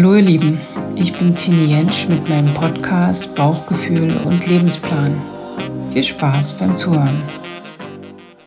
Hallo 0.00 0.14
ihr 0.14 0.22
Lieben, 0.22 0.58
ich 0.96 1.12
bin 1.12 1.36
Tini 1.36 1.66
Jensch 1.66 2.08
mit 2.08 2.26
meinem 2.26 2.54
Podcast 2.54 3.34
Bauchgefühl 3.34 4.16
und 4.24 4.46
Lebensplan. 4.46 5.20
Viel 5.92 6.02
Spaß 6.02 6.56
beim 6.56 6.74
Zuhören. 6.74 7.22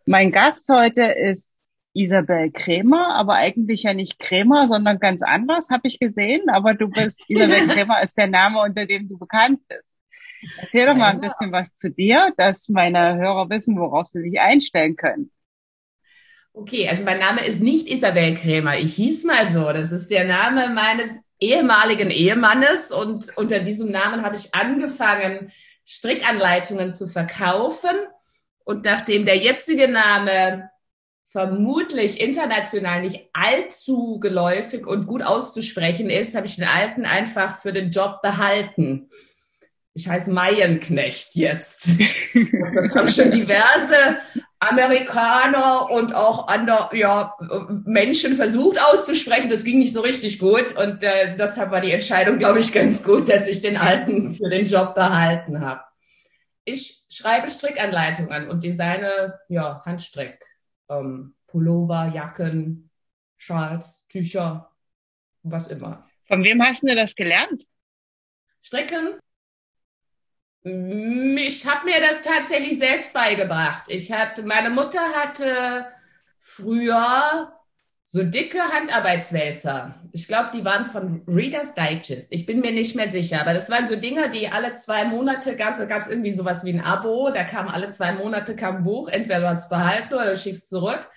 Mein 0.07 0.31
Gast 0.31 0.67
heute 0.69 1.03
ist 1.03 1.53
Isabel 1.93 2.49
Krämer, 2.49 3.13
aber 3.13 3.35
eigentlich 3.35 3.83
ja 3.83 3.93
nicht 3.93 4.17
Krämer, 4.17 4.67
sondern 4.67 4.97
ganz 4.97 5.21
anders, 5.21 5.69
habe 5.69 5.87
ich 5.87 5.99
gesehen. 5.99 6.49
Aber 6.49 6.73
du 6.73 6.87
bist, 6.87 7.21
Isabel 7.27 7.67
Krämer 7.67 8.01
ist 8.01 8.17
der 8.17 8.25
Name, 8.25 8.59
unter 8.59 8.87
dem 8.87 9.07
du 9.07 9.19
bekannt 9.19 9.59
bist. 9.67 9.93
Erzähl 10.57 10.87
doch 10.87 10.95
mal 10.95 11.11
ein 11.11 11.21
bisschen 11.21 11.51
was 11.51 11.71
zu 11.75 11.91
dir, 11.91 12.33
dass 12.35 12.67
meine 12.67 13.17
Hörer 13.17 13.51
wissen, 13.51 13.77
worauf 13.77 14.07
sie 14.07 14.23
sich 14.23 14.39
einstellen 14.39 14.95
können. 14.95 15.29
Okay, 16.53 16.89
also 16.89 17.05
mein 17.05 17.19
Name 17.19 17.45
ist 17.45 17.61
nicht 17.61 17.87
Isabel 17.91 18.33
Krämer. 18.33 18.79
Ich 18.79 18.95
hieß 18.95 19.23
mal 19.23 19.51
so. 19.51 19.71
Das 19.71 19.91
ist 19.91 20.09
der 20.09 20.25
Name 20.25 20.69
meines 20.73 21.22
ehemaligen 21.39 22.09
Ehemannes 22.09 22.91
und 22.91 23.35
unter 23.37 23.59
diesem 23.59 23.91
Namen 23.91 24.23
habe 24.23 24.35
ich 24.35 24.53
angefangen, 24.53 25.51
Strickanleitungen 25.85 26.93
zu 26.93 27.07
verkaufen. 27.07 27.95
Und 28.63 28.85
nachdem 28.85 29.25
der 29.25 29.37
jetzige 29.37 29.87
Name 29.87 30.69
vermutlich 31.33 32.21
international 32.21 33.01
nicht 33.01 33.27
allzu 33.33 34.19
geläufig 34.19 34.85
und 34.85 35.07
gut 35.07 35.23
auszusprechen 35.23 36.09
ist, 36.09 36.35
habe 36.35 36.45
ich 36.45 36.55
den 36.55 36.67
alten 36.67 37.05
einfach 37.05 37.59
für 37.61 37.73
den 37.73 37.89
Job 37.89 38.21
behalten. 38.21 39.09
Ich 39.95 40.07
heiße 40.07 40.31
Mayenknecht 40.31 41.35
jetzt. 41.35 41.89
Das 42.75 42.95
haben 42.95 43.07
schon 43.07 43.29
diverse 43.29 44.17
Amerikaner 44.69 45.89
und 45.89 46.15
auch 46.15 46.47
andere 46.47 46.95
ja, 46.95 47.35
Menschen 47.85 48.35
versucht 48.35 48.79
auszusprechen. 48.79 49.49
Das 49.49 49.63
ging 49.63 49.79
nicht 49.79 49.93
so 49.93 50.01
richtig 50.01 50.39
gut. 50.39 50.75
Und 50.77 51.03
äh, 51.03 51.35
deshalb 51.35 51.71
war 51.71 51.81
die 51.81 51.91
Entscheidung, 51.91 52.37
glaube 52.37 52.59
ich, 52.59 52.71
ganz 52.71 53.03
gut, 53.03 53.29
dass 53.29 53.47
ich 53.47 53.61
den 53.61 53.77
alten 53.77 54.35
für 54.35 54.49
den 54.49 54.65
Job 54.65 54.95
behalten 54.95 55.61
habe. 55.61 55.81
Ich 56.65 57.03
schreibe 57.09 57.49
Strickanleitungen 57.49 58.49
und 58.49 58.63
designe 58.63 59.39
ja, 59.49 59.81
Handstrick. 59.85 60.39
Ähm, 60.89 61.35
Pullover, 61.47 62.11
Jacken, 62.13 62.89
Schals, 63.37 64.05
Tücher, 64.07 64.71
was 65.43 65.67
immer. 65.67 66.07
Von 66.27 66.43
wem 66.43 66.63
hast 66.63 66.83
du 66.83 66.95
das 66.95 67.15
gelernt? 67.15 67.65
Stricken 68.61 69.19
ich 70.65 71.65
habe 71.67 71.85
mir 71.85 71.99
das 71.99 72.21
tatsächlich 72.21 72.79
selbst 72.79 73.11
beigebracht. 73.11 73.83
Ich 73.87 74.11
hatte, 74.11 74.43
meine 74.43 74.69
Mutter 74.69 75.01
hatte 75.13 75.87
früher 76.39 77.51
so 78.03 78.23
dicke 78.23 78.59
Handarbeitswälzer. 78.59 79.95
Ich 80.11 80.27
glaube, 80.27 80.51
die 80.53 80.63
waren 80.63 80.85
von 80.85 81.23
Reader's 81.27 81.73
Digest. 81.73 82.27
Ich 82.31 82.45
bin 82.45 82.61
mir 82.61 82.71
nicht 82.71 82.95
mehr 82.95 83.09
sicher, 83.09 83.41
aber 83.41 83.53
das 83.53 83.69
waren 83.69 83.87
so 83.87 83.95
Dinger, 83.95 84.29
die 84.29 84.47
alle 84.47 84.75
zwei 84.75 85.03
Monate 85.03 85.57
gab 85.57 85.71
es. 85.71 85.85
gab 85.87 86.03
es 86.03 86.07
irgendwie 86.07 86.31
sowas 86.31 86.63
wie 86.63 86.71
ein 86.71 86.79
Abo. 86.79 87.31
Da 87.31 87.43
kam 87.43 87.67
alle 87.67 87.89
zwei 87.89 88.13
Monate 88.13 88.55
kam 88.55 88.77
ein 88.77 88.83
Buch. 88.83 89.09
Entweder 89.09 89.41
du 89.41 89.49
hast 89.49 89.67
behalten 89.67 90.13
oder 90.13 90.29
du 90.29 90.37
schickst 90.37 90.69
zurück. 90.69 91.09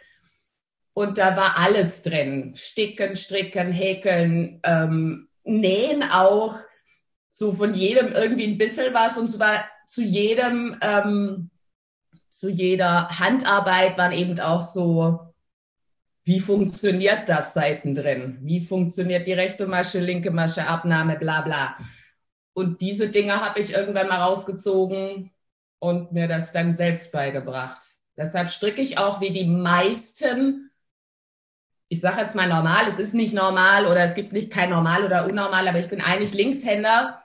Und 0.93 1.19
da 1.19 1.37
war 1.37 1.59
alles 1.59 2.03
drin. 2.03 2.55
Sticken, 2.57 3.15
stricken, 3.15 3.71
häkeln, 3.71 4.61
ähm, 4.65 5.29
nähen 5.45 6.03
auch 6.03 6.59
so 7.39 7.53
von 7.53 7.75
jedem 7.75 8.13
irgendwie 8.13 8.47
ein 8.47 8.57
bisschen 8.57 8.95
was 8.95 9.19
und 9.19 9.29
zwar 9.29 9.67
zu 9.87 10.01
jedem, 10.01 10.79
ähm, 10.81 11.51
zu 12.31 12.49
jeder 12.49 13.09
Handarbeit 13.11 13.99
waren 13.99 14.13
eben 14.13 14.41
auch 14.41 14.63
so, 14.63 15.35
wie 16.25 16.41
funktioniert 16.41 17.29
das 17.29 17.53
Seiten 17.53 17.95
drin? 17.95 18.39
Wie 18.41 18.63
funktioniert 18.63 19.27
die 19.27 19.35
rechte 19.35 19.67
Masche, 19.67 20.01
linke 20.01 20.31
Masche, 20.31 20.67
Abnahme, 20.67 21.17
bla 21.17 21.43
bla. 21.43 21.77
Und 22.55 22.81
diese 22.81 23.09
Dinge 23.09 23.39
habe 23.39 23.61
ich 23.61 23.75
irgendwann 23.75 24.09
mal 24.09 24.23
rausgezogen 24.23 25.31
und 25.79 26.13
mir 26.13 26.29
das 26.29 26.53
dann 26.53 26.73
selbst 26.73 27.13
beigebracht. 27.13 27.83
Deshalb 28.17 28.49
stricke 28.49 28.81
ich 28.81 28.97
auch 28.97 29.21
wie 29.21 29.31
die 29.31 29.45
meisten 29.47 30.71
ich 31.89 32.01
sage 32.01 32.21
jetzt 32.21 32.35
mal 32.35 32.49
normal, 32.49 32.89
es 32.89 32.99
ist 32.99 33.15
nicht 33.15 33.33
normal 33.33 33.87
oder 33.87 34.03
es 34.03 34.15
gibt 34.15 34.33
nicht 34.33 34.51
kein 34.51 34.71
normal 34.71 35.05
oder 35.05 35.25
unnormal, 35.25 35.69
aber 35.69 35.79
ich 35.79 35.89
bin 35.89 36.01
eigentlich 36.01 36.35
Linkshänder 36.35 37.23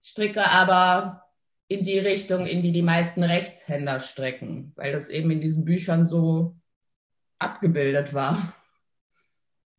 stricke 0.00 0.48
aber 0.48 1.24
in 1.68 1.84
die 1.84 1.98
Richtung, 1.98 2.46
in 2.46 2.62
die 2.62 2.72
die 2.72 2.82
meisten 2.82 3.22
Rechtshänder 3.22 4.00
stricken, 4.00 4.72
weil 4.76 4.92
das 4.92 5.08
eben 5.08 5.30
in 5.30 5.40
diesen 5.40 5.64
Büchern 5.64 6.04
so 6.04 6.56
abgebildet 7.38 8.12
war. 8.12 8.52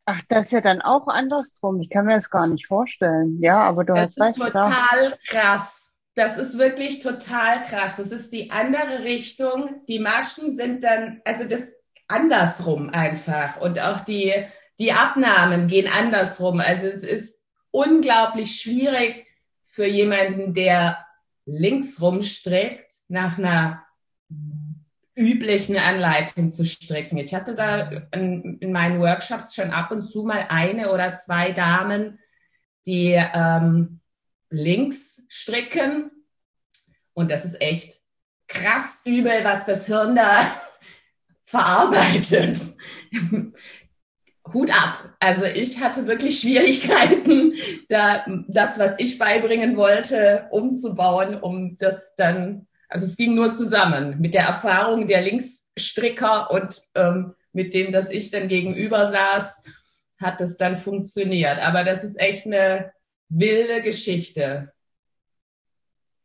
Ach, 0.04 0.20
das 0.28 0.46
ist 0.46 0.52
ja 0.52 0.60
dann 0.60 0.82
auch 0.82 1.06
andersrum. 1.06 1.80
Ich 1.80 1.90
kann 1.90 2.06
mir 2.06 2.14
das 2.14 2.30
gar 2.30 2.46
nicht 2.46 2.66
vorstellen. 2.66 3.38
Ja, 3.40 3.60
aber 3.60 3.84
du 3.84 3.94
das 3.94 4.16
hast 4.16 4.20
recht. 4.20 4.40
Das 4.40 4.46
ist 4.46 4.52
total 4.52 5.18
krass. 5.26 5.90
Das 6.14 6.36
ist 6.36 6.58
wirklich 6.58 6.98
total 6.98 7.60
krass. 7.62 7.96
Das 7.96 8.10
ist 8.10 8.32
die 8.32 8.50
andere 8.50 9.04
Richtung. 9.04 9.82
Die 9.88 10.00
Maschen 10.00 10.54
sind 10.54 10.82
dann, 10.82 11.20
also 11.24 11.44
das 11.44 11.72
andersrum 12.08 12.90
einfach. 12.90 13.60
Und 13.60 13.78
auch 13.78 14.00
die, 14.00 14.34
die 14.78 14.92
Abnahmen 14.92 15.68
gehen 15.68 15.90
andersrum. 15.90 16.60
Also 16.60 16.86
es 16.86 17.04
ist 17.04 17.38
unglaublich 17.70 18.60
schwierig, 18.60 19.26
für 19.72 19.86
jemanden, 19.86 20.52
der 20.52 21.04
links 21.46 22.00
rumstreckt, 22.00 22.92
nach 23.08 23.38
einer 23.38 23.82
üblichen 25.14 25.76
Anleitung 25.78 26.52
zu 26.52 26.64
stricken. 26.64 27.16
Ich 27.16 27.34
hatte 27.34 27.54
da 27.54 27.90
in, 28.12 28.58
in, 28.58 28.70
meinen 28.70 29.00
Workshops 29.00 29.54
schon 29.54 29.70
ab 29.70 29.90
und 29.90 30.02
zu 30.02 30.24
mal 30.24 30.46
eine 30.48 30.92
oder 30.92 31.16
zwei 31.16 31.52
Damen, 31.52 32.18
die 32.86 33.12
ähm, 33.12 34.00
links 34.50 35.22
stricken. 35.28 36.10
Und 37.14 37.30
das 37.30 37.44
ist 37.44 37.60
echt 37.60 37.98
krass 38.48 39.00
übel, 39.04 39.42
was 39.42 39.64
das 39.64 39.86
Hirn 39.86 40.16
da 40.16 40.62
verarbeitet. 41.44 42.60
Hut 44.52 44.70
ab. 44.70 45.14
Also 45.20 45.44
ich 45.44 45.80
hatte 45.80 46.06
wirklich 46.06 46.40
Schwierigkeiten, 46.40 47.54
da 47.88 48.24
das, 48.48 48.78
was 48.78 48.98
ich 48.98 49.18
beibringen 49.18 49.76
wollte, 49.76 50.48
umzubauen, 50.50 51.40
um 51.40 51.76
das 51.76 52.14
dann, 52.16 52.66
also 52.88 53.06
es 53.06 53.16
ging 53.16 53.34
nur 53.34 53.52
zusammen 53.52 54.20
mit 54.20 54.34
der 54.34 54.44
Erfahrung 54.44 55.06
der 55.06 55.22
Linksstricker 55.22 56.50
und 56.50 56.82
ähm, 56.94 57.34
mit 57.52 57.72
dem, 57.74 57.92
dass 57.92 58.08
ich 58.08 58.30
dann 58.30 58.48
gegenüber 58.48 59.10
saß, 59.10 59.62
hat 60.18 60.40
es 60.40 60.56
dann 60.56 60.76
funktioniert. 60.76 61.58
Aber 61.58 61.84
das 61.84 62.02
ist 62.02 62.18
echt 62.18 62.46
eine 62.46 62.92
wilde 63.28 63.82
Geschichte. 63.82 64.72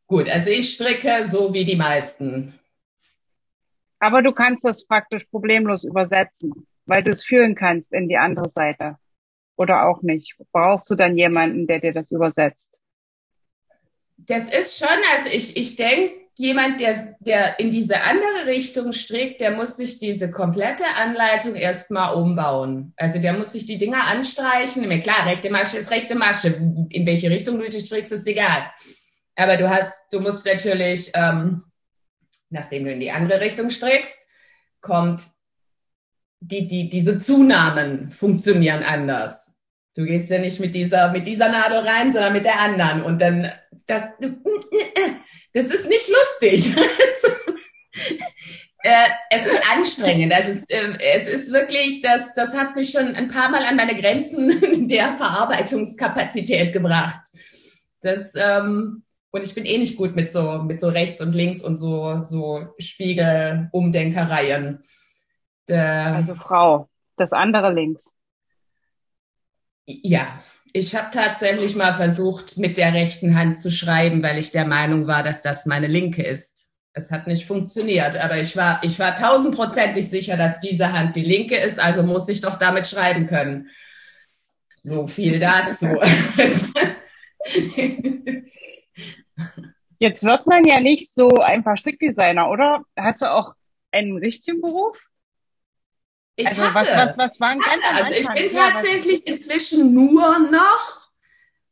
Gut, 0.07 0.29
also 0.29 0.49
ich 0.49 0.73
stricke 0.73 1.27
so 1.27 1.53
wie 1.53 1.65
die 1.65 1.75
meisten. 1.75 2.57
Aber 3.99 4.21
du 4.21 4.31
kannst 4.31 4.63
das 4.63 4.85
praktisch 4.85 5.25
problemlos 5.25 5.83
übersetzen 5.83 6.66
weil 6.87 7.03
du 7.03 7.11
es 7.11 7.23
fühlen 7.23 7.53
kannst 7.53 7.93
in 7.93 8.07
die 8.07 8.17
andere 8.17 8.49
Seite. 8.49 8.97
Oder 9.55 9.87
auch 9.87 10.01
nicht. 10.01 10.35
Brauchst 10.51 10.89
du 10.89 10.95
dann 10.95 11.17
jemanden, 11.17 11.67
der 11.67 11.79
dir 11.79 11.93
das 11.93 12.11
übersetzt? 12.11 12.79
Das 14.17 14.47
ist 14.47 14.77
schon, 14.77 14.97
also 15.15 15.29
ich, 15.31 15.55
ich 15.57 15.75
denke, 15.75 16.13
jemand, 16.35 16.79
der, 16.79 17.15
der 17.19 17.59
in 17.59 17.71
diese 17.71 18.01
andere 18.01 18.45
Richtung 18.45 18.93
strickt, 18.93 19.41
der 19.41 19.51
muss 19.51 19.77
sich 19.77 19.99
diese 19.99 20.29
komplette 20.29 20.85
Anleitung 20.95 21.55
erstmal 21.55 22.15
umbauen. 22.15 22.93
Also 22.97 23.19
der 23.19 23.33
muss 23.33 23.51
sich 23.51 23.65
die 23.65 23.77
Dinger 23.77 24.05
anstreichen. 24.05 24.87
Mir 24.87 24.99
klar, 24.99 25.25
rechte 25.25 25.49
Masche 25.49 25.77
ist 25.77 25.91
rechte 25.91 26.15
Masche. 26.15 26.49
In 26.89 27.05
welche 27.05 27.29
Richtung 27.29 27.59
du 27.59 27.65
dich 27.65 27.85
strickst, 27.85 28.11
ist 28.11 28.27
egal. 28.27 28.71
Aber 29.35 29.57
du 29.57 29.69
hast, 29.69 30.11
du 30.11 30.19
musst 30.19 30.45
natürlich, 30.45 31.11
ähm, 31.13 31.63
nachdem 32.49 32.85
du 32.85 32.91
in 32.91 32.99
die 32.99 33.11
andere 33.11 33.41
Richtung 33.41 33.69
strickst, 33.69 34.19
kommt 34.81 35.23
die, 36.39 36.67
die, 36.67 36.89
diese 36.89 37.17
Zunahmen 37.17 38.11
funktionieren 38.11 38.83
anders. 38.83 39.51
Du 39.95 40.05
gehst 40.05 40.29
ja 40.29 40.39
nicht 40.39 40.59
mit 40.59 40.75
dieser, 40.75 41.11
mit 41.11 41.25
dieser 41.25 41.49
Nadel 41.49 41.79
rein, 41.79 42.11
sondern 42.11 42.33
mit 42.33 42.45
der 42.45 42.59
anderen. 42.59 43.01
Und 43.01 43.19
dann, 43.19 43.51
das, 43.87 44.03
das 45.53 45.67
ist 45.67 45.89
nicht 45.89 46.07
lustig. 46.07 46.75
äh, 48.83 49.07
es 49.31 49.45
ist 49.45 49.71
anstrengend. 49.71 50.31
Es 50.37 50.47
ist, 50.47 50.71
äh, 50.71 50.93
es 50.99 51.27
ist 51.27 51.51
wirklich, 51.51 52.01
das, 52.01 52.27
das 52.35 52.53
hat 52.53 52.75
mich 52.75 52.91
schon 52.91 53.15
ein 53.15 53.29
paar 53.29 53.49
Mal 53.49 53.63
an 53.63 53.75
meine 53.75 53.99
Grenzen 53.99 54.61
der 54.87 55.17
Verarbeitungskapazität 55.17 56.73
gebracht. 56.73 57.21
Das, 58.01 58.33
ähm, 58.35 59.01
und 59.31 59.43
ich 59.43 59.55
bin 59.55 59.65
eh 59.65 59.79
nicht 59.79 59.97
gut 59.97 60.15
mit 60.15 60.31
so, 60.31 60.59
mit 60.59 60.79
so 60.79 60.89
rechts 60.89 61.21
und 61.21 61.33
links 61.33 61.63
und 61.63 61.77
so, 61.77 62.23
so 62.23 62.67
Spiegelumdenkereien. 62.77 64.83
Der, 65.67 66.15
also 66.15 66.35
Frau, 66.35 66.89
das 67.17 67.33
andere 67.33 67.73
links. 67.73 68.13
Ja, 69.85 70.43
ich 70.73 70.95
habe 70.95 71.09
tatsächlich 71.11 71.75
mal 71.75 71.95
versucht, 71.95 72.57
mit 72.57 72.77
der 72.77 72.93
rechten 72.93 73.35
Hand 73.37 73.59
zu 73.59 73.71
schreiben, 73.71 74.21
weil 74.21 74.37
ich 74.37 74.51
der 74.51 74.65
Meinung 74.65 75.07
war, 75.07 75.23
dass 75.23 75.41
das 75.41 75.65
meine 75.65 75.87
linke 75.87 76.23
ist. 76.23 76.65
Es 76.93 77.11
hat 77.11 77.27
nicht 77.27 77.45
funktioniert, 77.45 78.17
aber 78.17 78.37
ich 78.37 78.57
war, 78.57 78.83
ich 78.83 78.97
war 78.99 79.15
tausendprozentig 79.15 80.09
sicher, 80.09 80.35
dass 80.35 80.59
diese 80.59 80.91
Hand 80.91 81.15
die 81.15 81.23
linke 81.23 81.55
ist, 81.55 81.79
also 81.79 82.03
muss 82.03 82.27
ich 82.27 82.41
doch 82.41 82.55
damit 82.55 82.87
schreiben 82.87 83.27
können. 83.27 83.69
So 84.77 85.07
viel 85.07 85.39
dazu. 85.39 85.87
Jetzt 89.99 90.23
wird 90.23 90.47
man 90.47 90.65
ja 90.65 90.79
nicht 90.79 91.13
so 91.13 91.29
einfach 91.29 91.77
Strickdesigner, 91.77 92.49
oder? 92.49 92.83
Hast 92.95 93.21
du 93.21 93.31
auch 93.31 93.53
einen 93.91 94.17
richtigen 94.17 94.61
Beruf? 94.61 95.07
Ich 96.39 96.47
also 96.47 96.63
hatte, 96.63 96.75
was, 96.75 96.87
was, 96.87 97.17
was 97.17 97.39
waren 97.39 97.59
ganz 97.59 97.83
also 97.91 98.11
ich 98.11 98.27
bin 98.29 98.55
tatsächlich 98.55 99.25
inzwischen 99.25 99.91
nur 99.91 100.37
noch, 100.37 101.09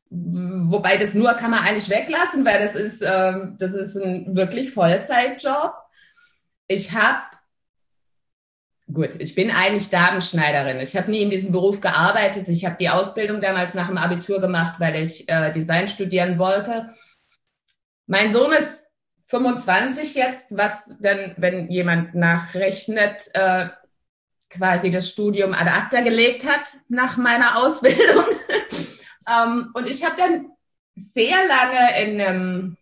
wobei 0.10 0.98
das 0.98 1.14
nur 1.14 1.34
kann 1.34 1.52
man 1.52 1.60
eigentlich 1.60 1.88
weglassen, 1.88 2.44
weil 2.46 2.60
das 2.60 2.74
ist, 2.74 3.04
ähm, 3.06 3.58
das 3.60 3.74
ist 3.74 3.96
ein 3.96 4.36
wirklich 4.36 4.72
Vollzeitjob. 4.72 5.72
Ich 6.68 6.94
habe, 6.94 7.22
gut, 8.92 9.12
ich 9.20 9.36
bin 9.36 9.52
eigentlich 9.52 9.92
Damenschneiderin. 9.92 10.80
Ich 10.80 10.98
habe 10.98 11.12
nie 11.12 11.22
in 11.22 11.30
diesem 11.30 11.52
Beruf 11.52 11.80
gearbeitet. 11.80 12.50
Ich 12.50 12.66
habe 12.66 12.78
die 12.80 12.90
Ausbildung 12.90 13.42
damals 13.42 13.76
nach 13.76 13.88
dem 13.88 14.00
Abitur 14.00 14.42
gemacht, 14.42 14.80
weil 14.80 14.96
ich 14.96 15.30
äh, 15.30 15.54
Design 15.54 15.88
studieren 15.88 16.40
wollte. 16.40 16.90
Mein 18.08 18.32
Sohn 18.32 18.52
ist 18.52 18.88
25 19.28 20.16
jetzt, 20.16 20.48
was 20.50 20.92
dann, 21.00 21.36
wenn 21.38 21.70
jemand 21.70 22.16
nachrechnet, 22.16 23.30
äh, 23.36 23.68
quasi 24.56 24.90
das 24.90 25.10
Studium 25.10 25.54
ad 25.54 25.70
acta 25.70 26.02
gelegt 26.02 26.48
hat 26.48 26.68
nach 26.88 27.18
meiner 27.18 27.58
Ausbildung. 27.58 28.26
ähm, 29.28 29.72
und 29.74 29.88
ich 29.88 30.04
habe 30.04 30.16
dann 30.18 30.48
sehr 30.96 31.36
lange 31.48 32.02
in 32.04 32.22
einem 32.22 32.78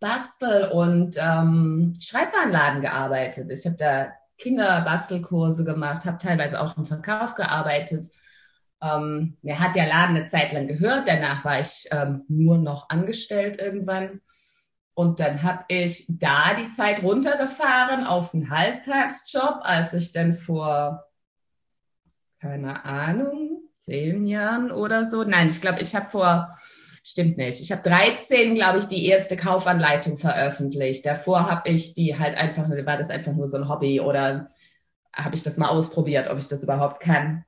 Bastel- 0.00 0.70
und 0.70 1.16
ähm, 1.18 1.96
Schreibwarenladen 2.00 2.80
gearbeitet. 2.80 3.50
Ich 3.50 3.66
habe 3.66 3.76
da 3.76 4.12
Kinderbastelkurse 4.38 5.64
gemacht, 5.64 6.06
habe 6.06 6.18
teilweise 6.18 6.60
auch 6.60 6.76
im 6.76 6.86
Verkauf 6.86 7.34
gearbeitet. 7.34 8.06
Ähm, 8.82 9.36
mir 9.42 9.60
hat 9.60 9.76
der 9.76 9.86
Laden 9.86 10.16
eine 10.16 10.26
Zeit 10.26 10.52
lang 10.52 10.66
gehört, 10.66 11.06
danach 11.06 11.44
war 11.44 11.60
ich 11.60 11.86
ähm, 11.90 12.24
nur 12.28 12.56
noch 12.56 12.88
angestellt 12.88 13.58
irgendwann. 13.60 14.22
Und 14.94 15.20
dann 15.20 15.42
habe 15.42 15.64
ich 15.68 16.04
da 16.08 16.54
die 16.54 16.70
Zeit 16.72 17.02
runtergefahren 17.02 18.04
auf 18.04 18.34
einen 18.34 18.50
Halbtagsjob, 18.50 19.60
als 19.62 19.92
ich 19.94 20.12
dann 20.12 20.34
vor, 20.34 21.06
keine 22.40 22.84
Ahnung, 22.84 23.62
zehn 23.74 24.26
Jahren 24.26 24.70
oder 24.70 25.10
so. 25.10 25.24
Nein, 25.24 25.48
ich 25.48 25.60
glaube, 25.60 25.80
ich 25.80 25.94
habe 25.94 26.10
vor, 26.10 26.56
stimmt 27.02 27.38
nicht, 27.38 27.60
ich 27.60 27.72
habe 27.72 27.82
13, 27.82 28.54
glaube 28.54 28.78
ich, 28.78 28.86
die 28.86 29.06
erste 29.06 29.36
Kaufanleitung 29.36 30.18
veröffentlicht. 30.18 31.06
Davor 31.06 31.50
habe 31.50 31.70
ich 31.70 31.94
die 31.94 32.18
halt 32.18 32.36
einfach, 32.36 32.68
war 32.68 32.96
das 32.98 33.10
einfach 33.10 33.32
nur 33.32 33.48
so 33.48 33.56
ein 33.56 33.68
Hobby 33.68 34.00
oder 34.00 34.48
habe 35.14 35.34
ich 35.34 35.42
das 35.42 35.56
mal 35.56 35.68
ausprobiert, 35.68 36.30
ob 36.30 36.38
ich 36.38 36.48
das 36.48 36.62
überhaupt 36.62 37.00
kann. 37.00 37.44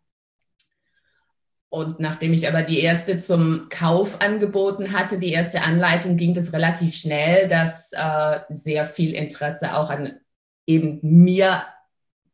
Und 1.73 2.01
nachdem 2.01 2.35
ich 2.35 2.47
aber 2.47 2.61
die 2.61 2.81
erste 2.81 3.17
zum 3.17 3.71
Kauf 3.71 4.21
angeboten 4.21 4.93
hatte, 4.93 5.19
die 5.19 5.33
erste 5.33 5.63
Anleitung, 5.63 6.19
ging 6.19 6.35
das 6.35 6.53
relativ 6.53 6.95
schnell, 6.95 7.49
dass 7.49 7.91
äh, 7.93 8.41
sehr 8.51 8.85
viel 8.85 9.15
Interesse 9.15 9.75
auch 9.75 9.89
an 9.89 10.21
eben 10.67 10.99
mir, 11.01 11.63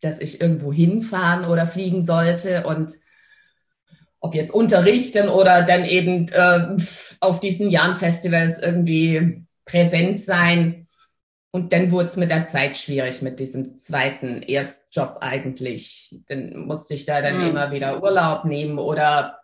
dass 0.01 0.19
ich 0.19 0.41
irgendwo 0.41 0.73
hinfahren 0.73 1.45
oder 1.45 1.69
fliegen 1.69 2.05
sollte 2.05 2.67
und 2.67 2.97
ob 4.19 4.35
jetzt 4.35 4.53
unterrichten 4.53 5.29
oder 5.29 5.63
dann 5.63 5.85
eben 5.85 6.27
äh, 6.31 6.77
auf 7.21 7.39
diesen 7.39 7.71
Jahren-Festivals 7.71 8.59
irgendwie 8.59 9.47
präsent 9.65 10.21
sein. 10.21 10.88
Und 11.51 11.73
dann 11.73 11.91
wurde 11.91 12.09
es 12.09 12.17
mit 12.17 12.31
der 12.31 12.45
Zeit 12.47 12.77
schwierig 12.77 13.23
mit 13.23 13.41
diesem 13.41 13.79
zweiten 13.79 14.43
Erstjob 14.43 15.19
eigentlich. 15.21 16.15
Dann 16.29 16.67
musste 16.67 16.95
ich 16.95 17.07
da 17.07 17.23
dann 17.23 17.39
Mhm. 17.39 17.49
immer 17.49 17.71
wieder 17.73 18.03
Urlaub 18.03 18.45
nehmen 18.45 18.79
oder 18.79 19.39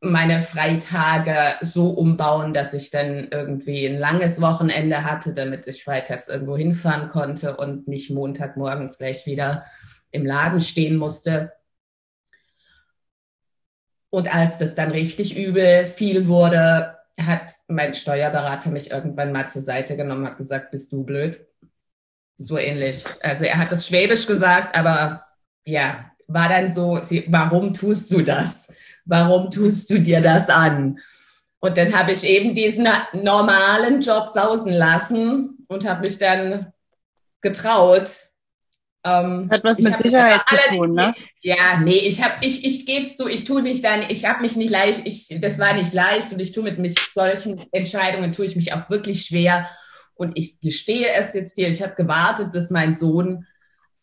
meine 0.00 0.42
Freitage 0.42 1.54
so 1.62 1.90
umbauen, 1.90 2.52
dass 2.52 2.74
ich 2.74 2.90
dann 2.90 3.28
irgendwie 3.30 3.86
ein 3.86 3.96
langes 3.98 4.40
Wochenende 4.40 5.04
hatte, 5.04 5.32
damit 5.32 5.66
ich 5.66 5.84
freitags 5.84 6.28
irgendwo 6.28 6.56
hinfahren 6.56 7.08
konnte 7.08 7.56
und 7.56 7.86
nicht 7.88 8.10
Montagmorgens 8.10 8.98
gleich 8.98 9.24
wieder 9.26 9.64
im 10.10 10.26
Laden 10.26 10.60
stehen 10.60 10.96
musste. 10.96 11.52
Und 14.10 14.32
als 14.34 14.58
das 14.58 14.74
dann 14.74 14.90
richtig 14.90 15.36
übel 15.36 15.86
viel 15.86 16.26
wurde, 16.26 16.95
hat 17.18 17.52
mein 17.68 17.94
Steuerberater 17.94 18.70
mich 18.70 18.90
irgendwann 18.90 19.32
mal 19.32 19.48
zur 19.48 19.62
Seite 19.62 19.96
genommen, 19.96 20.26
hat 20.26 20.38
gesagt, 20.38 20.70
bist 20.70 20.92
du 20.92 21.04
blöd? 21.04 21.46
So 22.38 22.58
ähnlich. 22.58 23.04
Also 23.22 23.44
er 23.44 23.58
hat 23.58 23.72
das 23.72 23.86
Schwäbisch 23.86 24.26
gesagt, 24.26 24.76
aber 24.76 25.24
ja, 25.64 26.10
war 26.26 26.48
dann 26.48 26.68
so, 26.68 27.00
warum 27.28 27.72
tust 27.72 28.10
du 28.10 28.22
das? 28.22 28.68
Warum 29.04 29.50
tust 29.50 29.88
du 29.90 29.98
dir 29.98 30.20
das 30.20 30.48
an? 30.48 30.98
Und 31.60 31.78
dann 31.78 31.96
habe 31.96 32.12
ich 32.12 32.24
eben 32.24 32.54
diesen 32.54 32.86
normalen 33.12 34.00
Job 34.00 34.28
sausen 34.28 34.72
lassen 34.72 35.64
und 35.68 35.88
habe 35.88 36.02
mich 36.02 36.18
dann 36.18 36.72
getraut. 37.40 38.25
Ähm, 39.06 39.48
Hat 39.52 39.62
was 39.62 39.78
mit 39.78 39.96
Sicherheit 39.98 40.40
zu 40.48 40.56
tun, 40.76 40.94
ne? 40.94 41.14
ja, 41.40 41.78
nee, 41.78 41.92
ich 41.92 42.24
hab, 42.24 42.44
ich, 42.44 42.64
ich 42.64 42.86
gebe 42.86 43.02
es 43.02 43.16
zu, 43.16 43.28
ich 43.28 43.44
tue 43.44 43.62
nicht 43.62 43.84
dann, 43.84 44.02
ich 44.08 44.24
habe 44.24 44.42
mich 44.42 44.56
nicht 44.56 44.70
leicht, 44.70 45.02
ich, 45.04 45.28
das 45.40 45.60
war 45.60 45.74
nicht 45.74 45.92
leicht 45.92 46.32
und 46.32 46.40
ich 46.40 46.50
tue 46.50 46.64
mit 46.64 46.80
mich 46.80 46.96
solchen 47.14 47.64
Entscheidungen 47.70 48.32
tue 48.32 48.46
ich 48.46 48.56
mich 48.56 48.72
auch 48.72 48.90
wirklich 48.90 49.24
schwer 49.24 49.68
und 50.14 50.36
ich 50.36 50.58
gestehe 50.60 51.06
es 51.12 51.34
jetzt 51.34 51.54
hier, 51.54 51.68
ich 51.68 51.82
habe 51.82 51.94
gewartet, 51.94 52.50
bis 52.50 52.68
mein 52.68 52.96
Sohn 52.96 53.46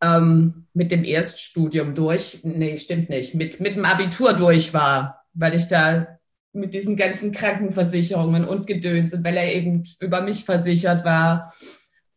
ähm, 0.02 0.68
mit 0.74 0.90
dem 0.90 1.04
Erststudium 1.04 1.96
durch, 1.96 2.40
nee, 2.44 2.78
stimmt 2.78 3.10
nicht, 3.10 3.36
mit 3.36 3.60
mit 3.60 3.76
dem 3.76 3.84
Abitur 3.84 4.32
durch 4.32 4.74
war, 4.74 5.26
weil 5.34 5.54
ich 5.56 5.68
da 5.68 6.18
mit 6.54 6.74
diesen 6.74 6.96
ganzen 6.96 7.34
Krankenversicherungen 7.34 8.46
und 8.46 8.68
Gedöns 8.68 9.14
und 9.14 9.26
weil 9.26 9.36
er 9.36 9.54
eben 9.54 9.84
über 10.00 10.22
mich 10.22 10.46
versichert 10.46 11.04
war, 11.04 11.54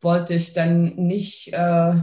wollte 0.00 0.34
ich 0.34 0.52
dann 0.52 0.94
nicht 0.94 1.52
äh, 1.52 1.94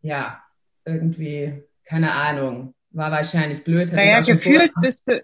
ja, 0.00 0.42
irgendwie, 0.84 1.62
keine 1.84 2.12
Ahnung, 2.12 2.74
war 2.90 3.10
wahrscheinlich 3.10 3.64
blöd. 3.64 3.92
Naja, 3.92 4.20
gefühlt 4.20 4.72
bist 4.80 5.08
du, 5.08 5.22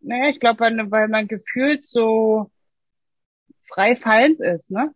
naja, 0.00 0.30
ich 0.30 0.40
glaube, 0.40 0.60
weil, 0.60 0.90
weil 0.90 1.08
man 1.08 1.28
gefühlt 1.28 1.84
so 1.84 2.50
frei 3.68 3.96
fallend 3.96 4.40
ist, 4.40 4.70
ne? 4.70 4.92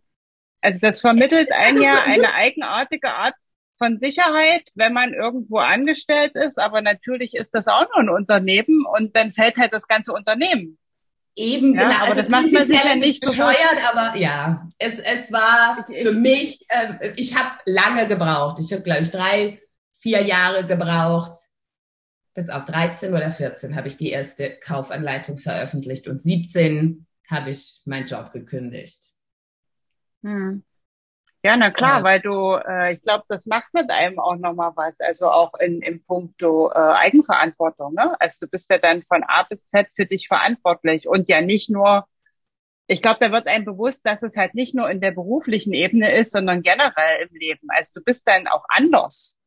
Also 0.61 0.79
das 0.79 1.01
vermittelt 1.01 1.51
einem 1.53 1.81
ja 1.81 2.03
eine 2.03 2.33
eigenartige 2.33 3.13
Art 3.13 3.35
von 3.77 3.99
Sicherheit, 3.99 4.69
wenn 4.73 4.93
man 4.93 5.13
irgendwo 5.13 5.57
angestellt 5.57 6.35
ist, 6.35 6.57
aber 6.59 6.81
natürlich 6.81 7.35
ist 7.35 7.53
das 7.53 7.67
auch 7.67 7.87
nur 7.93 7.99
ein 7.99 8.09
Unternehmen 8.09 8.85
und 8.85 9.15
dann 9.15 9.31
fällt 9.31 9.57
halt 9.57 9.73
das 9.73 9.87
ganze 9.87 10.13
Unternehmen. 10.13 10.77
Eben, 11.35 11.75
Ja, 11.75 11.83
genau. 11.83 11.95
aber 11.95 12.03
also 12.05 12.17
das 12.17 12.29
macht 12.29 12.51
man 12.51 12.65
sich 12.65 12.83
ja 12.83 12.95
nicht 12.95 13.19
bewusst. 13.21 13.37
bescheuert, 13.37 13.79
aber 13.93 14.17
ja, 14.17 14.69
es, 14.77 14.99
es 14.99 15.31
war 15.31 15.85
für 15.87 16.13
mich, 16.13 16.65
äh, 16.69 17.11
ich 17.17 17.35
habe 17.35 17.57
lange 17.65 18.07
gebraucht. 18.07 18.59
Ich 18.59 18.71
habe, 18.71 18.83
glaube 18.83 19.01
ich, 19.01 19.11
drei, 19.11 19.61
vier 19.97 20.21
Jahre 20.23 20.65
gebraucht. 20.65 21.33
Bis 22.33 22.49
auf 22.49 22.65
13 22.65 23.13
oder 23.13 23.31
14 23.31 23.75
habe 23.75 23.87
ich 23.87 23.97
die 23.97 24.09
erste 24.09 24.57
Kaufanleitung 24.59 25.37
veröffentlicht 25.37 26.07
und 26.07 26.21
17 26.21 27.05
habe 27.29 27.49
ich 27.49 27.81
meinen 27.85 28.07
Job 28.07 28.31
gekündigt. 28.31 28.99
Hm. 30.23 30.63
Ja, 31.45 31.55
na 31.57 31.69
klar, 31.69 31.99
Ja. 31.99 32.03
weil 32.03 32.21
du, 32.21 32.55
äh, 32.55 32.93
ich 32.93 33.03
glaube, 33.03 33.23
das 33.27 33.45
macht 33.45 33.71
mit 33.71 33.91
einem 33.91 34.17
auch 34.17 34.35
nochmal 34.35 34.71
was, 34.75 34.99
also 34.99 35.29
auch 35.29 35.53
in, 35.59 35.79
im 35.83 36.01
Punkto 36.03 36.71
äh, 36.71 36.73
Eigenverantwortung, 36.73 37.93
ne? 37.93 38.19
Also 38.19 38.37
du 38.41 38.47
bist 38.47 38.67
ja 38.71 38.79
dann 38.79 39.03
von 39.03 39.23
A 39.23 39.43
bis 39.43 39.67
Z 39.67 39.85
für 39.93 40.07
dich 40.07 40.27
verantwortlich 40.27 41.07
und 41.07 41.29
ja 41.29 41.41
nicht 41.41 41.69
nur, 41.69 42.07
ich 42.87 43.03
glaube, 43.03 43.19
da 43.19 43.31
wird 43.31 43.45
einem 43.45 43.63
bewusst, 43.63 44.03
dass 44.07 44.23
es 44.23 44.35
halt 44.35 44.55
nicht 44.55 44.73
nur 44.73 44.89
in 44.89 45.01
der 45.01 45.11
beruflichen 45.11 45.75
Ebene 45.75 46.17
ist, 46.17 46.31
sondern 46.31 46.63
generell 46.63 47.27
im 47.29 47.37
Leben. 47.37 47.67
Also 47.67 47.91
du 47.99 48.03
bist 48.03 48.27
dann 48.27 48.47
auch 48.47 48.65
anders. 48.67 49.37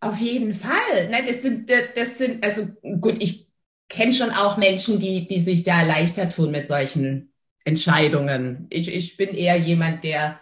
Auf 0.00 0.16
jeden 0.16 0.54
Fall. 0.54 1.10
Nein, 1.10 1.26
das 1.26 1.42
sind, 1.42 1.70
das 1.94 2.16
sind, 2.16 2.42
also 2.42 2.68
gut, 3.02 3.22
ich 3.22 3.50
kenne 3.90 4.14
schon 4.14 4.30
auch 4.30 4.56
Menschen, 4.56 4.98
die, 4.98 5.26
die 5.26 5.40
sich 5.40 5.62
da 5.62 5.82
leichter 5.82 6.30
tun 6.30 6.52
mit 6.52 6.66
solchen 6.66 7.34
Entscheidungen. 7.66 8.66
Ich, 8.70 8.90
ich 8.90 9.18
bin 9.18 9.34
eher 9.34 9.58
jemand, 9.58 10.02
der 10.02 10.40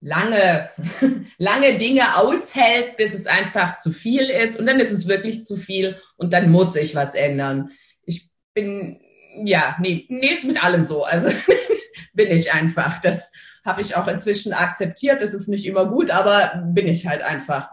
lange, 0.00 0.70
lange 1.38 1.76
Dinge 1.76 2.16
aushält, 2.16 2.96
bis 2.96 3.14
es 3.14 3.26
einfach 3.26 3.76
zu 3.76 3.92
viel 3.92 4.22
ist 4.22 4.58
und 4.58 4.66
dann 4.66 4.80
ist 4.80 4.92
es 4.92 5.08
wirklich 5.08 5.44
zu 5.44 5.56
viel 5.56 5.96
und 6.16 6.32
dann 6.32 6.50
muss 6.50 6.76
ich 6.76 6.94
was 6.94 7.14
ändern. 7.14 7.70
Ich 8.02 8.28
bin, 8.54 9.00
ja, 9.44 9.76
nee, 9.80 10.06
nee, 10.08 10.28
ist 10.28 10.44
mit 10.44 10.62
allem 10.62 10.82
so. 10.82 11.04
Also 11.04 11.30
bin 12.12 12.30
ich 12.30 12.52
einfach. 12.52 13.00
Das 13.00 13.32
habe 13.64 13.80
ich 13.80 13.96
auch 13.96 14.08
inzwischen 14.08 14.52
akzeptiert. 14.52 15.22
Das 15.22 15.34
ist 15.34 15.48
nicht 15.48 15.66
immer 15.66 15.86
gut, 15.86 16.10
aber 16.10 16.62
bin 16.72 16.86
ich 16.86 17.06
halt 17.06 17.22
einfach 17.22 17.68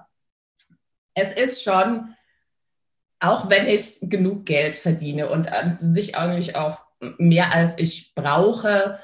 es 1.15 1.32
ist 1.32 1.63
schon, 1.63 2.13
auch 3.20 3.50
wenn 3.50 3.67
ich 3.67 3.98
genug 4.01 4.46
Geld 4.46 4.75
verdiene 4.75 5.29
und 5.29 5.51
an 5.51 5.77
sich 5.77 6.17
eigentlich 6.17 6.55
auch 6.55 6.82
mehr 7.17 7.53
als 7.53 7.79
ich 7.79 8.13
brauche, 8.13 9.00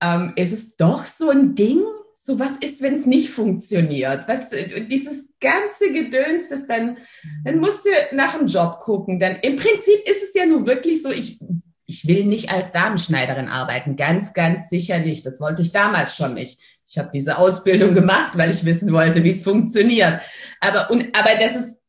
ähm, 0.00 0.32
ist 0.36 0.52
es 0.52 0.76
doch 0.76 1.04
so 1.04 1.30
ein 1.30 1.54
Ding, 1.54 1.82
so 2.24 2.38
was 2.38 2.56
ist, 2.58 2.80
wenn 2.82 2.94
es 2.94 3.04
nicht 3.04 3.30
funktioniert? 3.30 4.28
Was, 4.28 4.50
dieses 4.50 5.28
ganze 5.40 5.92
Gedöns, 5.92 6.48
das 6.48 6.66
dann, 6.68 6.98
dann 7.44 7.58
musst 7.58 7.84
du 7.84 7.90
nach 8.14 8.34
einem 8.34 8.46
Job 8.46 8.78
gucken. 8.78 9.18
Dann, 9.18 9.36
im 9.42 9.56
Prinzip 9.56 10.08
ist 10.08 10.22
es 10.22 10.32
ja 10.32 10.46
nur 10.46 10.64
wirklich 10.64 11.02
so, 11.02 11.10
ich, 11.10 11.40
ich 11.84 12.06
will 12.06 12.24
nicht 12.24 12.48
als 12.48 12.70
Damenschneiderin 12.70 13.48
arbeiten. 13.48 13.96
Ganz, 13.96 14.34
ganz 14.34 14.70
sicher 14.70 15.00
nicht. 15.00 15.26
Das 15.26 15.40
wollte 15.40 15.62
ich 15.62 15.72
damals 15.72 16.16
schon 16.16 16.34
nicht. 16.34 16.60
Ich 16.88 16.96
habe 16.96 17.10
diese 17.12 17.38
Ausbildung 17.38 17.92
gemacht, 17.94 18.38
weil 18.38 18.52
ich 18.52 18.64
wissen 18.64 18.92
wollte, 18.92 19.24
wie 19.24 19.32
es 19.32 19.42
funktioniert. 19.42 20.20
Aber, 20.60 20.92
und, 20.92 21.18
aber 21.18 21.34
das 21.36 21.56
ist 21.56 21.80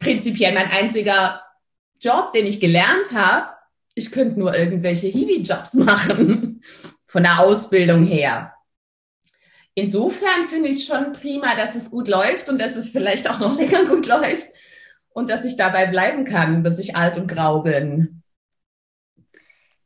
prinzipiell 0.00 0.54
mein 0.54 0.70
einziger 0.70 1.40
Job, 2.00 2.32
den 2.32 2.46
ich 2.46 2.58
gelernt 2.58 3.12
habe. 3.14 3.46
Ich 3.94 4.10
könnte 4.10 4.40
nur 4.40 4.56
irgendwelche 4.56 5.06
Hiwi-Jobs 5.06 5.74
machen. 5.74 6.64
Von 7.06 7.22
der 7.22 7.38
Ausbildung 7.38 8.04
her. 8.04 8.54
Insofern 9.78 10.48
finde 10.48 10.70
ich 10.70 10.86
schon 10.86 11.12
prima, 11.12 11.54
dass 11.54 11.76
es 11.76 11.92
gut 11.92 12.08
läuft 12.08 12.48
und 12.48 12.60
dass 12.60 12.74
es 12.74 12.90
vielleicht 12.90 13.30
auch 13.30 13.38
noch 13.38 13.56
länger 13.60 13.84
gut 13.84 14.08
läuft 14.08 14.48
und 15.10 15.30
dass 15.30 15.44
ich 15.44 15.56
dabei 15.56 15.86
bleiben 15.86 16.24
kann, 16.24 16.64
bis 16.64 16.80
ich 16.80 16.96
alt 16.96 17.16
und 17.16 17.28
grau 17.28 17.62
bin. 17.62 18.24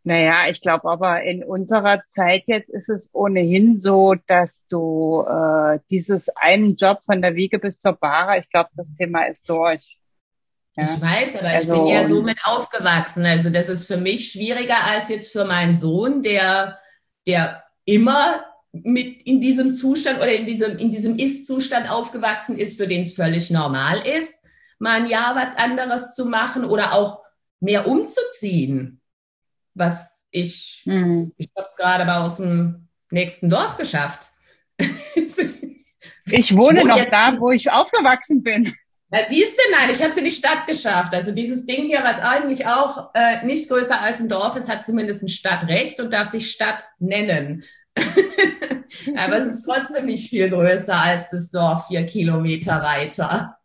Naja, 0.02 0.48
ich 0.48 0.62
glaube 0.62 0.88
aber 0.88 1.22
in 1.24 1.44
unserer 1.44 2.02
Zeit 2.08 2.44
jetzt 2.46 2.70
ist 2.70 2.88
es 2.88 3.10
ohnehin 3.12 3.78
so, 3.78 4.14
dass 4.26 4.66
du 4.68 5.26
äh, 5.28 5.78
dieses 5.90 6.30
einen 6.36 6.76
Job 6.76 7.02
von 7.04 7.20
der 7.20 7.34
Wiege 7.34 7.58
bis 7.58 7.78
zur 7.78 7.92
Bahre, 7.92 8.38
ich 8.38 8.48
glaube, 8.48 8.70
das 8.74 8.94
Thema 8.94 9.26
ist 9.26 9.46
durch. 9.50 9.98
Ja? 10.74 10.84
Ich 10.84 11.02
weiß, 11.02 11.36
aber 11.36 11.48
also, 11.48 11.74
ich 11.74 11.78
bin 11.80 11.86
ja 11.88 12.08
so 12.08 12.22
mit 12.22 12.38
aufgewachsen. 12.44 13.26
Also 13.26 13.50
das 13.50 13.68
ist 13.68 13.86
für 13.86 13.98
mich 13.98 14.32
schwieriger 14.32 14.86
als 14.86 15.10
jetzt 15.10 15.32
für 15.32 15.44
meinen 15.44 15.74
Sohn, 15.74 16.22
der, 16.22 16.78
der 17.26 17.62
immer 17.84 18.42
mit 18.72 19.22
in 19.22 19.40
diesem 19.40 19.72
Zustand 19.72 20.18
oder 20.18 20.32
in 20.32 20.46
diesem, 20.46 20.78
in 20.78 20.90
diesem 20.90 21.16
Ist-Zustand 21.16 21.90
aufgewachsen 21.90 22.58
ist, 22.58 22.78
für 22.78 22.86
den 22.86 23.02
es 23.02 23.12
völlig 23.12 23.50
normal 23.50 24.00
ist, 24.06 24.40
mal 24.78 25.00
ein 25.00 25.06
Jahr 25.06 25.36
was 25.36 25.56
anderes 25.56 26.14
zu 26.14 26.24
machen 26.24 26.64
oder 26.64 26.94
auch 26.94 27.20
mehr 27.60 27.86
umzuziehen. 27.86 29.00
Was 29.74 30.26
ich, 30.30 30.82
mhm. 30.86 31.32
ich 31.36 31.48
habe 31.56 31.68
es 31.68 31.76
gerade 31.76 32.04
mal 32.04 32.22
aus 32.22 32.36
dem 32.36 32.88
nächsten 33.10 33.50
Dorf 33.50 33.76
geschafft. 33.76 34.28
ich 36.26 36.56
wohne, 36.56 36.80
ich 36.80 36.86
noch 36.86 37.10
da, 37.10 37.36
wo 37.38 37.50
ich 37.50 37.70
aufgewachsen 37.70 38.42
bin. 38.42 38.74
Na, 39.10 39.28
siehst 39.28 39.58
du, 39.58 39.62
nein, 39.72 39.90
ich 39.90 40.00
habe 40.00 40.10
es 40.10 40.16
in 40.16 40.24
die 40.24 40.30
Stadt 40.30 40.66
geschafft. 40.66 41.14
Also 41.14 41.32
dieses 41.32 41.66
Ding 41.66 41.86
hier, 41.86 42.02
was 42.02 42.18
eigentlich 42.18 42.66
auch 42.66 43.10
äh, 43.12 43.44
nicht 43.44 43.68
größer 43.68 44.00
als 44.00 44.20
ein 44.20 44.28
Dorf 44.30 44.56
ist, 44.56 44.70
hat 44.70 44.86
zumindest 44.86 45.22
ein 45.22 45.28
Stadtrecht 45.28 46.00
und 46.00 46.14
darf 46.14 46.30
sich 46.30 46.50
Stadt 46.50 46.84
nennen. 46.98 47.64
Aber 49.16 49.38
es 49.38 49.46
ist 49.46 49.62
trotzdem 49.62 50.06
nicht 50.06 50.28
viel 50.28 50.50
größer 50.50 50.94
als 50.94 51.30
das 51.30 51.50
Dorf 51.50 51.86
vier 51.88 52.04
Kilometer 52.06 52.82
weiter. 52.82 53.56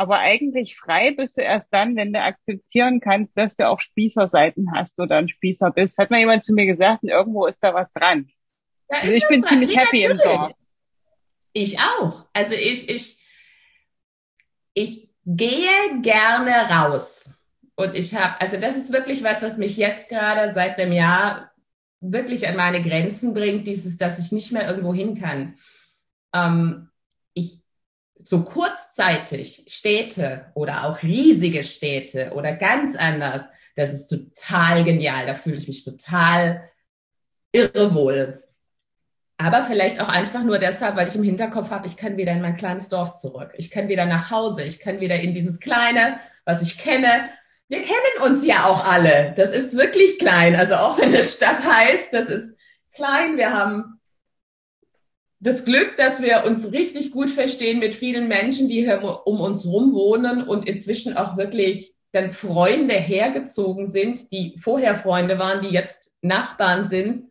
Aber 0.00 0.18
eigentlich 0.18 0.78
frei 0.78 1.12
bist 1.14 1.36
du 1.36 1.42
erst 1.42 1.68
dann, 1.72 1.94
wenn 1.94 2.14
du 2.14 2.22
akzeptieren 2.22 3.00
kannst, 3.00 3.36
dass 3.36 3.54
du 3.54 3.68
auch 3.68 3.80
Spießerseiten 3.80 4.72
hast 4.74 4.98
oder 4.98 5.18
ein 5.18 5.28
Spießer 5.28 5.72
bist. 5.72 5.98
Hat 5.98 6.10
mal 6.10 6.20
jemand 6.20 6.42
zu 6.42 6.54
mir 6.54 6.64
gesagt, 6.64 7.02
und 7.02 7.10
irgendwo 7.10 7.44
ist 7.44 7.62
da 7.62 7.74
was 7.74 7.92
dran. 7.92 8.30
Da 8.88 8.96
also 9.00 9.12
ich 9.12 9.28
bin 9.28 9.42
dran. 9.42 9.50
ziemlich 9.50 9.72
ja, 9.72 9.82
happy 9.82 10.08
natürlich. 10.08 10.24
im 10.24 10.38
Dorf. 10.38 10.52
Ich 11.52 11.78
auch. 11.80 12.24
Also 12.32 12.54
ich, 12.54 12.88
ich, 12.88 13.18
ich 14.72 15.10
gehe 15.26 16.00
gerne 16.00 16.70
raus. 16.70 17.28
Und 17.74 17.94
ich 17.94 18.14
habe, 18.14 18.40
also 18.40 18.56
das 18.56 18.76
ist 18.76 18.92
wirklich 18.92 19.22
was, 19.22 19.42
was 19.42 19.58
mich 19.58 19.76
jetzt 19.76 20.08
gerade 20.08 20.50
seit 20.52 20.78
einem 20.78 20.92
Jahr 20.92 21.49
wirklich 22.00 22.48
an 22.48 22.56
meine 22.56 22.82
Grenzen 22.82 23.34
bringt, 23.34 23.66
dieses, 23.66 23.96
dass 23.96 24.18
ich 24.18 24.32
nicht 24.32 24.52
mehr 24.52 24.66
irgendwo 24.66 24.94
hin 24.94 25.14
kann. 25.14 25.58
Ähm, 26.34 26.88
ich 27.34 27.60
so 28.22 28.42
kurzzeitig 28.42 29.64
Städte 29.68 30.50
oder 30.54 30.84
auch 30.84 31.02
riesige 31.02 31.62
Städte 31.62 32.32
oder 32.34 32.54
ganz 32.54 32.96
anders, 32.96 33.48
das 33.76 33.92
ist 33.92 34.08
total 34.08 34.84
genial. 34.84 35.26
Da 35.26 35.34
fühle 35.34 35.56
ich 35.56 35.68
mich 35.68 35.84
total 35.84 36.68
irre 37.52 37.94
wohl. 37.94 38.42
Aber 39.38 39.64
vielleicht 39.64 40.00
auch 40.02 40.08
einfach 40.08 40.44
nur 40.44 40.58
deshalb, 40.58 40.96
weil 40.96 41.08
ich 41.08 41.16
im 41.16 41.22
Hinterkopf 41.22 41.70
habe, 41.70 41.86
ich 41.86 41.96
kann 41.96 42.18
wieder 42.18 42.32
in 42.32 42.42
mein 42.42 42.56
kleines 42.56 42.90
Dorf 42.90 43.12
zurück. 43.12 43.52
Ich 43.56 43.70
kann 43.70 43.88
wieder 43.88 44.04
nach 44.04 44.30
Hause. 44.30 44.64
Ich 44.64 44.80
kann 44.80 45.00
wieder 45.00 45.18
in 45.18 45.32
dieses 45.32 45.60
kleine, 45.60 46.20
was 46.44 46.60
ich 46.60 46.76
kenne, 46.76 47.30
wir 47.70 47.82
kennen 47.82 48.32
uns 48.32 48.44
ja 48.44 48.64
auch 48.64 48.84
alle. 48.84 49.32
Das 49.36 49.52
ist 49.52 49.76
wirklich 49.76 50.18
klein. 50.18 50.56
Also 50.56 50.74
auch 50.74 50.98
wenn 50.98 51.12
das 51.12 51.34
Stadt 51.34 51.64
heißt, 51.64 52.12
das 52.12 52.28
ist 52.28 52.56
klein. 52.94 53.36
Wir 53.36 53.52
haben 53.52 54.00
das 55.38 55.64
Glück, 55.64 55.96
dass 55.96 56.20
wir 56.20 56.44
uns 56.46 56.72
richtig 56.72 57.12
gut 57.12 57.30
verstehen 57.30 57.78
mit 57.78 57.94
vielen 57.94 58.26
Menschen, 58.26 58.66
die 58.66 58.80
hier 58.80 59.22
um 59.24 59.40
uns 59.40 59.64
rum 59.66 59.94
wohnen 59.94 60.42
und 60.42 60.68
inzwischen 60.68 61.16
auch 61.16 61.36
wirklich 61.36 61.94
dann 62.10 62.32
Freunde 62.32 62.94
hergezogen 62.94 63.86
sind, 63.86 64.32
die 64.32 64.58
vorher 64.58 64.96
Freunde 64.96 65.38
waren, 65.38 65.62
die 65.62 65.68
jetzt 65.68 66.10
Nachbarn 66.22 66.88
sind. 66.88 67.30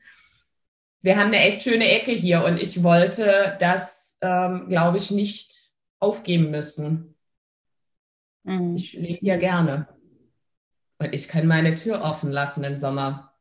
Wir 1.01 1.17
haben 1.17 1.27
eine 1.27 1.41
echt 1.41 1.63
schöne 1.63 1.89
Ecke 1.89 2.11
hier 2.11 2.45
und 2.45 2.61
ich 2.61 2.81
wollte 2.81 3.57
das, 3.59 4.15
ähm, 4.21 4.67
glaube 4.69 4.95
ich, 4.95 5.11
nicht 5.11 5.69
aufgeben 5.99 6.49
müssen. 6.49 7.15
Mhm. 8.43 8.77
Ich 8.77 8.93
lebe 8.93 9.25
ja 9.25 9.35
gerne. 9.35 9.98
Und 10.99 11.13
ich 11.13 11.27
kann 11.29 11.47
meine 11.47 11.75
Tür 11.75 12.01
offen 12.01 12.29
lassen 12.29 12.63
im 12.63 12.75
Sommer. 12.75 13.33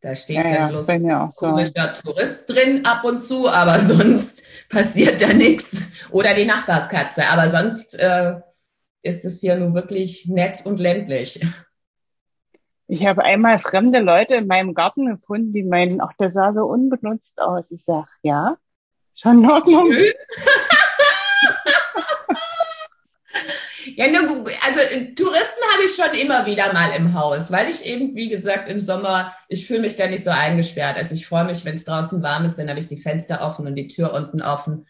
Da 0.00 0.14
steht 0.14 0.36
ja, 0.36 0.50
dann 0.50 0.70
bloß 0.70 0.88
ein 0.88 1.30
komischer 1.36 1.94
so. 1.96 2.12
Tourist 2.12 2.48
drin 2.48 2.86
ab 2.86 3.04
und 3.04 3.20
zu, 3.20 3.48
aber 3.48 3.80
sonst 3.86 4.42
passiert 4.68 5.20
da 5.20 5.28
nichts. 5.28 5.82
Oder 6.10 6.34
die 6.34 6.44
Nachbarskatze. 6.46 7.28
Aber 7.28 7.50
sonst 7.50 7.98
äh, 7.98 8.40
ist 9.02 9.24
es 9.24 9.40
hier 9.40 9.56
nun 9.56 9.74
wirklich 9.74 10.26
nett 10.26 10.64
und 10.64 10.78
ländlich. 10.78 11.40
Ich 12.88 13.04
habe 13.04 13.24
einmal 13.24 13.58
fremde 13.58 13.98
Leute 13.98 14.36
in 14.36 14.46
meinem 14.46 14.72
Garten 14.72 15.06
gefunden, 15.06 15.52
die 15.52 15.64
meinen, 15.64 16.00
ach, 16.00 16.12
der 16.18 16.32
sah 16.32 16.52
so 16.54 16.64
unbenutzt 16.64 17.40
aus. 17.40 17.70
Ich 17.70 17.84
sag, 17.84 18.06
ja, 18.22 18.56
schon 19.14 19.42
in 19.42 19.50
Ordnung. 19.50 19.92
Schön. 19.92 20.14
Ja, 23.96 24.08
nur, 24.08 24.44
also 24.66 24.80
äh, 24.80 25.14
Touristen 25.14 25.62
habe 25.72 25.84
ich 25.86 25.94
schon 25.94 26.20
immer 26.20 26.44
wieder 26.44 26.70
mal 26.74 26.94
im 26.94 27.14
Haus, 27.14 27.50
weil 27.50 27.70
ich 27.70 27.82
eben, 27.82 28.14
wie 28.14 28.28
gesagt, 28.28 28.68
im 28.68 28.78
Sommer, 28.78 29.34
ich 29.48 29.66
fühle 29.66 29.80
mich 29.80 29.96
da 29.96 30.06
nicht 30.06 30.22
so 30.22 30.28
eingesperrt. 30.28 30.98
Also 30.98 31.14
ich 31.14 31.26
freue 31.26 31.46
mich, 31.46 31.64
wenn 31.64 31.76
es 31.76 31.84
draußen 31.84 32.22
warm 32.22 32.44
ist, 32.44 32.58
dann 32.58 32.68
habe 32.68 32.78
ich 32.78 32.88
die 32.88 32.98
Fenster 32.98 33.40
offen 33.40 33.66
und 33.66 33.74
die 33.74 33.88
Tür 33.88 34.12
unten 34.12 34.42
offen. 34.42 34.86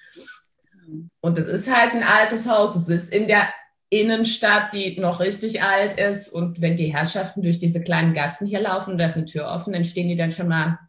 Und 1.21 1.39
es 1.39 1.47
ist 1.47 1.73
halt 1.73 1.95
ein 1.95 2.03
altes 2.03 2.49
Haus. 2.49 2.75
Es 2.75 2.89
ist 2.89 3.15
in 3.15 3.29
der 3.29 3.49
Innenstadt, 3.91 4.73
die 4.73 4.99
noch 4.99 5.21
richtig 5.21 5.63
alt 5.63 6.01
ist. 6.01 6.29
Und 6.29 6.61
wenn 6.61 6.75
die 6.75 6.93
Herrschaften 6.93 7.43
durch 7.43 7.61
diese 7.61 7.81
kleinen 7.81 8.13
Gassen 8.13 8.49
hier 8.49 8.61
laufen 8.61 8.91
und 8.91 8.99
da 8.99 9.07
ist 9.07 9.17
eine 9.17 9.27
Tür 9.27 9.47
offen, 9.47 9.73
dann 9.73 9.85
stehen 9.85 10.09
die 10.09 10.17
dann 10.17 10.33
schon 10.33 10.49
mal 10.49 10.81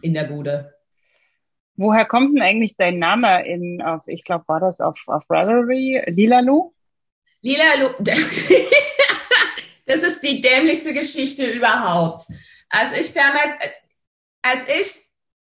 in 0.00 0.14
der 0.14 0.24
Bude. 0.24 0.74
Woher 1.74 2.04
kommt 2.04 2.36
denn 2.36 2.42
eigentlich 2.42 2.76
dein 2.76 3.00
Name 3.00 3.44
in, 3.44 3.82
auf, 3.82 4.02
ich 4.06 4.22
glaube, 4.22 4.44
war 4.46 4.60
das 4.60 4.80
auf, 4.80 5.02
auf 5.08 5.24
Ravelry, 5.28 6.04
Lilalu? 6.06 6.70
Lila, 7.42 7.74
Lu 7.80 7.88
das 9.86 10.02
ist 10.02 10.22
die 10.22 10.40
dämlichste 10.40 10.94
Geschichte 10.94 11.44
überhaupt. 11.46 12.26
Als 12.68 12.96
ich 12.96 13.12
damals, 13.12 13.56
als 14.42 14.62
ich 14.68 15.02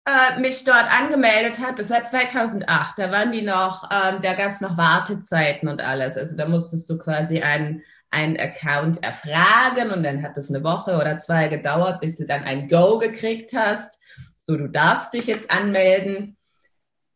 äh, 0.05 0.39
mich 0.39 0.63
dort 0.63 0.91
angemeldet 0.91 1.59
habe, 1.59 1.75
das 1.75 1.91
war 1.91 2.03
2008, 2.03 2.97
da 2.97 3.11
waren 3.11 3.31
die 3.31 3.43
noch, 3.43 3.89
ähm, 3.91 4.21
da 4.21 4.33
gab 4.33 4.49
es 4.49 4.59
noch 4.59 4.75
Wartezeiten 4.75 5.69
und 5.69 5.81
alles. 5.81 6.17
Also 6.17 6.35
da 6.35 6.47
musstest 6.47 6.89
du 6.89 6.97
quasi 6.97 7.41
einen, 7.41 7.83
einen 8.09 8.39
Account 8.39 9.03
erfragen 9.03 9.91
und 9.91 10.01
dann 10.03 10.23
hat 10.23 10.35
es 10.37 10.49
eine 10.49 10.63
Woche 10.63 10.95
oder 10.97 11.19
zwei 11.19 11.47
gedauert, 11.47 12.01
bis 12.01 12.15
du 12.15 12.25
dann 12.25 12.43
ein 12.43 12.69
Go 12.69 12.97
gekriegt 12.97 13.53
hast. 13.53 13.99
So, 14.39 14.57
du 14.57 14.67
darfst 14.67 15.13
dich 15.13 15.27
jetzt 15.27 15.51
anmelden. 15.51 16.37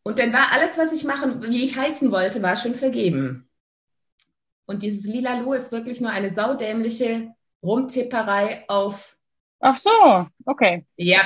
Und 0.04 0.20
dann 0.20 0.32
war 0.32 0.52
alles, 0.52 0.78
was 0.78 0.92
ich 0.92 1.04
machen, 1.04 1.42
wie 1.42 1.64
ich 1.64 1.76
heißen 1.76 2.12
wollte, 2.12 2.42
war 2.42 2.56
schon 2.56 2.76
vergeben. 2.76 3.47
Und 4.68 4.82
dieses 4.82 5.04
lila 5.06 5.38
Lu 5.38 5.54
ist 5.54 5.72
wirklich 5.72 6.00
nur 6.02 6.10
eine 6.10 6.28
saudämliche 6.28 7.34
Rumtipperei 7.62 8.64
auf. 8.68 9.16
Ach 9.60 9.78
so, 9.78 10.26
okay. 10.44 10.84
Ja. 10.96 11.22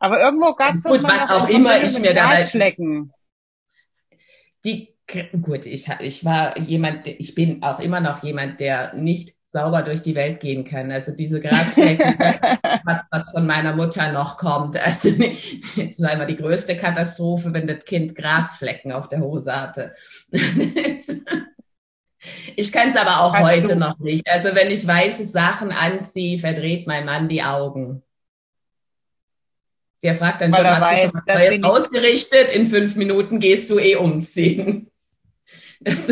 Aber 0.00 0.20
irgendwo 0.20 0.54
gab 0.54 0.74
es 0.74 0.82
Gut, 0.82 1.04
was 1.04 1.30
auch 1.30 1.48
immer 1.48 1.80
ich 1.80 1.96
mir. 1.96 2.12
Flecken. 2.50 3.12
Die, 4.64 4.96
gut, 5.40 5.66
ich, 5.66 5.86
ich 6.00 6.24
war 6.24 6.58
jemand, 6.58 7.06
ich 7.06 7.34
bin 7.36 7.62
auch 7.62 7.78
immer 7.78 8.00
noch 8.00 8.24
jemand, 8.24 8.58
der 8.58 8.92
nicht 8.94 9.36
sauber 9.44 9.82
durch 9.82 10.02
die 10.02 10.16
Welt 10.16 10.40
gehen 10.40 10.64
kann. 10.64 10.90
Also 10.90 11.12
diese 11.12 11.38
Grasflecken, 11.38 12.18
was, 12.84 13.04
was 13.12 13.30
von 13.30 13.46
meiner 13.46 13.76
Mutter 13.76 14.10
noch 14.10 14.36
kommt. 14.36 14.76
Also, 14.76 15.10
das 15.76 16.00
war 16.02 16.12
immer 16.12 16.26
die 16.26 16.36
größte 16.36 16.76
Katastrophe, 16.76 17.52
wenn 17.52 17.68
das 17.68 17.84
Kind 17.84 18.16
Grasflecken 18.16 18.90
auf 18.90 19.08
der 19.08 19.20
Hose 19.20 19.54
hatte. 19.54 19.92
Ich 22.56 22.70
kann 22.70 22.90
es 22.90 22.96
aber 22.96 23.22
auch 23.22 23.34
Hast 23.34 23.50
heute 23.50 23.68
du? 23.68 23.76
noch 23.76 23.98
nicht. 23.98 24.26
Also 24.28 24.54
wenn 24.54 24.70
ich 24.70 24.86
weiße 24.86 25.24
Sachen 25.26 25.72
anziehe, 25.72 26.38
verdreht 26.38 26.86
mein 26.86 27.06
Mann 27.06 27.28
die 27.28 27.42
Augen. 27.42 28.02
Der 30.02 30.14
fragt 30.14 30.40
dann 30.40 30.52
Weil 30.52 30.58
schon, 30.58 30.66
hast 30.70 30.80
weiß, 30.80 31.12
du 31.12 31.18
schon 31.18 31.22
was 31.26 31.58
Neues 31.58 31.62
ausgerichtet? 31.62 32.50
In 32.52 32.66
fünf 32.68 32.96
Minuten 32.96 33.38
gehst 33.40 33.68
du 33.70 33.78
eh 33.78 33.96
umziehen. 33.96 34.86
Das 35.82 36.08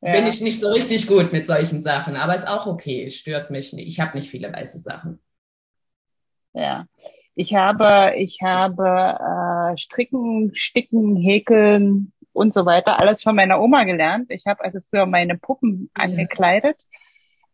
Ja. 0.00 0.12
bin 0.12 0.26
ich 0.26 0.40
nicht 0.40 0.60
so 0.60 0.70
richtig 0.70 1.06
gut 1.06 1.32
mit 1.32 1.46
solchen 1.46 1.82
Sachen, 1.82 2.16
aber 2.16 2.34
ist 2.34 2.46
auch 2.48 2.66
okay, 2.66 3.10
stört 3.10 3.50
mich 3.50 3.72
nicht. 3.72 3.88
Ich 3.88 4.00
habe 4.00 4.16
nicht 4.16 4.30
viele 4.30 4.50
weiße 4.52 4.78
Sachen. 4.78 5.18
Ja. 6.54 6.86
Ich 7.34 7.54
habe, 7.54 8.14
ich 8.16 8.38
habe 8.42 8.84
äh, 9.74 9.76
Stricken, 9.76 10.52
Sticken, 10.54 11.16
Häkeln 11.16 12.12
und 12.38 12.54
so 12.54 12.64
weiter 12.66 13.00
alles 13.00 13.22
von 13.22 13.36
meiner 13.36 13.60
Oma 13.60 13.84
gelernt. 13.84 14.30
Ich 14.30 14.46
habe 14.46 14.64
also 14.64 14.80
früher 14.80 15.06
meine 15.06 15.36
Puppen 15.36 15.90
Ja. 15.96 16.04
angekleidet. 16.04 16.76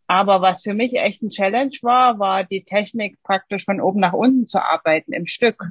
Aber 0.06 0.42
was 0.42 0.62
für 0.62 0.74
mich 0.74 0.94
echt 0.94 1.22
ein 1.22 1.30
Challenge 1.30 1.74
war, 1.82 2.18
war 2.18 2.44
die 2.44 2.64
Technik 2.64 3.22
praktisch 3.22 3.64
von 3.64 3.80
oben 3.80 4.00
nach 4.00 4.12
unten 4.12 4.46
zu 4.46 4.62
arbeiten 4.62 5.12
im 5.12 5.26
Stück. 5.26 5.64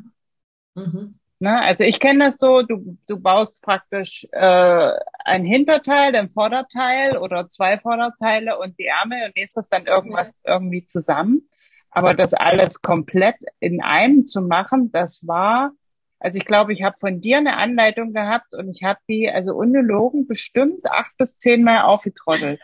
Mhm. 0.75 1.19
Ne? 1.39 1.61
Also 1.61 1.83
ich 1.83 1.99
kenne 1.99 2.25
das 2.25 2.37
so, 2.37 2.63
du, 2.63 2.97
du 3.07 3.19
baust 3.19 3.61
praktisch 3.61 4.25
äh, 4.31 4.91
ein 5.25 5.43
Hinterteil, 5.43 6.15
ein 6.15 6.29
Vorderteil 6.29 7.17
oder 7.17 7.49
zwei 7.49 7.77
Vorderteile 7.77 8.57
und 8.57 8.79
die 8.79 8.85
Ärmel 8.85 9.25
und 9.27 9.35
nächstes 9.35 9.69
dann 9.69 9.85
irgendwas 9.85 10.41
irgendwie 10.45 10.85
zusammen. 10.85 11.49
Aber 11.91 12.15
das 12.15 12.33
alles 12.33 12.81
komplett 12.81 13.35
in 13.59 13.81
einem 13.83 14.25
zu 14.25 14.41
machen, 14.41 14.91
das 14.91 15.27
war, 15.27 15.71
also 16.23 16.37
ich 16.39 16.45
glaube, 16.45 16.71
ich 16.71 16.83
habe 16.83 16.95
von 16.99 17.19
dir 17.19 17.37
eine 17.37 17.57
Anleitung 17.57 18.13
gehabt 18.13 18.53
und 18.53 18.69
ich 18.69 18.81
habe 18.83 18.99
die, 19.09 19.29
also 19.29 19.53
ungelogen, 19.53 20.25
bestimmt 20.25 20.85
acht 20.89 21.11
bis 21.17 21.35
zehn 21.35 21.63
Mal 21.63 21.81
aufgetroddelt, 21.81 22.61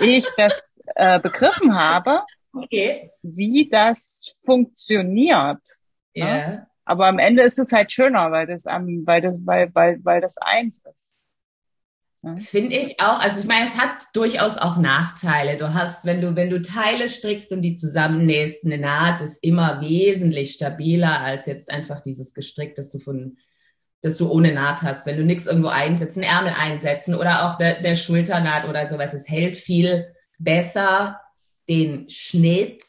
ehe 0.00 0.16
ich 0.18 0.26
das 0.38 0.80
äh, 0.96 1.20
begriffen 1.20 1.78
habe, 1.78 2.22
Okay. 2.54 3.10
wie 3.22 3.68
das 3.68 4.34
funktioniert. 4.44 5.60
Ja. 6.14 6.66
Aber 6.84 7.06
am 7.06 7.18
Ende 7.18 7.42
ist 7.42 7.58
es 7.58 7.72
halt 7.72 7.92
schöner, 7.92 8.30
weil 8.30 8.46
das 8.46 8.66
am, 8.66 8.86
weil 9.04 9.20
das, 9.20 9.44
weil, 9.44 9.74
weil, 9.74 10.00
weil 10.04 10.20
das 10.20 10.36
eins 10.38 10.82
ist. 10.84 11.13
Finde 12.38 12.76
ich 12.76 13.00
auch. 13.00 13.18
Also 13.20 13.40
ich 13.40 13.46
meine, 13.46 13.66
es 13.66 13.76
hat 13.76 14.06
durchaus 14.14 14.56
auch 14.56 14.78
Nachteile. 14.78 15.58
Du 15.58 15.74
hast, 15.74 16.04
wenn 16.04 16.20
du, 16.20 16.34
wenn 16.36 16.48
du 16.48 16.62
Teile 16.62 17.08
strickst 17.08 17.52
und 17.52 17.62
die 17.62 17.74
zusammennähst, 17.74 18.64
eine 18.64 18.78
Naht 18.78 19.20
ist 19.20 19.42
immer 19.42 19.80
wesentlich 19.80 20.52
stabiler 20.52 21.20
als 21.20 21.46
jetzt 21.46 21.70
einfach 21.70 22.02
dieses 22.02 22.32
Gestrick, 22.32 22.76
das 22.76 22.90
du 22.90 22.98
von, 22.98 23.36
das 24.00 24.16
du 24.16 24.30
ohne 24.30 24.52
Naht 24.52 24.82
hast. 24.82 25.04
Wenn 25.06 25.18
du 25.18 25.24
nichts 25.24 25.46
irgendwo 25.46 25.68
einsetzt, 25.68 26.16
einen 26.16 26.24
Ärmel 26.24 26.54
einsetzen 26.56 27.14
oder 27.14 27.46
auch 27.46 27.58
der, 27.58 27.82
der 27.82 27.94
Schulternaht 27.94 28.66
oder 28.68 28.86
sowas, 28.86 29.12
es 29.12 29.28
hält 29.28 29.56
viel 29.56 30.14
besser 30.38 31.20
den 31.68 32.08
Schnitt 32.08 32.82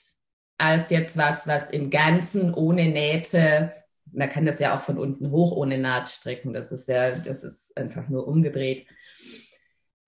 als 0.58 0.90
jetzt 0.90 1.18
was, 1.18 1.46
was 1.46 1.70
im 1.70 1.90
Ganzen 1.90 2.54
ohne 2.54 2.86
Nähte 2.86 3.74
man 4.16 4.30
kann 4.30 4.46
das 4.46 4.60
ja 4.60 4.76
auch 4.76 4.82
von 4.82 4.98
unten 4.98 5.32
hoch 5.32 5.52
ohne 5.52 5.78
Naht 5.78 6.10
stricken. 6.10 6.54
Das 6.54 6.72
ist 6.72 6.88
ja, 6.88 7.18
das 7.18 7.44
ist 7.44 7.76
einfach 7.78 8.08
nur 8.08 8.28
umgedreht. 8.28 8.88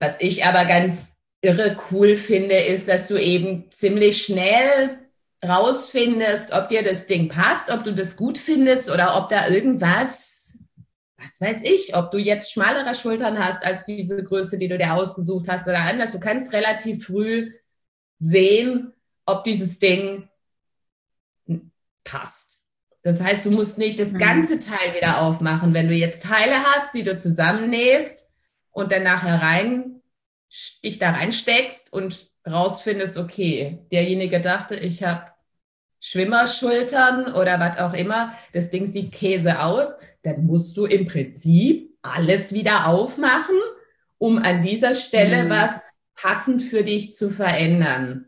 Was 0.00 0.16
ich 0.20 0.44
aber 0.44 0.64
ganz 0.64 1.12
irre 1.40 1.76
cool 1.90 2.16
finde, 2.16 2.56
ist, 2.56 2.88
dass 2.88 3.08
du 3.08 3.16
eben 3.20 3.70
ziemlich 3.70 4.24
schnell 4.24 4.98
rausfindest, 5.46 6.52
ob 6.52 6.68
dir 6.68 6.82
das 6.82 7.06
Ding 7.06 7.28
passt, 7.28 7.70
ob 7.70 7.84
du 7.84 7.92
das 7.92 8.16
gut 8.16 8.38
findest 8.38 8.90
oder 8.90 9.16
ob 9.16 9.28
da 9.28 9.48
irgendwas, 9.48 10.52
was 11.16 11.40
weiß 11.40 11.60
ich, 11.62 11.96
ob 11.96 12.10
du 12.10 12.18
jetzt 12.18 12.52
schmalere 12.52 12.94
Schultern 12.94 13.38
hast 13.38 13.64
als 13.64 13.84
diese 13.84 14.22
Größe, 14.22 14.58
die 14.58 14.68
du 14.68 14.78
dir 14.78 14.94
ausgesucht 14.94 15.46
hast 15.48 15.66
oder 15.68 15.78
anders. 15.80 16.10
Du 16.12 16.20
kannst 16.20 16.52
relativ 16.52 17.06
früh 17.06 17.52
sehen, 18.18 18.92
ob 19.26 19.44
dieses 19.44 19.78
Ding 19.78 20.28
passt. 22.04 22.62
Das 23.02 23.20
heißt, 23.20 23.44
du 23.46 23.50
musst 23.50 23.78
nicht 23.78 23.98
das 24.00 24.10
Mhm. 24.12 24.18
ganze 24.18 24.58
Teil 24.58 24.94
wieder 24.96 25.22
aufmachen. 25.22 25.72
Wenn 25.72 25.88
du 25.88 25.94
jetzt 25.94 26.22
Teile 26.24 26.62
hast, 26.64 26.94
die 26.94 27.04
du 27.04 27.16
zusammennähst 27.16 28.27
und 28.78 28.92
dann 28.92 29.02
nachher 29.02 29.42
rein, 29.42 30.02
dich 30.84 31.00
da 31.00 31.10
reinsteckst 31.10 31.92
und 31.92 32.30
rausfindest, 32.48 33.16
okay, 33.18 33.80
derjenige 33.90 34.40
dachte, 34.40 34.76
ich 34.76 35.02
habe 35.02 35.32
Schwimmerschultern 35.98 37.34
oder 37.34 37.58
was 37.58 37.78
auch 37.78 37.92
immer, 37.92 38.34
das 38.52 38.70
Ding 38.70 38.86
sieht 38.86 39.10
Käse 39.10 39.58
aus, 39.60 39.88
dann 40.22 40.46
musst 40.46 40.76
du 40.76 40.84
im 40.86 41.06
Prinzip 41.06 41.90
alles 42.02 42.52
wieder 42.52 42.86
aufmachen, 42.86 43.56
um 44.16 44.38
an 44.38 44.62
dieser 44.62 44.94
Stelle 44.94 45.44
Mhm. 45.44 45.50
was 45.50 45.72
passend 46.14 46.62
für 46.62 46.84
dich 46.84 47.12
zu 47.12 47.30
verändern. 47.30 48.27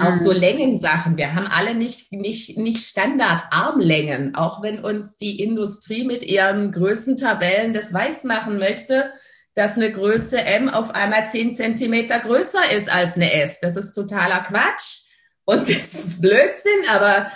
Auch 0.00 0.14
so 0.14 0.32
Mhm. 0.32 0.38
Längensachen. 0.38 1.16
Wir 1.18 1.34
haben 1.34 1.46
alle 1.46 1.74
nicht, 1.74 2.12
nicht, 2.12 2.56
nicht 2.56 2.86
Standard-Armlängen, 2.86 4.34
auch 4.34 4.62
wenn 4.62 4.82
uns 4.82 5.18
die 5.18 5.40
Industrie 5.40 6.04
mit 6.04 6.22
ihren 6.22 6.72
Größentabellen 6.72 7.74
das 7.74 7.92
weiß 7.92 8.24
machen 8.24 8.58
möchte, 8.58 9.12
dass 9.54 9.76
eine 9.76 9.92
Größe 9.92 10.40
M 10.40 10.70
auf 10.70 10.90
einmal 10.90 11.28
10 11.28 11.54
Zentimeter 11.54 12.20
größer 12.20 12.72
ist 12.74 12.90
als 12.90 13.16
eine 13.16 13.34
S. 13.34 13.60
Das 13.60 13.76
ist 13.76 13.92
totaler 13.92 14.40
Quatsch 14.40 15.00
und 15.44 15.68
das 15.68 15.92
ist 15.92 16.22
Blödsinn, 16.22 16.88
aber 16.88 17.30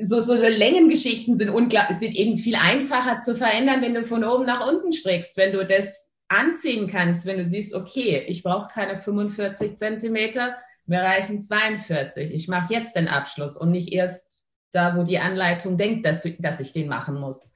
so, 0.00 0.20
so 0.20 0.34
Längengeschichten 0.34 1.36
sind 1.36 1.50
unglaublich, 1.50 1.98
sind 1.98 2.14
eben 2.14 2.38
viel 2.38 2.54
einfacher 2.54 3.20
zu 3.20 3.34
verändern, 3.34 3.82
wenn 3.82 3.94
du 3.94 4.04
von 4.04 4.22
oben 4.22 4.46
nach 4.46 4.70
unten 4.70 4.92
strickst, 4.92 5.36
wenn 5.36 5.52
du 5.52 5.66
das 5.66 6.08
anziehen 6.28 6.86
kannst, 6.86 7.26
wenn 7.26 7.38
du 7.38 7.46
siehst, 7.48 7.74
okay, 7.74 8.24
ich 8.28 8.44
brauche 8.44 8.68
keine 8.68 9.00
45 9.00 9.76
Zentimeter, 9.76 10.54
mir 10.88 11.00
reichen 11.00 11.40
42. 11.40 12.32
Ich 12.32 12.48
mache 12.48 12.72
jetzt 12.72 12.96
den 12.96 13.08
Abschluss 13.08 13.56
und 13.56 13.70
nicht 13.70 13.92
erst 13.92 14.42
da, 14.72 14.96
wo 14.96 15.02
die 15.02 15.18
Anleitung 15.18 15.76
denkt, 15.76 16.06
dass, 16.06 16.26
dass 16.38 16.60
ich 16.60 16.72
den 16.72 16.88
machen 16.88 17.18
muss. 17.18 17.48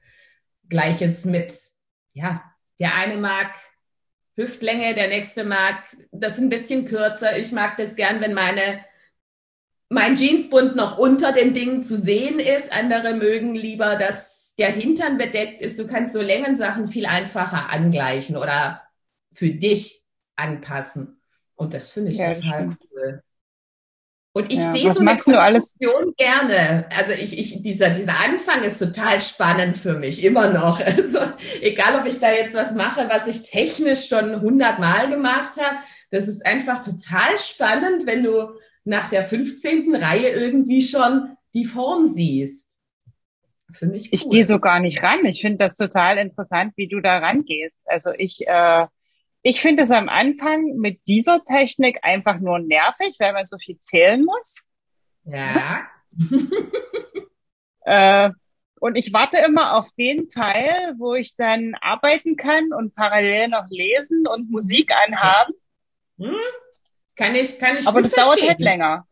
Gleiches 0.69 1.25
mit, 1.25 1.71
ja, 2.13 2.43
der 2.79 2.95
eine 2.95 3.17
mag 3.17 3.53
Hüftlänge, 4.35 4.95
der 4.95 5.09
nächste 5.09 5.43
mag 5.43 5.75
das 6.11 6.37
ein 6.39 6.49
bisschen 6.49 6.85
kürzer. 6.85 7.37
Ich 7.37 7.51
mag 7.51 7.77
das 7.77 7.95
gern, 7.95 8.21
wenn 8.21 8.33
meine 8.33 8.83
mein 9.89 10.15
Jeansbund 10.15 10.75
noch 10.75 10.97
unter 10.97 11.31
dem 11.31 11.53
Ding 11.53 11.83
zu 11.83 11.97
sehen 11.97 12.39
ist. 12.39 12.71
Andere 12.71 13.13
mögen 13.13 13.53
lieber, 13.53 13.95
dass 13.95 14.55
der 14.57 14.71
Hintern 14.71 15.17
bedeckt 15.17 15.61
ist. 15.61 15.77
Du 15.77 15.85
kannst 15.85 16.13
so 16.13 16.21
Längensachen 16.21 16.87
viel 16.87 17.05
einfacher 17.05 17.69
angleichen 17.69 18.35
oder 18.35 18.81
für 19.33 19.49
dich 19.51 20.03
anpassen. 20.35 21.21
Und 21.55 21.73
das 21.73 21.89
finde 21.91 22.11
ich 22.11 22.17
Ja, 22.17 22.33
total 22.33 22.69
cool. 22.91 23.23
Und 24.35 24.51
ich 24.51 24.59
Ja, 24.59 24.71
sehe 24.71 24.91
so 24.91 24.99
eine? 24.99 25.15
Konstruktion 25.17 26.13
gerne. 26.17 26.87
Also 26.97 27.11
ich, 27.13 27.37
ich, 27.37 27.61
dieser, 27.61 27.91
dieser 27.91 28.19
Anfang 28.19 28.63
ist 28.63 28.79
total 28.79 29.21
spannend 29.21 29.77
für 29.77 29.93
mich, 29.99 30.23
immer 30.23 30.49
noch. 30.49 30.79
Also 30.85 31.19
egal, 31.61 32.01
ob 32.01 32.07
ich 32.07 32.19
da 32.19 32.31
jetzt 32.31 32.55
was 32.55 32.73
mache, 32.73 33.07
was 33.09 33.27
ich 33.27 33.43
technisch 33.43 34.07
schon 34.07 34.41
hundertmal 34.41 35.09
gemacht 35.09 35.51
habe, 35.61 35.77
das 36.09 36.27
ist 36.27 36.45
einfach 36.45 36.83
total 36.83 37.37
spannend, 37.37 38.07
wenn 38.07 38.23
du 38.23 38.53
nach 38.85 39.09
der 39.09 39.23
15. 39.23 39.95
Reihe 39.95 40.29
irgendwie 40.29 40.81
schon 40.81 41.37
die 41.53 41.65
Form 41.65 42.07
siehst. 42.07 42.79
Finde 43.73 43.97
ich 43.97 44.13
cool. 44.13 44.19
Ich 44.19 44.29
gehe 44.29 44.45
so 44.45 44.59
gar 44.59 44.79
nicht 44.79 45.01
ran. 45.03 45.25
Ich 45.25 45.41
finde 45.41 45.57
das 45.57 45.75
total 45.75 46.17
interessant, 46.17 46.73
wie 46.77 46.87
du 46.87 46.99
da 47.01 47.17
rangehst. 47.17 47.81
Also 47.85 48.11
ich, 48.11 48.47
äh, 48.47 48.87
ich 49.43 49.61
finde 49.61 49.83
es 49.83 49.91
am 49.91 50.09
Anfang 50.09 50.77
mit 50.77 51.05
dieser 51.05 51.43
Technik 51.43 51.99
einfach 52.01 52.39
nur 52.39 52.59
nervig, 52.59 53.17
weil 53.19 53.33
man 53.33 53.45
so 53.45 53.57
viel 53.57 53.77
zählen 53.79 54.25
muss. 54.25 54.63
Ja. 55.25 55.87
Äh, 57.85 58.29
und 58.79 58.95
ich 58.95 59.11
warte 59.11 59.39
immer 59.39 59.75
auf 59.75 59.89
den 59.97 60.29
Teil, 60.29 60.93
wo 60.97 61.15
ich 61.15 61.35
dann 61.35 61.75
arbeiten 61.81 62.37
kann 62.37 62.71
und 62.71 62.95
parallel 62.95 63.49
noch 63.49 63.65
lesen 63.69 64.25
und 64.25 64.49
Musik 64.49 64.89
anhaben. 65.05 65.53
Hm? 66.17 66.37
Kann 67.17 67.35
ich, 67.35 67.59
kann 67.59 67.75
ich 67.75 67.85
Aber 67.85 68.01
das 68.01 68.11
dauert 68.11 68.39
verstehen. 68.39 68.49
halt 68.51 68.59
länger. 68.61 69.07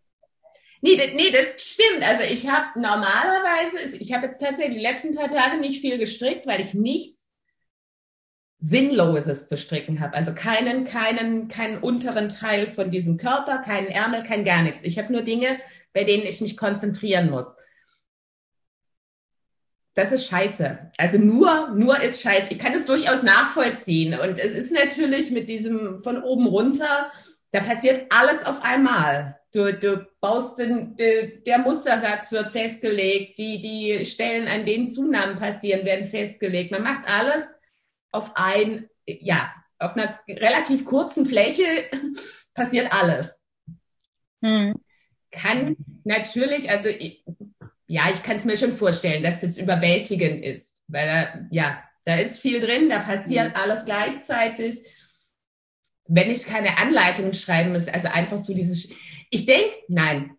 Nee, 0.81 0.95
das, 0.95 1.07
nee, 1.15 1.31
das 1.31 1.61
stimmt. 1.61 2.01
Also 2.01 2.23
ich 2.23 2.49
habe 2.49 2.79
normalerweise, 2.79 3.97
ich 3.97 4.13
habe 4.13 4.27
jetzt 4.27 4.39
tatsächlich 4.39 4.77
die 4.77 4.83
letzten 4.83 5.15
paar 5.15 5.27
Tage 5.27 5.57
nicht 5.57 5.81
viel 5.81 5.97
gestrickt, 5.97 6.47
weil 6.47 6.61
ich 6.61 6.73
nichts 6.73 7.20
Sinnloses 8.63 9.47
zu 9.47 9.57
stricken 9.57 9.99
habe. 9.99 10.15
Also 10.15 10.33
keinen, 10.33 10.85
keinen, 10.85 11.47
keinen 11.47 11.79
unteren 11.79 12.29
Teil 12.29 12.67
von 12.67 12.91
diesem 12.91 13.17
Körper, 13.17 13.57
keinen 13.57 13.87
Ärmel, 13.87 14.21
kein 14.23 14.45
gar 14.45 14.61
nichts. 14.61 14.81
Ich 14.83 14.99
habe 14.99 15.11
nur 15.11 15.23
Dinge, 15.23 15.59
bei 15.93 16.03
denen 16.03 16.27
ich 16.27 16.41
mich 16.41 16.55
konzentrieren 16.57 17.31
muss. 17.31 17.57
Das 19.95 20.11
ist 20.11 20.27
scheiße. 20.27 20.91
Also 20.97 21.17
nur, 21.17 21.69
nur 21.75 21.99
ist 22.01 22.21
scheiße. 22.21 22.47
Ich 22.51 22.59
kann 22.59 22.75
es 22.75 22.85
durchaus 22.85 23.23
nachvollziehen. 23.23 24.13
Und 24.13 24.37
es 24.37 24.51
ist 24.51 24.71
natürlich 24.71 25.31
mit 25.31 25.49
diesem 25.49 26.03
von 26.03 26.21
oben 26.21 26.45
runter, 26.45 27.11
da 27.49 27.61
passiert 27.61 28.05
alles 28.09 28.45
auf 28.45 28.61
einmal. 28.63 29.39
Du, 29.53 29.73
du 29.73 30.07
baust 30.21 30.59
den, 30.59 30.95
de, 30.95 31.41
der 31.41 31.57
Mustersatz 31.57 32.31
wird 32.31 32.49
festgelegt, 32.49 33.39
die, 33.39 33.59
die 33.59 34.05
Stellen, 34.05 34.47
an 34.47 34.67
denen 34.67 34.87
Zunahmen 34.87 35.37
passieren, 35.37 35.83
werden 35.83 36.05
festgelegt. 36.05 36.71
Man 36.71 36.83
macht 36.83 37.07
alles 37.07 37.53
auf 38.11 38.31
ein, 38.35 38.89
ja, 39.05 39.53
auf 39.79 39.95
einer 39.95 40.19
relativ 40.27 40.85
kurzen 40.85 41.25
Fläche 41.25 41.63
passiert 42.53 42.91
alles. 42.91 43.47
Hm. 44.41 44.75
Kann 45.31 45.77
natürlich, 46.03 46.69
also 46.69 46.89
ja, 47.87 48.03
ich 48.11 48.23
kann 48.23 48.37
es 48.37 48.45
mir 48.45 48.57
schon 48.57 48.77
vorstellen, 48.77 49.23
dass 49.23 49.41
das 49.41 49.57
überwältigend 49.57 50.43
ist, 50.43 50.81
weil 50.87 51.07
da, 51.07 51.47
ja, 51.51 51.83
da 52.05 52.15
ist 52.15 52.39
viel 52.39 52.59
drin, 52.59 52.89
da 52.89 52.99
passiert 52.99 53.49
mhm. 53.49 53.61
alles 53.61 53.85
gleichzeitig. 53.85 54.79
Wenn 56.07 56.29
ich 56.29 56.45
keine 56.45 56.77
Anleitungen 56.77 57.33
schreiben 57.33 57.73
muss, 57.73 57.87
also 57.87 58.07
einfach 58.07 58.37
so 58.37 58.53
dieses, 58.53 58.89
ich 59.29 59.45
denke, 59.45 59.75
nein, 59.87 60.37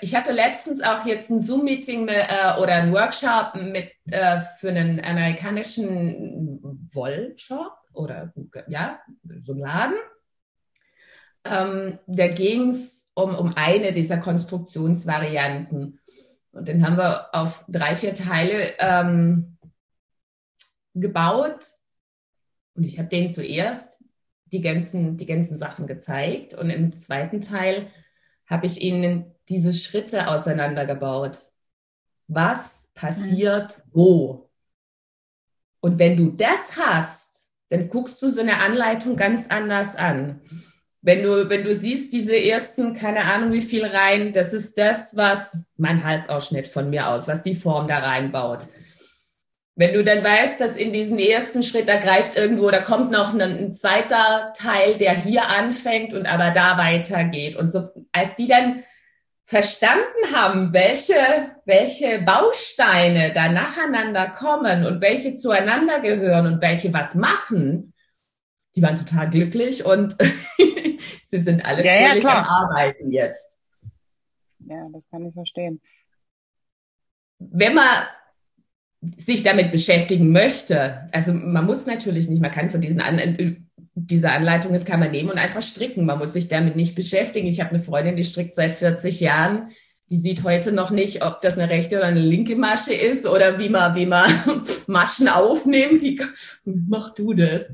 ich 0.00 0.14
hatte 0.14 0.32
letztens 0.32 0.82
auch 0.82 1.06
jetzt 1.06 1.30
ein 1.30 1.40
Zoom-Meeting 1.40 2.08
äh, 2.08 2.54
oder 2.60 2.74
ein 2.74 2.92
Workshop 2.92 3.54
mit 3.54 3.90
äh, 4.10 4.40
für 4.58 4.68
einen 4.68 5.02
amerikanischen 5.02 6.51
Wollshop 6.92 7.72
oder 7.92 8.32
ja, 8.68 9.00
so 9.44 9.52
ein 9.52 9.58
Laden. 9.58 9.96
Ähm, 11.44 11.98
da 12.06 12.28
ging 12.28 12.70
es 12.70 13.08
um, 13.14 13.34
um 13.34 13.54
eine 13.56 13.92
dieser 13.92 14.18
Konstruktionsvarianten. 14.18 16.00
Und 16.52 16.68
den 16.68 16.86
haben 16.86 16.96
wir 16.96 17.34
auf 17.34 17.64
drei, 17.68 17.94
vier 17.94 18.14
Teile 18.14 18.74
ähm, 18.78 19.58
gebaut. 20.94 21.70
Und 22.74 22.84
ich 22.84 22.98
habe 22.98 23.08
denen 23.08 23.30
zuerst 23.30 24.02
die 24.46 24.60
ganzen, 24.60 25.16
die 25.16 25.26
ganzen 25.26 25.58
Sachen 25.58 25.86
gezeigt. 25.86 26.54
Und 26.54 26.70
im 26.70 26.98
zweiten 26.98 27.40
Teil 27.40 27.90
habe 28.46 28.66
ich 28.66 28.82
ihnen 28.82 29.34
diese 29.48 29.72
Schritte 29.72 30.28
auseinandergebaut. 30.28 31.38
Was 32.28 32.88
passiert 32.94 33.78
mhm. 33.78 33.90
wo? 33.92 34.41
Und 35.82 35.98
wenn 35.98 36.16
du 36.16 36.30
das 36.30 36.76
hast, 36.76 37.48
dann 37.68 37.88
guckst 37.88 38.22
du 38.22 38.28
so 38.28 38.40
eine 38.40 38.58
Anleitung 38.60 39.16
ganz 39.16 39.48
anders 39.48 39.96
an. 39.96 40.40
Wenn 41.00 41.24
du, 41.24 41.50
wenn 41.50 41.64
du 41.64 41.74
siehst, 41.74 42.12
diese 42.12 42.36
ersten, 42.36 42.94
keine 42.94 43.24
Ahnung 43.24 43.52
wie 43.52 43.62
viel 43.62 43.84
rein, 43.84 44.32
das 44.32 44.52
ist 44.52 44.78
das, 44.78 45.16
was 45.16 45.56
mein 45.76 46.04
Halsausschnitt 46.04 46.68
von 46.68 46.88
mir 46.88 47.08
aus, 47.08 47.26
was 47.26 47.42
die 47.42 47.56
Form 47.56 47.88
da 47.88 47.98
reinbaut. 47.98 48.68
Wenn 49.74 49.94
du 49.94 50.04
dann 50.04 50.22
weißt, 50.22 50.60
dass 50.60 50.76
in 50.76 50.92
diesen 50.92 51.18
ersten 51.18 51.64
Schritt, 51.64 51.88
da 51.88 51.96
greift 51.96 52.36
irgendwo, 52.36 52.70
da 52.70 52.82
kommt 52.82 53.10
noch 53.10 53.34
ein, 53.34 53.40
ein, 53.40 53.74
zweiter 53.74 54.52
Teil, 54.56 54.96
der 54.98 55.16
hier 55.16 55.48
anfängt 55.48 56.12
und 56.14 56.26
aber 56.26 56.52
da 56.52 56.78
weitergeht. 56.78 57.56
Und 57.56 57.72
so, 57.72 57.88
als 58.12 58.36
die 58.36 58.46
dann 58.46 58.84
verstanden 59.44 60.32
haben, 60.34 60.72
welche, 60.72 61.14
welche 61.64 62.20
Bausteine 62.22 63.32
da 63.32 63.48
nacheinander 63.48 64.28
kommen 64.28 64.86
und 64.86 65.00
welche 65.00 65.34
zueinander 65.34 66.00
gehören 66.00 66.46
und 66.46 66.62
welche 66.62 66.92
was 66.92 67.14
machen, 67.14 67.92
die 68.74 68.82
waren 68.82 68.96
total 68.96 69.28
glücklich 69.28 69.84
und 69.84 70.16
sie 71.24 71.40
sind 71.40 71.64
alle 71.64 71.84
ja, 71.84 72.08
völlig 72.08 72.24
ja, 72.24 72.38
am 72.38 72.44
Arbeiten 72.44 73.10
jetzt. 73.10 73.58
Ja, 74.60 74.86
das 74.92 75.08
kann 75.10 75.26
ich 75.26 75.34
verstehen. 75.34 75.80
Wenn 77.38 77.74
man 77.74 78.04
sich 79.16 79.42
damit 79.42 79.72
beschäftigen 79.72 80.30
möchte, 80.30 81.08
also 81.12 81.32
man 81.34 81.66
muss 81.66 81.86
natürlich 81.86 82.28
nicht, 82.28 82.40
man 82.40 82.52
kann 82.52 82.70
von 82.70 82.80
diesen 82.80 83.00
An 83.00 83.18
diese 83.94 84.30
Anleitungen 84.30 84.84
kann 84.84 85.00
man 85.00 85.10
nehmen 85.10 85.30
und 85.30 85.38
einfach 85.38 85.62
stricken. 85.62 86.06
Man 86.06 86.18
muss 86.18 86.32
sich 86.32 86.48
damit 86.48 86.76
nicht 86.76 86.94
beschäftigen. 86.94 87.46
Ich 87.46 87.60
habe 87.60 87.70
eine 87.70 87.82
Freundin, 87.82 88.16
die 88.16 88.24
strickt 88.24 88.54
seit 88.54 88.74
40 88.74 89.20
Jahren. 89.20 89.70
Die 90.08 90.18
sieht 90.18 90.42
heute 90.42 90.72
noch 90.72 90.90
nicht, 90.90 91.24
ob 91.24 91.40
das 91.40 91.54
eine 91.58 91.70
rechte 91.70 91.96
oder 91.96 92.06
eine 92.06 92.20
linke 92.20 92.56
Masche 92.56 92.94
ist 92.94 93.26
oder 93.26 93.58
wie 93.58 93.68
man, 93.68 93.94
wie 93.94 94.06
man 94.06 94.30
Maschen 94.86 95.28
aufnimmt. 95.28 96.02
Die, 96.02 96.20
mach 96.64 97.14
du 97.14 97.34
das 97.34 97.66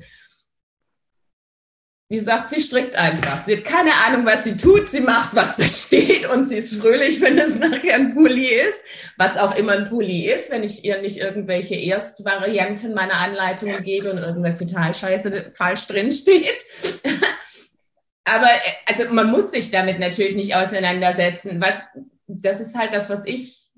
die 2.10 2.20
sagt, 2.20 2.48
sie 2.48 2.60
strickt 2.60 2.96
einfach. 2.96 3.44
Sie 3.44 3.54
hat 3.54 3.64
keine 3.64 3.92
Ahnung, 4.06 4.24
was 4.24 4.44
sie 4.44 4.56
tut. 4.56 4.88
Sie 4.88 5.00
macht, 5.00 5.36
was 5.36 5.56
da 5.56 5.68
steht 5.68 6.26
und 6.26 6.46
sie 6.46 6.56
ist 6.56 6.74
fröhlich, 6.74 7.20
wenn 7.20 7.38
es 7.38 7.58
nachher 7.58 7.96
ein 7.96 8.14
Pulli 8.14 8.46
ist. 8.46 8.82
Was 9.18 9.36
auch 9.36 9.54
immer 9.56 9.72
ein 9.72 9.88
Pulli 9.88 10.30
ist, 10.30 10.50
wenn 10.50 10.62
ich 10.62 10.84
ihr 10.84 11.02
nicht 11.02 11.18
irgendwelche 11.18 11.74
Erstvarianten 11.74 12.94
meiner 12.94 13.14
Anleitungen 13.14 13.82
gebe 13.82 14.10
und 14.10 14.18
irgendwas 14.18 14.58
total 14.58 14.94
scheiße 14.94 15.52
falsch 15.54 15.86
drin 15.86 16.10
steht. 16.10 16.64
Aber 18.24 18.48
also 18.86 19.12
man 19.12 19.30
muss 19.30 19.50
sich 19.50 19.70
damit 19.70 19.98
natürlich 19.98 20.34
nicht 20.34 20.54
auseinandersetzen. 20.54 21.60
Was, 21.60 21.82
das 22.26 22.60
ist 22.60 22.76
halt 22.76 22.94
das, 22.94 23.10
was 23.10 23.24
ich 23.26 23.70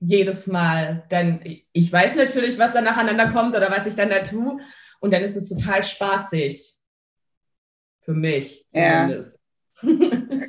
jedes 0.00 0.46
Mal 0.46 1.04
dann, 1.10 1.40
ich 1.72 1.92
weiß 1.92 2.14
natürlich, 2.14 2.58
was 2.58 2.72
da 2.72 2.80
nacheinander 2.80 3.32
kommt 3.32 3.54
oder 3.54 3.70
was 3.70 3.86
ich 3.86 3.94
dann 3.94 4.10
da 4.10 4.20
tue. 4.20 4.58
Und 5.00 5.12
dann 5.12 5.22
ist 5.22 5.36
es 5.36 5.48
total 5.50 5.82
spaßig 5.82 6.75
für 8.06 8.14
mich 8.14 8.64
zumindest. 8.68 9.38
Ja. 9.82 9.90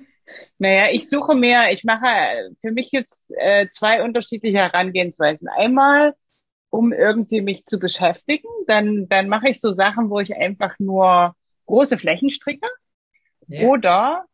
naja, 0.57 0.91
ich 0.93 1.09
suche 1.09 1.35
mir, 1.35 1.71
ich 1.71 1.83
mache, 1.83 2.51
für 2.61 2.71
mich 2.71 2.91
gibt's 2.91 3.29
äh, 3.35 3.67
zwei 3.71 4.03
unterschiedliche 4.03 4.59
Herangehensweisen. 4.59 5.49
Einmal, 5.49 6.15
um 6.69 6.93
irgendwie 6.93 7.41
mich 7.41 7.65
zu 7.65 7.79
beschäftigen, 7.79 8.47
dann, 8.67 9.09
dann 9.09 9.27
mache 9.27 9.49
ich 9.49 9.59
so 9.59 9.71
Sachen, 9.71 10.09
wo 10.09 10.19
ich 10.19 10.35
einfach 10.35 10.77
nur 10.79 11.35
große 11.65 11.97
Flächen 11.97 12.29
stricke. 12.29 12.69
Ja. 13.47 13.67
Oder 13.67 14.25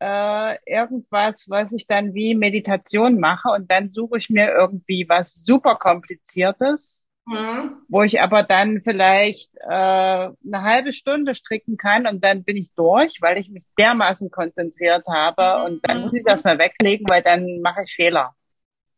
äh, 0.00 0.58
irgendwas, 0.66 1.46
was 1.48 1.72
ich 1.72 1.86
dann 1.86 2.12
wie 2.12 2.34
Meditation 2.34 3.18
mache 3.18 3.48
und 3.48 3.70
dann 3.70 3.88
suche 3.88 4.18
ich 4.18 4.28
mir 4.28 4.52
irgendwie 4.52 5.06
was 5.08 5.34
super 5.34 5.76
kompliziertes, 5.76 7.03
Mhm. 7.26 7.76
Wo 7.88 8.02
ich 8.02 8.20
aber 8.20 8.42
dann 8.42 8.82
vielleicht 8.82 9.54
äh, 9.56 9.68
eine 9.68 10.34
halbe 10.52 10.92
Stunde 10.92 11.34
stricken 11.34 11.76
kann 11.76 12.06
und 12.06 12.22
dann 12.22 12.44
bin 12.44 12.56
ich 12.56 12.74
durch, 12.74 13.22
weil 13.22 13.38
ich 13.38 13.48
mich 13.48 13.64
dermaßen 13.78 14.30
konzentriert 14.30 15.06
habe 15.06 15.60
mhm. 15.60 15.64
und 15.64 15.88
dann 15.88 16.02
muss 16.02 16.12
ich 16.12 16.20
es 16.20 16.26
erstmal 16.26 16.58
weglegen, 16.58 17.08
weil 17.08 17.22
dann 17.22 17.60
mache 17.60 17.82
ich 17.84 17.94
Fehler. 17.94 18.34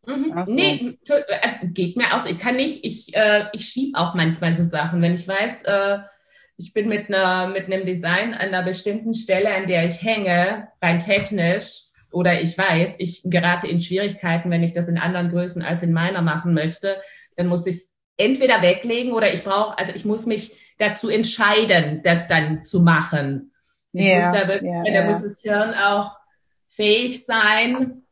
Mhm. 0.07 0.33
Also. 0.33 0.53
Nee, 0.53 0.99
es 1.43 1.59
geht 1.63 1.97
mir 1.97 2.15
aus. 2.15 2.27
Ich 2.27 2.39
kann 2.39 2.57
nicht, 2.57 2.85
ich, 2.85 3.15
äh, 3.15 3.45
ich 3.53 3.69
schieb 3.69 3.97
auch 3.97 4.15
manchmal 4.15 4.55
so 4.55 4.65
Sachen, 4.65 5.03
wenn 5.03 5.15
ich 5.15 5.27
weiß, 5.29 5.63
äh, 5.63 5.99
ich 6.57 6.73
bin 6.73 6.89
mit 6.89 7.09
einer 7.09 7.49
mit 7.49 7.67
einem 7.67 7.85
Design 7.85 8.33
an 8.33 8.49
einer 8.49 8.63
bestimmten 8.63 9.15
Stelle, 9.15 9.55
an 9.55 9.67
der 9.67 9.85
ich 9.85 10.03
hänge, 10.03 10.69
rein 10.81 10.99
technisch, 10.99 11.83
oder 12.11 12.41
ich 12.41 12.57
weiß, 12.57 12.97
ich 12.99 13.21
gerate 13.25 13.67
in 13.67 13.81
Schwierigkeiten, 13.81 14.51
wenn 14.51 14.63
ich 14.63 14.73
das 14.73 14.89
in 14.89 14.97
anderen 14.97 15.31
Größen 15.31 15.63
als 15.63 15.83
in 15.83 15.93
meiner 15.93 16.23
machen 16.23 16.55
möchte, 16.55 16.97
dann 17.37 17.47
muss 17.47 17.67
ich 17.67 17.89
entweder 18.17 18.63
weglegen 18.63 19.13
oder 19.13 19.33
ich 19.33 19.45
brauche, 19.45 19.79
also 19.79 19.93
ich 19.95 20.05
muss 20.05 20.27
mich 20.27 20.53
dazu 20.79 21.09
entscheiden, 21.09 22.03
das 22.03 22.27
dann 22.27 22.63
zu 22.63 22.81
machen. 22.81 23.53
Ich 23.93 24.07
ja, 24.07 24.31
muss 24.31 24.41
da 24.41 24.49
wirklich, 24.49 24.73
ja, 24.73 24.83
da 24.85 24.93
ja. 24.93 25.11
muss 25.11 25.23
das 25.23 25.41
Hirn 25.41 25.75
auch 25.75 26.17
fähig 26.69 27.25
sein. 27.25 28.03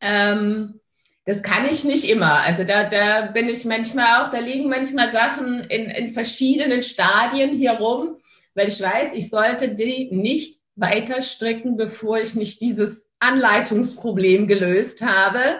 Ähm, 0.00 0.80
das 1.24 1.42
kann 1.42 1.66
ich 1.66 1.84
nicht 1.84 2.08
immer. 2.08 2.42
Also 2.42 2.64
da, 2.64 2.84
da 2.84 3.26
bin 3.26 3.48
ich 3.48 3.64
manchmal 3.64 4.22
auch, 4.22 4.30
da 4.30 4.38
liegen 4.38 4.68
manchmal 4.68 5.10
Sachen 5.10 5.60
in, 5.64 5.90
in 5.90 6.10
verschiedenen 6.10 6.82
Stadien 6.82 7.50
hier 7.50 7.72
rum, 7.72 8.18
weil 8.54 8.68
ich 8.68 8.80
weiß, 8.80 9.12
ich 9.14 9.28
sollte 9.30 9.74
die 9.74 10.08
nicht 10.12 10.60
weiter 10.76 11.22
stricken, 11.22 11.76
bevor 11.76 12.18
ich 12.18 12.34
nicht 12.34 12.60
dieses 12.60 13.10
Anleitungsproblem 13.18 14.46
gelöst 14.46 15.02
habe. 15.02 15.58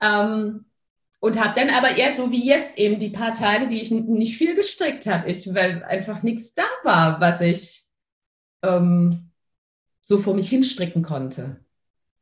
Ähm, 0.00 0.66
und 1.20 1.40
habe 1.42 1.58
dann 1.58 1.70
aber 1.70 1.96
eher 1.96 2.14
so 2.16 2.30
wie 2.30 2.46
jetzt 2.46 2.76
eben 2.78 2.98
die 2.98 3.10
paar 3.10 3.34
Tage, 3.34 3.68
die 3.68 3.80
ich 3.80 3.90
nicht 3.90 4.36
viel 4.36 4.54
gestrickt 4.54 5.06
habe, 5.06 5.28
ich, 5.28 5.52
weil 5.54 5.82
einfach 5.84 6.22
nichts 6.22 6.54
da 6.54 6.64
war, 6.84 7.20
was 7.20 7.40
ich 7.40 7.84
ähm, 8.62 9.30
so 10.02 10.18
vor 10.18 10.34
mich 10.34 10.48
hinstricken 10.48 11.02
konnte. 11.02 11.64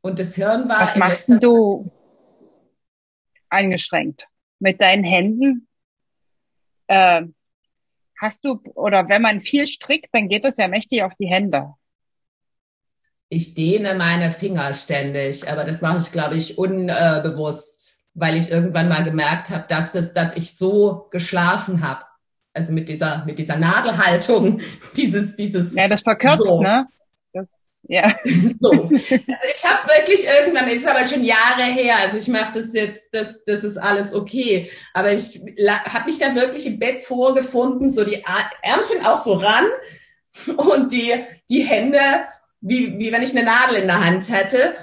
Und 0.01 0.19
das 0.19 0.35
Hirn 0.35 0.69
war. 0.69 0.81
Was 0.81 0.95
machst 0.95 1.29
denn 1.29 1.39
du 1.39 1.91
eingeschränkt? 3.49 4.27
Mit 4.59 4.79
deinen 4.79 5.03
Händen? 5.03 5.67
Äh, 6.87 7.23
hast 8.19 8.45
du, 8.45 8.61
oder 8.75 9.09
wenn 9.09 9.21
man 9.21 9.41
viel 9.41 9.67
strickt, 9.67 10.09
dann 10.13 10.29
geht 10.29 10.43
das 10.43 10.57
ja 10.57 10.67
mächtig 10.67 11.03
auf 11.03 11.15
die 11.15 11.27
Hände. 11.27 11.73
Ich 13.29 13.55
dehne 13.55 13.95
meine 13.95 14.31
Finger 14.31 14.73
ständig, 14.73 15.49
aber 15.49 15.65
das 15.65 15.81
mache 15.81 15.97
ich, 15.97 16.11
glaube 16.11 16.35
ich, 16.35 16.57
unbewusst 16.57 17.74
weil 18.15 18.37
ich 18.37 18.49
irgendwann 18.49 18.87
mal 18.89 19.03
gemerkt 19.03 19.49
habe, 19.49 19.65
dass 19.67 19.91
das, 19.91 20.13
dass 20.13 20.35
ich 20.35 20.55
so 20.55 21.07
geschlafen 21.11 21.85
habe. 21.85 22.03
Also 22.53 22.71
mit 22.71 22.87
dieser, 22.87 23.25
mit 23.25 23.37
dieser 23.37 23.57
Nadelhaltung, 23.57 24.61
dieses, 24.95 25.35
dieses. 25.35 25.73
Ja, 25.73 25.89
das 25.89 26.01
verkürzt, 26.01 26.45
so. 26.45 26.61
ne? 26.61 26.87
Das, 27.33 27.45
ja. 27.83 28.15
So. 28.59 28.71
Also 28.71 29.47
ich 29.53 29.65
habe 29.65 29.89
wirklich 29.89 30.25
irgendwann, 30.25 30.69
ist 30.69 30.87
aber 30.87 31.07
schon 31.07 31.25
Jahre 31.25 31.63
her, 31.63 31.97
also 32.01 32.17
ich 32.17 32.29
mache 32.29 32.61
das 32.61 32.73
jetzt, 32.73 33.09
das, 33.11 33.43
das 33.43 33.65
ist 33.65 33.77
alles 33.77 34.13
okay. 34.13 34.71
Aber 34.93 35.11
ich 35.11 35.41
habe 35.89 36.05
mich 36.05 36.17
da 36.17 36.33
wirklich 36.33 36.65
im 36.65 36.79
Bett 36.79 37.03
vorgefunden, 37.03 37.91
so 37.91 38.05
die 38.05 38.23
Ärmchen 38.61 39.05
auch 39.05 39.19
so 39.19 39.33
ran 39.33 39.65
und 40.55 40.93
die, 40.93 41.13
die 41.49 41.63
Hände, 41.63 41.99
wie, 42.61 42.97
wie 42.97 43.11
wenn 43.11 43.21
ich 43.21 43.35
eine 43.35 43.43
Nadel 43.43 43.81
in 43.81 43.87
der 43.87 44.03
Hand 44.03 44.29
hätte 44.31 44.73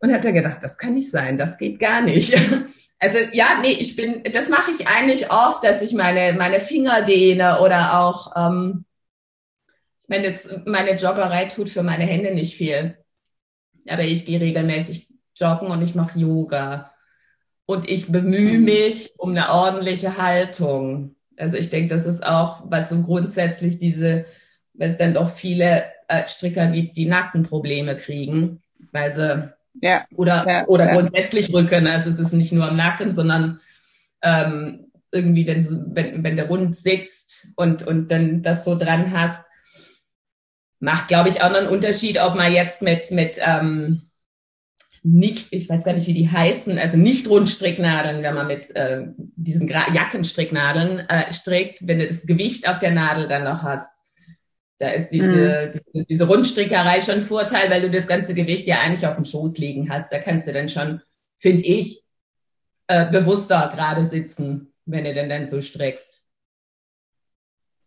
und 0.00 0.12
hat 0.12 0.24
er 0.24 0.32
gedacht, 0.32 0.58
das 0.62 0.76
kann 0.78 0.94
nicht 0.94 1.10
sein, 1.10 1.38
das 1.38 1.58
geht 1.58 1.78
gar 1.78 2.00
nicht. 2.02 2.34
Also 3.00 3.18
ja, 3.32 3.60
nee, 3.62 3.76
ich 3.78 3.94
bin, 3.94 4.24
das 4.32 4.48
mache 4.48 4.72
ich 4.72 4.88
eigentlich 4.88 5.30
oft, 5.30 5.62
dass 5.62 5.82
ich 5.82 5.94
meine 5.94 6.36
meine 6.36 6.58
Finger 6.58 7.02
dehne 7.02 7.60
oder 7.60 8.00
auch, 8.00 8.32
ähm, 8.34 8.84
ich 10.00 10.08
meine 10.08 10.26
jetzt 10.30 10.66
meine 10.66 10.96
Joggerei 10.96 11.44
tut 11.44 11.68
für 11.68 11.84
meine 11.84 12.06
Hände 12.06 12.34
nicht 12.34 12.56
viel, 12.56 12.98
aber 13.86 14.02
ich 14.02 14.26
gehe 14.26 14.40
regelmäßig 14.40 15.08
joggen 15.36 15.68
und 15.68 15.80
ich 15.80 15.94
mache 15.94 16.18
Yoga 16.18 16.92
und 17.66 17.88
ich 17.88 18.10
bemühe 18.10 18.58
mhm. 18.58 18.64
mich 18.64 19.12
um 19.16 19.30
eine 19.30 19.50
ordentliche 19.50 20.16
Haltung. 20.16 21.14
Also 21.36 21.56
ich 21.56 21.70
denke, 21.70 21.94
das 21.94 22.04
ist 22.04 22.26
auch, 22.26 22.62
was 22.64 22.88
so 22.88 23.00
grundsätzlich 23.00 23.78
diese, 23.78 24.24
weil 24.74 24.88
es 24.88 24.96
dann 24.96 25.14
doch 25.14 25.34
viele 25.34 25.84
äh, 26.08 26.26
Stricker 26.26 26.66
gibt, 26.66 26.96
die 26.96 27.06
Nackenprobleme 27.06 27.96
kriegen, 27.96 28.60
weil 28.90 29.12
sie 29.12 29.52
ja, 29.74 30.04
oder 30.14 30.44
ja, 30.46 30.66
oder 30.66 30.86
ja. 30.86 30.94
grundsätzlich 30.94 31.52
Rücken. 31.52 31.86
Also 31.86 32.10
es 32.10 32.18
ist 32.18 32.32
nicht 32.32 32.52
nur 32.52 32.68
am 32.68 32.76
Nacken, 32.76 33.12
sondern 33.12 33.60
ähm, 34.22 34.90
irgendwie, 35.12 35.46
wenn, 35.46 35.94
wenn, 35.94 36.24
wenn 36.24 36.36
der 36.36 36.48
Rund 36.48 36.76
sitzt 36.76 37.48
und, 37.56 37.86
und 37.86 38.10
dann 38.10 38.42
das 38.42 38.64
so 38.64 38.76
dran 38.76 39.12
hast, 39.12 39.44
macht, 40.80 41.08
glaube 41.08 41.28
ich, 41.28 41.42
auch 41.42 41.50
noch 41.50 41.58
einen 41.58 41.68
Unterschied, 41.68 42.20
ob 42.20 42.34
man 42.34 42.52
jetzt 42.52 42.82
mit, 42.82 43.10
mit 43.10 43.38
ähm, 43.40 44.02
nicht, 45.02 45.48
ich 45.52 45.68
weiß 45.68 45.84
gar 45.84 45.94
nicht, 45.94 46.06
wie 46.06 46.14
die 46.14 46.30
heißen, 46.30 46.78
also 46.78 46.96
nicht 46.96 47.28
Rundstricknadeln, 47.28 48.22
wenn 48.22 48.34
man 48.34 48.46
mit 48.46 48.74
äh, 48.76 49.06
diesen 49.16 49.66
Gra 49.66 49.92
Jackenstricknadeln 49.92 51.00
äh, 51.08 51.32
strickt, 51.32 51.86
wenn 51.86 51.98
du 51.98 52.06
das 52.06 52.26
Gewicht 52.26 52.68
auf 52.68 52.78
der 52.78 52.90
Nadel 52.90 53.28
dann 53.28 53.44
noch 53.44 53.62
hast. 53.62 53.97
Da 54.78 54.90
ist 54.90 55.10
diese, 55.10 55.72
mhm. 55.74 55.80
diese, 55.92 56.06
diese 56.06 56.26
Rundstrickerei 56.26 57.00
schon 57.00 57.22
Vorteil, 57.22 57.70
weil 57.70 57.82
du 57.82 57.90
das 57.90 58.06
ganze 58.06 58.34
Gewicht 58.34 58.66
ja 58.66 58.80
eigentlich 58.80 59.06
auf 59.06 59.16
dem 59.16 59.24
Schoß 59.24 59.58
liegen 59.58 59.90
hast. 59.90 60.12
Da 60.12 60.18
kannst 60.18 60.46
du 60.46 60.52
dann 60.52 60.68
schon, 60.68 61.02
finde 61.38 61.64
ich, 61.64 62.04
äh, 62.86 63.10
bewusster 63.10 63.70
gerade 63.74 64.04
sitzen, 64.04 64.72
wenn 64.86 65.04
du 65.04 65.14
denn 65.14 65.28
dann 65.28 65.46
so 65.46 65.60
strickst. 65.60 66.24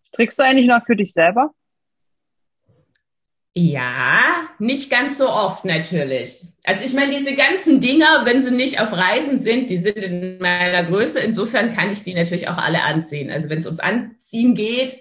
Strickst 0.07 0.37
du 0.37 0.43
eigentlich 0.43 0.67
noch 0.67 0.85
für 0.85 0.95
dich 0.95 1.13
selber? 1.13 1.53
Ja, 3.53 4.47
nicht 4.59 4.89
ganz 4.89 5.17
so 5.17 5.29
oft 5.29 5.65
natürlich. 5.65 6.41
Also 6.63 6.83
ich 6.83 6.93
meine, 6.93 7.17
diese 7.17 7.35
ganzen 7.35 7.81
Dinger, 7.81 8.21
wenn 8.25 8.41
sie 8.41 8.51
nicht 8.51 8.79
auf 8.79 8.93
Reisen 8.93 9.39
sind, 9.39 9.69
die 9.69 9.77
sind 9.77 9.97
in 9.97 10.37
meiner 10.39 10.83
Größe. 10.83 11.19
Insofern 11.19 11.73
kann 11.73 11.89
ich 11.89 12.03
die 12.03 12.13
natürlich 12.13 12.47
auch 12.47 12.57
alle 12.57 12.83
anziehen. 12.83 13.29
Also 13.29 13.49
wenn 13.49 13.57
es 13.57 13.65
ums 13.65 13.79
Anziehen 13.79 14.55
geht, 14.55 14.99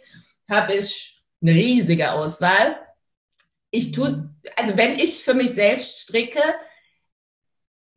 habe 0.48 0.74
ich 0.74 1.09
eine 1.42 1.52
riesige 1.52 2.12
Auswahl. 2.12 2.76
Ich 3.70 3.92
tue, 3.92 4.30
also 4.56 4.76
wenn 4.76 4.98
ich 4.98 5.22
für 5.22 5.34
mich 5.34 5.52
selbst 5.52 6.00
stricke, 6.00 6.42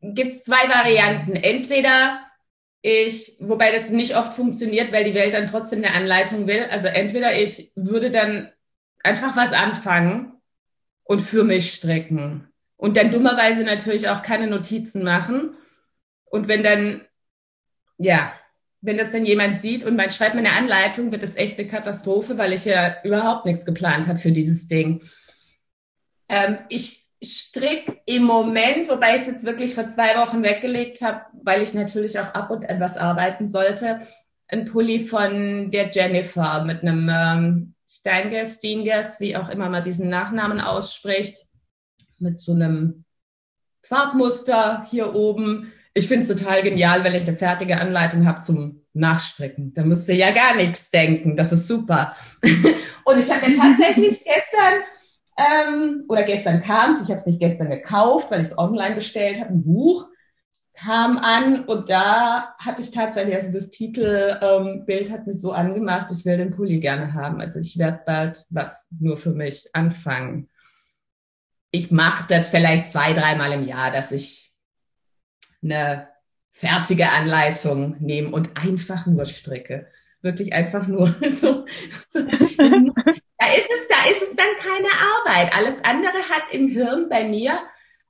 gibt 0.00 0.32
es 0.32 0.44
zwei 0.44 0.68
Varianten. 0.68 1.34
Entweder 1.34 2.20
ich, 2.82 3.36
wobei 3.40 3.72
das 3.72 3.88
nicht 3.88 4.16
oft 4.16 4.34
funktioniert, 4.34 4.92
weil 4.92 5.04
die 5.04 5.14
Welt 5.14 5.34
dann 5.34 5.46
trotzdem 5.46 5.82
eine 5.82 5.94
Anleitung 5.94 6.46
will. 6.46 6.64
Also 6.64 6.88
entweder 6.88 7.38
ich 7.40 7.72
würde 7.74 8.10
dann 8.10 8.52
einfach 9.02 9.36
was 9.36 9.52
anfangen 9.52 10.34
und 11.04 11.20
für 11.20 11.44
mich 11.44 11.72
stricken. 11.72 12.48
Und 12.76 12.96
dann 12.96 13.10
dummerweise 13.10 13.62
natürlich 13.62 14.08
auch 14.08 14.22
keine 14.22 14.46
Notizen 14.46 15.02
machen. 15.02 15.56
Und 16.26 16.48
wenn 16.48 16.62
dann, 16.62 17.06
ja, 17.96 18.34
wenn 18.84 18.98
das 18.98 19.12
dann 19.12 19.24
jemand 19.24 19.62
sieht 19.62 19.82
und 19.82 19.96
man 19.96 20.10
schreibt 20.10 20.34
mir 20.34 20.40
eine 20.40 20.52
Anleitung, 20.52 21.10
wird 21.10 21.22
das 21.22 21.36
echt 21.36 21.58
eine 21.58 21.66
Katastrophe, 21.66 22.36
weil 22.36 22.52
ich 22.52 22.66
ja 22.66 22.96
überhaupt 23.02 23.46
nichts 23.46 23.64
geplant 23.64 24.06
habe 24.06 24.18
für 24.18 24.30
dieses 24.30 24.68
Ding. 24.68 25.02
Ähm, 26.28 26.58
ich 26.68 27.08
stricke 27.22 27.96
im 28.04 28.24
Moment, 28.24 28.90
wobei 28.90 29.14
ich 29.14 29.22
es 29.22 29.26
jetzt 29.26 29.46
wirklich 29.46 29.74
vor 29.74 29.88
zwei 29.88 30.18
Wochen 30.18 30.42
weggelegt 30.42 31.00
habe, 31.00 31.22
weil 31.42 31.62
ich 31.62 31.72
natürlich 31.72 32.18
auch 32.18 32.34
ab 32.34 32.50
und 32.50 32.68
an 32.68 32.78
was 32.78 32.98
arbeiten 32.98 33.48
sollte, 33.48 34.00
ein 34.48 34.66
Pulli 34.66 35.00
von 35.00 35.70
der 35.70 35.88
Jennifer 35.90 36.62
mit 36.64 36.82
einem 36.82 37.08
ähm, 37.10 37.74
Steingers, 37.88 38.56
Steingers, 38.56 39.18
wie 39.18 39.34
auch 39.34 39.48
immer 39.48 39.70
man 39.70 39.82
diesen 39.82 40.10
Nachnamen 40.10 40.60
ausspricht, 40.60 41.46
mit 42.18 42.38
so 42.38 42.52
einem 42.52 43.04
Farbmuster 43.82 44.84
hier 44.90 45.14
oben. 45.14 45.72
Ich 45.94 46.08
finde 46.08 46.26
es 46.26 46.28
total 46.28 46.62
genial, 46.62 47.04
wenn 47.04 47.14
ich 47.14 47.26
eine 47.26 47.36
fertige 47.36 47.80
Anleitung 47.80 48.26
habe 48.26 48.40
zum 48.40 48.82
Nachstricken. 48.92 49.72
Da 49.74 49.84
müsst 49.84 50.08
ihr 50.08 50.16
ja 50.16 50.32
gar 50.32 50.56
nichts 50.56 50.90
denken. 50.90 51.36
Das 51.36 51.52
ist 51.52 51.68
super. 51.68 52.16
und 52.42 53.18
ich 53.18 53.30
habe 53.30 53.48
mir 53.48 53.56
tatsächlich 53.56 54.24
gestern 54.24 54.82
ähm, 55.36 56.04
oder 56.08 56.22
gestern 56.22 56.60
kam 56.62 56.92
es, 56.92 57.02
ich 57.02 57.08
habe 57.08 57.20
es 57.20 57.26
nicht 57.26 57.40
gestern 57.40 57.70
gekauft, 57.70 58.30
weil 58.30 58.40
ich 58.40 58.48
es 58.48 58.58
online 58.58 58.94
bestellt 58.94 59.40
habe, 59.40 59.50
ein 59.50 59.64
Buch 59.64 60.06
kam 60.74 61.18
an 61.18 61.64
und 61.64 61.88
da 61.88 62.54
hatte 62.58 62.82
ich 62.82 62.90
tatsächlich, 62.90 63.36
also 63.36 63.52
das 63.52 63.70
Titelbild 63.70 65.08
ähm, 65.08 65.12
hat 65.12 65.26
mich 65.26 65.40
so 65.40 65.52
angemacht, 65.52 66.08
ich 66.10 66.24
will 66.24 66.36
den 66.36 66.50
Pulli 66.50 66.80
gerne 66.80 67.14
haben. 67.14 67.40
Also 67.40 67.60
ich 67.60 67.78
werde 67.78 68.00
bald 68.04 68.44
was 68.50 68.88
nur 68.98 69.16
für 69.16 69.30
mich 69.30 69.68
anfangen. 69.72 70.48
Ich 71.70 71.90
mache 71.90 72.26
das 72.28 72.48
vielleicht 72.48 72.90
zwei, 72.90 73.12
dreimal 73.12 73.52
im 73.52 73.66
Jahr, 73.66 73.92
dass 73.92 74.10
ich 74.10 74.43
eine 75.64 76.08
fertige 76.52 77.10
Anleitung 77.10 77.96
nehme 78.00 78.30
und 78.30 78.56
einfach 78.56 79.06
nur 79.06 79.24
stricke. 79.24 79.88
Wirklich 80.22 80.52
einfach 80.52 80.86
nur 80.86 81.14
so. 81.30 81.64
so. 82.08 82.20
da 82.20 83.46
ist 83.52 83.70
es, 83.70 83.88
da 83.88 84.10
ist 84.10 84.22
es 84.22 84.36
dann 84.36 84.46
keine 84.58 84.88
Arbeit. 84.88 85.56
Alles 85.56 85.76
andere 85.82 86.18
hat 86.30 86.52
im 86.52 86.68
Hirn 86.68 87.08
bei 87.08 87.24
mir 87.24 87.58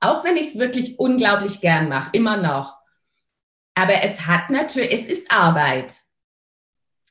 auch 0.05 0.23
wenn 0.23 0.37
ich 0.37 0.49
es 0.49 0.59
wirklich 0.59 0.99
unglaublich 0.99 1.61
gern 1.61 1.89
mache, 1.89 2.09
immer 2.13 2.37
noch. 2.37 2.77
Aber 3.73 4.03
es 4.03 4.25
hat 4.25 4.49
natürlich, 4.49 4.93
es 4.93 5.05
ist 5.05 5.31
Arbeit. 5.31 5.95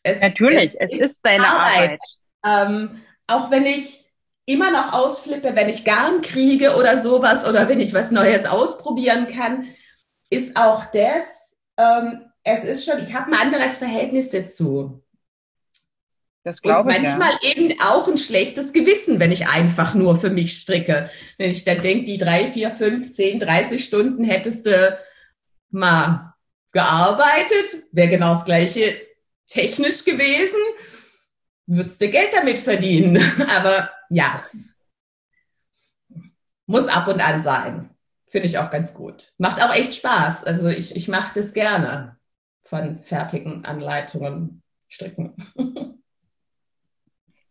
Es, 0.03 0.21
natürlich, 0.21 0.77
es, 0.79 0.93
es 0.93 1.11
ist 1.11 1.19
deine 1.23 1.47
Arbeit. 1.47 2.01
Arbeit. 2.43 2.71
Ähm, 2.73 3.03
auch 3.27 3.51
wenn 3.51 3.67
ich 3.67 4.05
immer 4.47 4.71
noch 4.71 4.93
ausflippe, 4.93 5.57
wenn 5.57 5.69
ich 5.69 5.85
Garn 5.85 6.21
kriege 6.21 6.77
oder 6.77 7.03
sowas 7.03 7.47
oder 7.49 7.69
wenn 7.69 7.81
ich 7.81 7.95
was 7.95 8.11
Neues 8.11 8.47
ausprobieren 8.47 9.27
kann, 9.27 9.69
ist 10.31 10.57
auch 10.57 10.85
das, 10.87 11.25
ähm, 11.77 12.31
es 12.43 12.65
ist 12.65 12.85
schon, 12.85 13.03
ich 13.03 13.15
habe 13.15 13.33
ein 13.33 13.39
anderes 13.39 13.79
Verhältnis 13.79 14.31
dazu. 14.31 15.03
Das 16.45 16.61
glaube 16.61 16.93
ich. 16.93 16.99
Manchmal 16.99 17.33
ja. 17.43 17.53
eben 17.53 17.81
auch 17.81 18.07
ein 18.07 18.19
schlechtes 18.19 18.73
Gewissen, 18.75 19.19
wenn 19.19 19.33
ich 19.33 19.49
einfach 19.49 19.95
nur 19.95 20.21
für 20.21 20.29
mich 20.29 20.59
stricke. 20.59 21.11
Wenn 21.39 21.51
ich 21.51 21.65
dann 21.65 21.81
denke, 21.81 22.05
die 22.05 22.19
drei, 22.19 22.49
vier, 22.49 22.71
fünf, 22.71 23.13
zehn, 23.13 23.41
dreißig 23.41 23.83
Stunden 23.83 24.25
hättest 24.25 24.67
du 24.67 24.99
mal 25.71 26.35
gearbeitet, 26.73 27.85
wäre 27.93 28.11
genau 28.11 28.35
das 28.35 28.45
gleiche 28.45 29.01
technisch 29.49 30.05
gewesen, 30.05 30.61
würdest 31.67 32.01
du 32.01 32.11
Geld 32.11 32.35
damit 32.35 32.59
verdienen. 32.59 33.19
Aber 33.49 33.91
ja, 34.11 34.45
muss 36.67 36.89
ab 36.89 37.09
und 37.09 37.21
an 37.21 37.43
sein. 37.43 37.94
Finde 38.35 38.49
ich 38.49 38.59
auch 38.59 38.69
ganz 38.69 38.93
gut. 38.93 39.33
Macht 39.39 39.63
auch 39.63 39.73
echt 39.73 39.95
Spaß. 39.95 40.43
Also 40.43 40.67
ich, 40.67 40.97
ich 40.97 41.07
mache 41.07 41.41
das 41.41 41.53
gerne 41.53 42.17
von 42.65 42.99
fertigen 42.99 43.65
Anleitungen 43.65 44.61
stricken. 44.89 45.37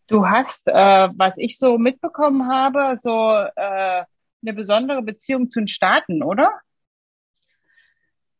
Du 0.07 0.27
hast, 0.27 0.67
äh, 0.67 1.09
was 1.15 1.37
ich 1.37 1.57
so 1.57 1.77
mitbekommen 1.77 2.51
habe, 2.51 2.97
so 2.97 3.31
äh, 3.55 4.03
eine 4.43 4.53
besondere 4.53 5.01
Beziehung 5.01 5.49
zu 5.49 5.61
den 5.61 5.69
Staaten, 5.69 6.21
oder? 6.21 6.51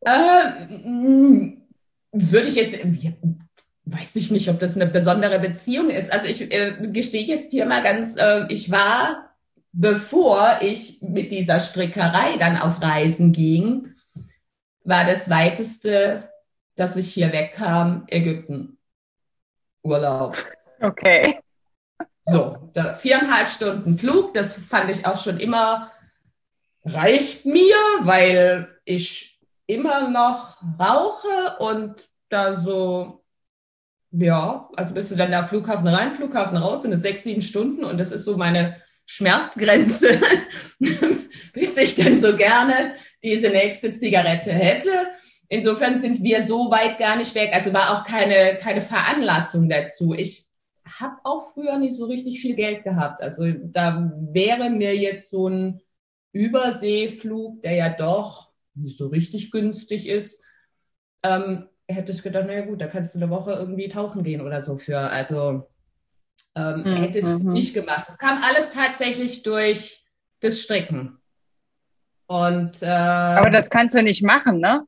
Äh, 0.01 0.51
würde 2.11 2.47
ich 2.49 2.55
jetzt, 2.55 2.77
weiß 3.85 4.15
ich 4.17 4.29
nicht, 4.29 4.49
ob 4.49 4.59
das 4.59 4.75
eine 4.75 4.87
besondere 4.87 5.39
Beziehung 5.39 5.89
ist. 5.89 6.11
Also 6.11 6.25
ich 6.25 6.41
äh, 6.51 6.89
gestehe 6.91 7.23
jetzt 7.23 7.51
hier 7.51 7.65
mal 7.65 7.81
ganz, 7.81 8.17
äh, 8.17 8.45
ich 8.49 8.69
war, 8.69 9.32
bevor 9.73 10.59
ich 10.61 11.01
mit 11.01 11.31
dieser 11.31 11.59
Strickerei 11.59 12.37
dann 12.37 12.57
auf 12.57 12.81
Reisen 12.81 13.33
ging, 13.33 13.95
war 14.83 15.03
das 15.03 15.29
weiteste, 15.29 16.29
dass 16.75 16.95
ich 16.95 17.11
hier 17.11 17.33
wegkam, 17.33 18.05
Ägypten. 18.07 18.77
Urlaub. 19.81 20.37
Okay. 20.79 21.39
So, 22.21 22.69
da, 22.73 22.93
viereinhalb 22.93 23.49
Stunden 23.49 23.97
Flug, 23.97 24.33
das 24.33 24.55
fand 24.69 24.89
ich 24.89 25.05
auch 25.05 25.21
schon 25.21 25.39
immer, 25.39 25.91
reicht 26.85 27.45
mir, 27.45 27.75
weil 28.01 28.79
ich 28.85 29.41
immer 29.65 30.09
noch 30.09 30.57
rauche 30.79 31.57
und 31.59 32.09
da 32.29 32.61
so, 32.61 33.23
ja, 34.11 34.69
also 34.75 34.93
bist 34.93 35.11
du 35.11 35.15
dann 35.15 35.31
da 35.31 35.43
Flughafen 35.43 35.87
rein, 35.87 36.13
Flughafen 36.13 36.57
raus, 36.57 36.83
sind 36.83 36.93
es 36.93 37.01
sechs, 37.01 37.23
sieben 37.23 37.41
Stunden 37.41 37.83
und 37.83 37.97
das 37.97 38.11
ist 38.11 38.23
so 38.23 38.37
meine 38.37 38.82
Schmerzgrenze, 39.05 40.19
bis 41.53 41.77
ich 41.77 41.95
dann 41.95 42.21
so 42.21 42.35
gerne 42.35 42.95
diese 43.23 43.49
nächste 43.49 43.93
Zigarette 43.93 44.51
hätte. 44.51 44.89
Insofern 45.49 45.99
sind 45.99 46.23
wir 46.23 46.45
so 46.45 46.71
weit 46.71 46.97
gar 46.97 47.15
nicht 47.15 47.35
weg. 47.35 47.51
Also 47.53 47.73
war 47.73 47.93
auch 47.93 48.05
keine, 48.05 48.57
keine 48.57 48.81
Veranlassung 48.81 49.69
dazu. 49.69 50.13
Ich 50.13 50.45
habe 50.99 51.15
auch 51.23 51.53
früher 51.53 51.77
nicht 51.77 51.95
so 51.95 52.05
richtig 52.05 52.41
viel 52.41 52.55
Geld 52.55 52.83
gehabt. 52.83 53.21
Also 53.21 53.51
da 53.51 54.11
wäre 54.19 54.69
mir 54.69 54.95
jetzt 54.95 55.29
so 55.29 55.47
ein 55.47 55.81
Überseeflug, 56.31 57.61
der 57.61 57.75
ja 57.75 57.89
doch 57.89 58.51
nicht 58.73 58.97
so 58.97 59.07
richtig 59.07 59.51
günstig 59.51 60.07
ist, 60.07 60.39
ähm, 61.21 61.69
hätte 61.87 62.11
ich 62.11 62.23
gedacht, 62.23 62.47
naja 62.47 62.65
gut, 62.65 62.81
da 62.81 62.87
kannst 62.87 63.13
du 63.13 63.19
eine 63.19 63.29
Woche 63.29 63.51
irgendwie 63.51 63.87
tauchen 63.87 64.23
gehen 64.23 64.41
oder 64.41 64.61
so 64.61 64.77
für. 64.77 64.99
Also 64.99 65.67
ähm, 66.55 66.83
mhm. 66.83 66.95
hätte 66.95 67.19
ich 67.19 67.25
mhm. 67.25 67.53
nicht 67.53 67.73
gemacht. 67.73 68.05
Das 68.07 68.17
kam 68.17 68.43
alles 68.43 68.69
tatsächlich 68.69 69.43
durch 69.43 70.03
das 70.39 70.59
Stricken. 70.59 71.19
Und, 72.27 72.81
äh, 72.81 72.87
Aber 72.87 73.49
das 73.49 73.69
kannst 73.69 73.95
du 73.95 74.03
nicht 74.03 74.23
machen, 74.23 74.59
ne? 74.59 74.85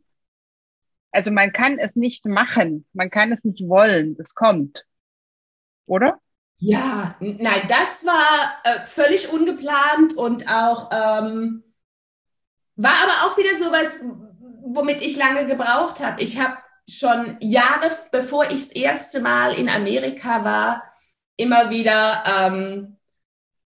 Also 1.12 1.32
man 1.32 1.54
kann 1.54 1.80
es 1.80 1.96
nicht 1.96 2.26
machen, 2.26 2.86
man 2.94 3.10
kann 3.10 3.32
es 3.32 3.44
nicht 3.44 3.68
wollen, 3.68 4.18
das 4.18 4.36
kommt. 4.36 4.86
Oder? 5.86 6.20
Ja, 6.58 7.16
nein, 7.20 7.68
das 7.70 8.06
war 8.06 8.56
äh, 8.64 8.86
völlig 8.86 9.30
ungeplant 9.30 10.14
und 10.14 10.48
auch 10.50 10.90
ähm, 10.92 11.64
war 12.76 12.94
aber 13.04 13.26
auch 13.26 13.38
wieder 13.38 13.58
sowas, 13.58 13.98
womit 14.62 15.02
ich 15.02 15.16
lange 15.16 15.46
gebraucht 15.46 16.00
habe. 16.00 16.22
Ich 16.22 16.40
habe 16.40 16.58
schon 16.90 17.38
Jahre, 17.40 17.92
bevor 18.12 18.46
ich 18.52 18.68
das 18.68 18.72
erste 18.72 19.22
Mal 19.22 19.54
in 19.54 19.70
Amerika 19.70 20.44
war, 20.44 20.84
immer 21.38 21.70
wieder 21.70 22.24
ähm, 22.26 22.98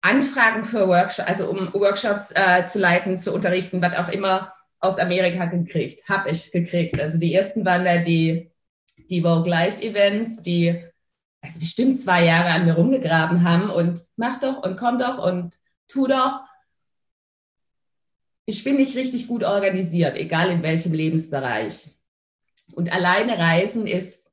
Anfragen 0.01 0.63
für 0.63 0.87
Workshops, 0.87 1.27
also 1.27 1.49
um 1.49 1.73
Workshops 1.73 2.31
äh, 2.33 2.65
zu 2.67 2.79
leiten, 2.79 3.19
zu 3.19 3.33
unterrichten, 3.33 3.81
was 3.81 3.95
auch 3.95 4.09
immer 4.09 4.53
aus 4.79 4.99
Amerika 4.99 5.45
gekriegt, 5.45 6.07
habe 6.07 6.29
ich 6.29 6.51
gekriegt. 6.51 6.99
Also 6.99 7.17
die 7.17 7.33
ersten 7.33 7.65
waren 7.65 7.83
da 7.83 7.97
die, 7.97 8.51
die 9.09 9.21
Vogue 9.21 9.49
Live 9.49 9.81
Events, 9.81 10.41
die 10.41 10.83
also 11.41 11.59
bestimmt 11.59 11.99
zwei 11.99 12.25
Jahre 12.25 12.49
an 12.49 12.65
mir 12.65 12.73
rumgegraben 12.73 13.43
haben 13.43 13.69
und 13.69 13.99
mach 14.15 14.39
doch 14.39 14.63
und 14.63 14.77
komm 14.77 14.99
doch 14.99 15.17
und 15.17 15.59
tu 15.87 16.07
doch. 16.07 16.41
Ich 18.45 18.63
bin 18.63 18.77
nicht 18.77 18.95
richtig 18.95 19.27
gut 19.27 19.43
organisiert, 19.43 20.15
egal 20.15 20.51
in 20.51 20.63
welchem 20.63 20.93
Lebensbereich. 20.93 21.89
Und 22.73 22.91
alleine 22.91 23.37
reisen 23.37 23.87
ist 23.87 24.26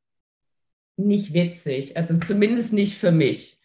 nicht 0.97 1.35
witzig, 1.35 1.97
also 1.97 2.17
zumindest 2.19 2.73
nicht 2.73 2.99
für 2.99 3.11
mich. 3.11 3.59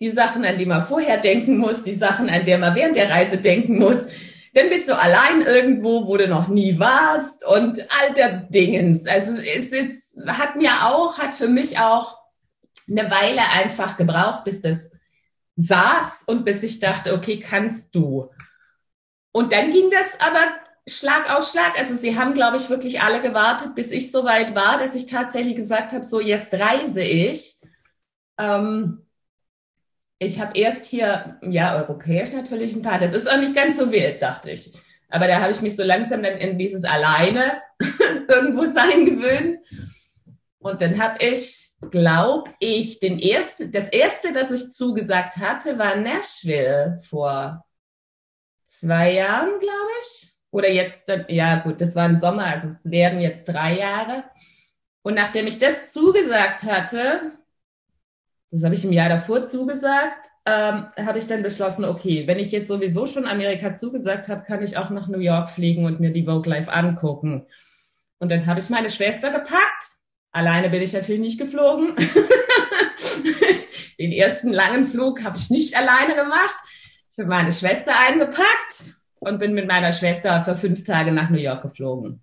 Die 0.00 0.10
Sachen, 0.10 0.44
an 0.44 0.58
die 0.58 0.66
man 0.66 0.86
vorher 0.86 1.18
denken 1.18 1.58
muss, 1.58 1.82
die 1.82 1.94
Sachen, 1.94 2.28
an 2.28 2.44
die 2.44 2.56
man 2.56 2.74
während 2.74 2.96
der 2.96 3.10
Reise 3.10 3.38
denken 3.38 3.78
muss, 3.78 4.06
dann 4.54 4.68
bist 4.70 4.88
du 4.88 4.96
allein 4.96 5.42
irgendwo, 5.42 6.06
wo 6.06 6.16
du 6.16 6.28
noch 6.28 6.48
nie 6.48 6.78
warst 6.78 7.46
und 7.46 7.80
all 7.80 8.14
der 8.14 8.30
Dingens. 8.30 9.06
Also 9.06 9.34
jetzt, 9.34 10.16
hat 10.26 10.56
mir 10.56 10.86
auch, 10.86 11.18
hat 11.18 11.34
für 11.34 11.48
mich 11.48 11.78
auch 11.78 12.18
eine 12.88 13.10
Weile 13.10 13.50
einfach 13.50 13.96
gebraucht, 13.96 14.44
bis 14.44 14.60
das 14.60 14.90
saß 15.56 16.24
und 16.26 16.44
bis 16.44 16.62
ich 16.62 16.80
dachte, 16.80 17.12
okay, 17.14 17.40
kannst 17.40 17.94
du. 17.94 18.30
Und 19.32 19.52
dann 19.52 19.70
ging 19.70 19.90
das 19.90 20.18
aber 20.20 20.46
Schlag 20.88 21.30
auf 21.30 21.48
Schlag. 21.48 21.78
Also 21.78 21.96
sie 21.96 22.18
haben, 22.18 22.34
glaube 22.34 22.56
ich, 22.56 22.70
wirklich 22.70 23.00
alle 23.00 23.20
gewartet, 23.20 23.74
bis 23.74 23.90
ich 23.90 24.10
so 24.10 24.24
weit 24.24 24.54
war, 24.54 24.78
dass 24.78 24.94
ich 24.94 25.06
tatsächlich 25.06 25.56
gesagt 25.56 25.92
habe, 25.92 26.04
so 26.04 26.20
jetzt 26.20 26.54
reise 26.54 27.02
ich. 27.02 27.58
Ähm, 28.38 29.06
ich 30.18 30.40
habe 30.40 30.58
erst 30.58 30.84
hier, 30.86 31.38
ja, 31.42 31.76
europäisch 31.76 32.32
natürlich 32.32 32.74
ein 32.74 32.82
paar. 32.82 32.98
Das 32.98 33.12
ist 33.12 33.30
auch 33.30 33.38
nicht 33.38 33.54
ganz 33.54 33.76
so 33.76 33.92
wild, 33.92 34.20
dachte 34.20 34.50
ich. 34.50 34.72
Aber 35.08 35.26
da 35.26 35.40
habe 35.40 35.52
ich 35.52 35.60
mich 35.60 35.76
so 35.76 35.82
langsam 35.82 36.22
dann 36.22 36.36
in 36.38 36.58
dieses 36.58 36.84
alleine 36.84 37.62
irgendwo 38.28 38.64
sein 38.64 39.06
gewöhnt. 39.06 39.58
Und 40.58 40.80
dann 40.80 41.00
habe 41.00 41.24
ich, 41.24 41.72
glaube 41.90 42.50
ich, 42.58 42.98
den 42.98 43.18
ersten, 43.18 43.70
das 43.70 43.88
erste, 43.88 44.32
das 44.32 44.50
ich 44.50 44.70
zugesagt 44.70 45.36
hatte, 45.36 45.78
war 45.78 45.96
Nashville 45.96 47.00
vor 47.08 47.64
zwei 48.64 49.12
Jahren, 49.12 49.60
glaube 49.60 49.90
ich. 50.02 50.27
Oder 50.50 50.70
jetzt, 50.70 51.10
ja 51.28 51.56
gut, 51.56 51.80
das 51.80 51.94
war 51.94 52.06
im 52.06 52.14
Sommer, 52.14 52.44
also 52.44 52.68
es 52.68 52.90
werden 52.90 53.20
jetzt 53.20 53.44
drei 53.44 53.78
Jahre. 53.78 54.24
Und 55.02 55.14
nachdem 55.14 55.46
ich 55.46 55.58
das 55.58 55.92
zugesagt 55.92 56.64
hatte, 56.64 57.32
das 58.50 58.64
habe 58.64 58.74
ich 58.74 58.84
im 58.84 58.92
Jahr 58.92 59.10
davor 59.10 59.44
zugesagt, 59.44 60.28
ähm, 60.46 60.86
habe 60.96 61.18
ich 61.18 61.26
dann 61.26 61.42
beschlossen, 61.42 61.84
okay, 61.84 62.26
wenn 62.26 62.38
ich 62.38 62.50
jetzt 62.50 62.68
sowieso 62.68 63.06
schon 63.06 63.26
Amerika 63.26 63.74
zugesagt 63.74 64.28
habe, 64.28 64.44
kann 64.44 64.62
ich 64.62 64.78
auch 64.78 64.88
nach 64.88 65.08
New 65.08 65.18
York 65.18 65.50
fliegen 65.50 65.84
und 65.84 66.00
mir 66.00 66.12
die 66.12 66.24
Vogue 66.24 66.50
Live 66.50 66.68
angucken. 66.68 67.46
Und 68.18 68.30
dann 68.30 68.46
habe 68.46 68.60
ich 68.60 68.70
meine 68.70 68.88
Schwester 68.88 69.30
gepackt. 69.30 69.84
Alleine 70.32 70.70
bin 70.70 70.80
ich 70.80 70.94
natürlich 70.94 71.20
nicht 71.20 71.38
geflogen. 71.38 71.94
Den 73.98 74.12
ersten 74.12 74.48
langen 74.48 74.86
Flug 74.86 75.22
habe 75.22 75.36
ich 75.36 75.50
nicht 75.50 75.76
alleine 75.76 76.14
gemacht. 76.14 76.56
Ich 77.12 77.18
habe 77.18 77.28
meine 77.28 77.52
Schwester 77.52 77.98
eingepackt 77.98 78.97
und 79.20 79.38
bin 79.38 79.54
mit 79.54 79.66
meiner 79.66 79.92
Schwester 79.92 80.42
für 80.42 80.56
fünf 80.56 80.84
Tage 80.84 81.12
nach 81.12 81.30
New 81.30 81.38
York 81.38 81.62
geflogen. 81.62 82.22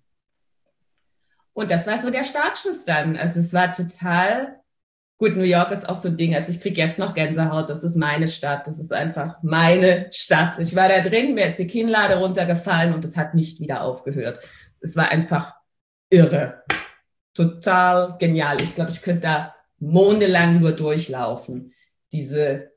Und 1.52 1.70
das 1.70 1.86
war 1.86 2.00
so 2.00 2.10
der 2.10 2.24
Startschuss 2.24 2.84
dann. 2.84 3.16
Also 3.16 3.40
es 3.40 3.54
war 3.54 3.72
total 3.72 4.60
gut. 5.18 5.36
New 5.36 5.42
York 5.42 5.70
ist 5.70 5.88
auch 5.88 5.96
so 5.96 6.08
ein 6.08 6.16
Ding. 6.16 6.34
Also 6.34 6.50
ich 6.50 6.60
krieg 6.60 6.76
jetzt 6.76 6.98
noch 6.98 7.14
Gänsehaut. 7.14 7.70
Das 7.70 7.82
ist 7.82 7.96
meine 7.96 8.28
Stadt. 8.28 8.66
Das 8.66 8.78
ist 8.78 8.92
einfach 8.92 9.42
meine 9.42 10.08
Stadt. 10.12 10.58
Ich 10.58 10.76
war 10.76 10.88
da 10.88 11.00
drin, 11.00 11.34
mir 11.34 11.46
ist 11.46 11.58
die 11.58 11.66
Kinnlade 11.66 12.18
runtergefallen 12.18 12.92
und 12.92 13.04
es 13.04 13.16
hat 13.16 13.34
nicht 13.34 13.58
wieder 13.58 13.82
aufgehört. 13.82 14.38
Es 14.80 14.96
war 14.96 15.08
einfach 15.08 15.54
irre. 16.10 16.62
Total 17.32 18.16
genial. 18.18 18.60
Ich 18.60 18.74
glaube, 18.74 18.90
ich 18.90 19.00
könnte 19.00 19.22
da 19.22 19.54
mondelang 19.78 20.60
nur 20.60 20.72
durchlaufen. 20.72 21.72
Diese 22.12 22.72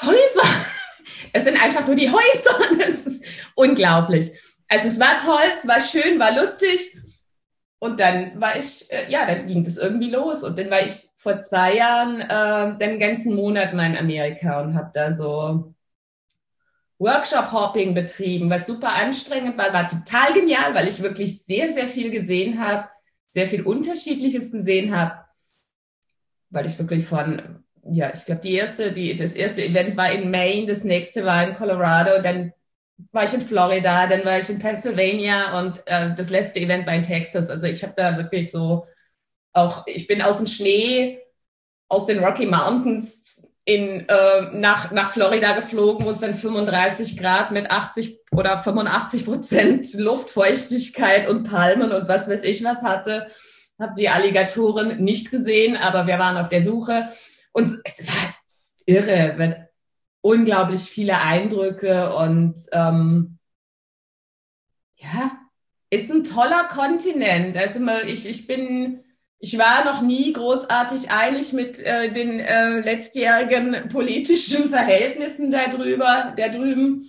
Häuser. 0.00 0.48
Es 1.32 1.44
sind 1.44 1.62
einfach 1.62 1.86
nur 1.86 1.96
die 1.96 2.10
Häuser. 2.10 2.58
Das 2.78 3.06
ist 3.06 3.24
unglaublich. 3.54 4.30
Also 4.68 4.88
es 4.88 5.00
war 5.00 5.18
toll, 5.18 5.52
es 5.56 5.66
war 5.66 5.80
schön, 5.80 6.18
war 6.18 6.34
lustig. 6.34 6.96
Und 7.80 8.00
dann 8.00 8.40
war 8.40 8.56
ich, 8.56 8.90
äh, 8.90 9.10
ja, 9.10 9.24
dann 9.26 9.46
ging 9.46 9.64
das 9.64 9.76
irgendwie 9.76 10.10
los. 10.10 10.42
Und 10.42 10.58
dann 10.58 10.70
war 10.70 10.82
ich 10.82 11.08
vor 11.16 11.38
zwei 11.40 11.76
Jahren 11.76 12.20
äh, 12.20 12.78
den 12.78 12.98
ganzen 12.98 13.34
Monat 13.34 13.72
mal 13.72 13.86
in 13.86 13.96
Amerika 13.96 14.60
und 14.60 14.74
habe 14.74 14.90
da 14.94 15.12
so 15.12 15.74
Workshop-Hopping 16.98 17.94
betrieben, 17.94 18.50
was 18.50 18.66
super 18.66 18.92
anstrengend 18.94 19.56
war, 19.56 19.72
war 19.72 19.88
total 19.88 20.32
genial, 20.32 20.74
weil 20.74 20.88
ich 20.88 21.00
wirklich 21.00 21.44
sehr, 21.44 21.72
sehr 21.72 21.86
viel 21.86 22.10
gesehen 22.10 22.60
habe, 22.60 22.88
sehr 23.34 23.46
viel 23.46 23.62
Unterschiedliches 23.62 24.50
gesehen 24.50 24.96
habe, 24.96 25.24
weil 26.50 26.66
ich 26.66 26.78
wirklich 26.78 27.06
von, 27.06 27.64
ja, 27.90 28.12
ich 28.14 28.24
glaube, 28.24 28.40
die 28.40 28.54
erste, 28.54 28.92
die, 28.92 29.16
das 29.16 29.32
erste 29.32 29.64
Event 29.64 29.96
war 29.96 30.10
in 30.10 30.30
Maine, 30.30 30.66
das 30.66 30.84
nächste 30.84 31.24
war 31.24 31.42
in 31.42 31.54
Colorado, 31.54 32.22
dann 32.22 32.52
war 33.12 33.24
ich 33.24 33.32
in 33.32 33.40
Florida, 33.40 34.06
dann 34.06 34.24
war 34.24 34.38
ich 34.38 34.50
in 34.50 34.58
Pennsylvania 34.58 35.58
und 35.58 35.82
äh, 35.86 36.14
das 36.14 36.30
letzte 36.30 36.60
Event 36.60 36.86
war 36.86 36.94
in 36.94 37.02
Texas. 37.02 37.48
Also 37.48 37.66
ich 37.66 37.82
habe 37.82 37.94
da 37.96 38.16
wirklich 38.16 38.50
so 38.50 38.86
auch, 39.52 39.86
ich 39.86 40.06
bin 40.06 40.22
aus 40.22 40.38
dem 40.38 40.46
Schnee, 40.46 41.20
aus 41.88 42.06
den 42.06 42.22
Rocky 42.22 42.46
Mountains 42.46 43.40
in, 43.64 44.08
äh, 44.08 44.40
nach, 44.52 44.90
nach 44.90 45.12
Florida 45.12 45.52
geflogen, 45.52 46.06
wo 46.06 46.10
es 46.10 46.20
dann 46.20 46.34
35 46.34 47.16
Grad 47.16 47.50
mit 47.50 47.70
80 47.70 48.18
oder 48.32 48.58
85 48.58 49.24
Prozent 49.24 49.94
Luftfeuchtigkeit 49.94 51.28
und 51.28 51.44
Palmen 51.44 51.92
und 51.92 52.08
was 52.08 52.28
weiß 52.28 52.42
ich 52.44 52.64
was 52.64 52.82
hatte. 52.82 53.28
Habe 53.78 53.94
die 53.96 54.08
Alligatoren 54.08 55.04
nicht 55.04 55.30
gesehen, 55.30 55.76
aber 55.76 56.06
wir 56.06 56.18
waren 56.18 56.36
auf 56.36 56.48
der 56.48 56.64
Suche. 56.64 57.10
Und 57.52 57.80
es 57.84 58.06
war 58.06 58.34
irre, 58.86 59.38
wird 59.38 59.68
unglaublich 60.20 60.82
viele 60.82 61.18
Eindrücke 61.18 62.14
und 62.14 62.58
ähm, 62.72 63.38
ja, 64.96 65.38
ist 65.90 66.10
ein 66.10 66.24
toller 66.24 66.64
Kontinent. 66.64 67.56
Also 67.56 67.80
ich, 68.06 68.26
ich 68.26 68.46
bin, 68.46 69.04
ich 69.38 69.56
war 69.58 69.84
noch 69.84 70.02
nie 70.02 70.32
großartig 70.32 71.10
einig 71.10 71.52
mit 71.52 71.78
äh, 71.78 72.12
den 72.12 72.40
äh, 72.40 72.80
letztjährigen 72.80 73.88
politischen 73.88 74.68
Verhältnissen 74.70 75.50
da 75.50 75.68
drüber, 75.68 76.34
da 76.36 76.48
drüben. 76.48 77.08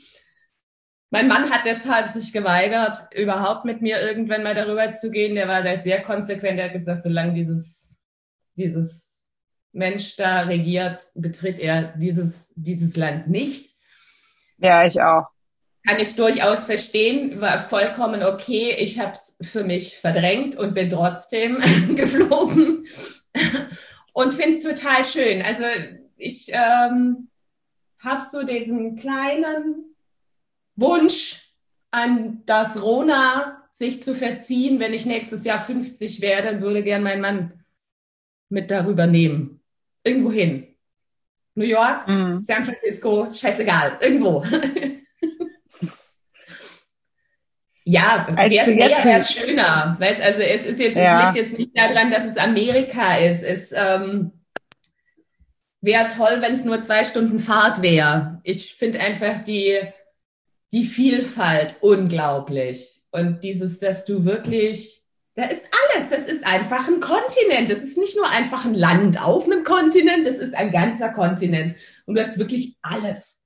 Mein 1.11 1.27
Mann 1.27 1.49
hat 1.49 1.65
deshalb 1.65 2.07
sich 2.07 2.31
geweigert, 2.31 3.07
überhaupt 3.15 3.65
mit 3.65 3.81
mir 3.81 3.99
irgendwann 3.99 4.43
mal 4.43 4.53
darüber 4.53 4.91
zu 4.91 5.09
gehen. 5.09 5.33
Der 5.33 5.47
war 5.47 5.63
sehr 5.81 6.03
konsequent. 6.03 6.59
Er 6.59 6.65
hat 6.65 6.73
gesagt, 6.73 7.01
solange 7.01 7.33
dieses, 7.33 7.97
dieses 8.55 9.08
Mensch 9.71 10.15
da 10.15 10.41
regiert, 10.41 11.11
betritt 11.15 11.59
er 11.59 11.93
dieses, 11.97 12.51
dieses 12.55 12.95
Land 12.95 13.27
nicht. 13.27 13.75
Ja, 14.57 14.85
ich 14.85 15.01
auch. 15.01 15.27
Kann 15.87 15.99
ich 15.99 16.15
durchaus 16.15 16.65
verstehen, 16.65 17.39
war 17.39 17.59
vollkommen 17.59 18.23
okay. 18.23 18.75
Ich 18.77 18.99
habe 18.99 19.13
es 19.13 19.37
für 19.41 19.63
mich 19.63 19.97
verdrängt 19.97 20.55
und 20.55 20.73
bin 20.73 20.89
trotzdem 20.89 21.59
geflogen 21.95 22.85
und 24.13 24.33
finde 24.33 24.57
es 24.57 24.63
total 24.63 25.05
schön. 25.05 25.41
Also 25.41 25.63
ich 26.17 26.49
ähm, 26.51 27.29
habe 27.99 28.21
so 28.21 28.43
diesen 28.43 28.97
kleinen 28.97 29.95
Wunsch 30.75 31.37
an 31.91 32.43
das 32.45 32.81
Rona 32.81 33.63
sich 33.71 34.03
zu 34.03 34.13
verziehen, 34.13 34.79
wenn 34.79 34.93
ich 34.93 35.05
nächstes 35.05 35.45
Jahr 35.45 35.59
50 35.59 36.19
werde, 36.19 36.61
würde 36.61 36.83
gern 36.83 37.03
mein 37.03 37.21
Mann 37.21 37.63
mit 38.49 38.69
darüber 38.69 39.07
nehmen 39.07 39.58
irgendwo 40.09 40.31
hin. 40.31 40.65
New 41.55 41.65
York, 41.65 42.07
mhm. 42.07 42.43
San 42.43 42.63
Francisco, 42.63 43.27
scheißegal, 43.33 43.97
irgendwo. 44.01 44.43
ja, 47.83 48.27
wäre 48.35 48.67
wäre 48.77 49.23
schöner. 49.23 49.95
Weißt, 49.99 50.21
also 50.21 50.41
es 50.41 50.65
ist 50.65 50.79
jetzt, 50.79 50.95
ja. 50.95 51.19
es 51.19 51.25
liegt 51.25 51.47
jetzt 51.47 51.59
nicht 51.59 51.77
daran, 51.77 52.11
dass 52.11 52.25
es 52.25 52.37
Amerika 52.37 53.15
ist. 53.15 53.43
Es 53.43 53.71
ähm, 53.73 54.31
wäre 55.81 56.07
toll, 56.09 56.37
wenn 56.41 56.53
es 56.53 56.63
nur 56.63 56.81
zwei 56.81 57.03
Stunden 57.03 57.39
Fahrt 57.39 57.81
wäre. 57.81 58.39
Ich 58.43 58.75
finde 58.75 59.01
einfach 59.01 59.39
die, 59.39 59.79
die 60.71 60.85
Vielfalt 60.85 61.75
unglaublich. 61.81 63.01
Und 63.11 63.43
dieses, 63.43 63.79
dass 63.79 64.05
du 64.05 64.23
wirklich 64.23 64.98
Da 65.39 65.45
ist 65.45 65.65
alles. 65.95 66.09
Das 66.09 66.25
ist 66.25 66.45
einfach 66.45 66.89
ein 66.89 66.99
Kontinent. 66.99 67.69
Das 67.69 67.79
ist 67.79 67.97
nicht 67.97 68.17
nur 68.17 68.29
einfach 68.29 68.65
ein 68.65 68.73
Land 68.73 69.23
auf 69.23 69.45
einem 69.45 69.63
Kontinent, 69.63 70.27
das 70.27 70.35
ist 70.35 70.53
ein 70.53 70.69
ganzer 70.69 71.09
Kontinent. 71.09 71.77
Und 72.05 72.15
du 72.15 72.21
hast 72.21 72.37
wirklich 72.37 72.75
alles. 72.81 73.41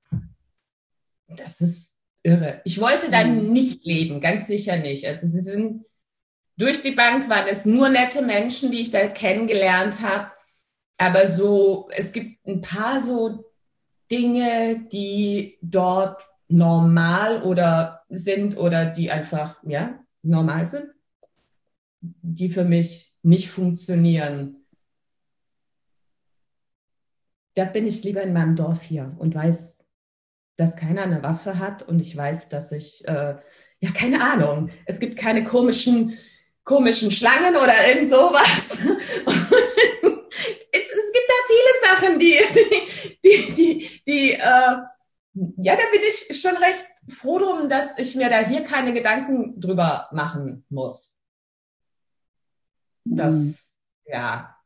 Das 1.28 1.60
ist 1.60 1.94
irre. 2.24 2.60
Ich 2.64 2.80
wollte 2.80 3.12
da 3.12 3.22
mhm. 3.24 3.52
nicht 3.52 3.84
leben, 3.84 4.20
ganz 4.20 4.48
sicher 4.48 4.76
nicht. 4.76 5.06
Also 5.06 5.28
sie 5.28 5.38
sind 5.38 5.84
durch 6.56 6.82
die 6.82 6.90
Bank 6.90 7.28
waren 7.28 7.46
es 7.46 7.64
nur 7.64 7.88
nette 7.88 8.22
Menschen, 8.22 8.72
die 8.72 8.80
ich 8.80 8.90
da 8.90 9.06
kennengelernt 9.06 10.00
habe. 10.00 10.32
Aber 10.98 11.28
so, 11.28 11.88
es 11.92 12.12
gibt 12.12 12.44
ein 12.44 12.60
paar 12.60 13.04
so 13.04 13.52
Dinge, 14.10 14.84
die 14.92 15.58
dort 15.62 16.26
normal 16.48 17.44
oder 17.44 18.02
sind 18.08 18.56
oder 18.56 18.84
die 18.84 19.12
einfach, 19.12 19.62
ja, 19.62 20.00
normal 20.22 20.66
sind, 20.66 20.93
die 22.22 22.50
für 22.50 22.64
mich 22.64 23.12
nicht 23.22 23.50
funktionieren. 23.50 24.66
Da 27.54 27.64
bin 27.64 27.86
ich 27.86 28.02
lieber 28.02 28.22
in 28.22 28.32
meinem 28.32 28.56
Dorf 28.56 28.82
hier 28.82 29.14
und 29.18 29.34
weiß, 29.34 29.84
dass 30.56 30.76
keiner 30.76 31.02
eine 31.02 31.22
Waffe 31.22 31.58
hat 31.58 31.82
und 31.82 32.00
ich 32.00 32.16
weiß, 32.16 32.48
dass 32.48 32.72
ich, 32.72 33.06
äh, 33.06 33.36
ja, 33.80 33.90
keine 33.92 34.22
Ahnung, 34.22 34.70
es 34.86 34.98
gibt 34.98 35.18
keine 35.18 35.44
komischen, 35.44 36.18
komischen 36.64 37.10
Schlangen 37.10 37.56
oder 37.56 37.74
irgend 37.88 38.08
sowas. 38.08 38.78
es, 40.72 40.82
es 40.82 41.12
gibt 41.12 41.28
da 41.28 41.34
viele 41.48 41.72
Sachen, 41.82 42.18
die, 42.18 42.38
die, 42.54 43.18
die, 43.24 43.54
die, 43.54 44.00
die 44.06 44.32
äh, 44.32 44.76
ja, 45.56 45.76
da 45.76 45.82
bin 45.90 46.00
ich 46.06 46.40
schon 46.40 46.56
recht 46.56 46.86
froh 47.08 47.38
drum, 47.38 47.68
dass 47.68 47.98
ich 47.98 48.14
mir 48.14 48.28
da 48.28 48.38
hier 48.38 48.62
keine 48.62 48.92
Gedanken 48.92 49.60
drüber 49.60 50.08
machen 50.12 50.64
muss. 50.68 51.18
Das, 53.04 53.34
mhm. 53.34 54.12
ja. 54.12 54.56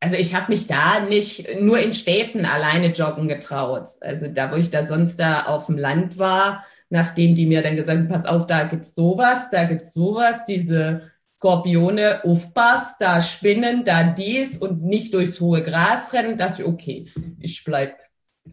Also 0.00 0.16
ich 0.16 0.34
habe 0.34 0.52
mich 0.52 0.66
da 0.66 1.00
nicht 1.00 1.46
nur 1.60 1.78
in 1.78 1.94
Städten 1.94 2.44
alleine 2.44 2.88
joggen 2.88 3.26
getraut. 3.26 3.88
Also 4.00 4.28
da, 4.28 4.52
wo 4.52 4.56
ich 4.56 4.70
da 4.70 4.84
sonst 4.84 5.16
da 5.16 5.46
auf 5.46 5.66
dem 5.66 5.78
Land 5.78 6.18
war, 6.18 6.64
nachdem 6.90 7.34
die 7.34 7.46
mir 7.46 7.62
dann 7.62 7.76
gesagt 7.76 7.98
haben, 7.98 8.08
pass 8.08 8.26
auf, 8.26 8.46
da 8.46 8.64
gibt's 8.64 8.94
sowas, 8.94 9.48
da 9.50 9.64
gibt's 9.64 9.94
sowas, 9.94 10.44
diese 10.44 11.10
Skorpione, 11.36 12.24
aufpass, 12.24 12.96
da 12.98 13.20
spinnen, 13.20 13.84
da 13.84 14.02
dies 14.04 14.56
und 14.56 14.82
nicht 14.82 15.14
durchs 15.14 15.40
hohe 15.40 15.62
Gras 15.62 16.12
rennen, 16.12 16.36
dachte 16.38 16.62
ich, 16.62 16.68
okay, 16.68 17.10
ich 17.38 17.64
bleib 17.64 17.98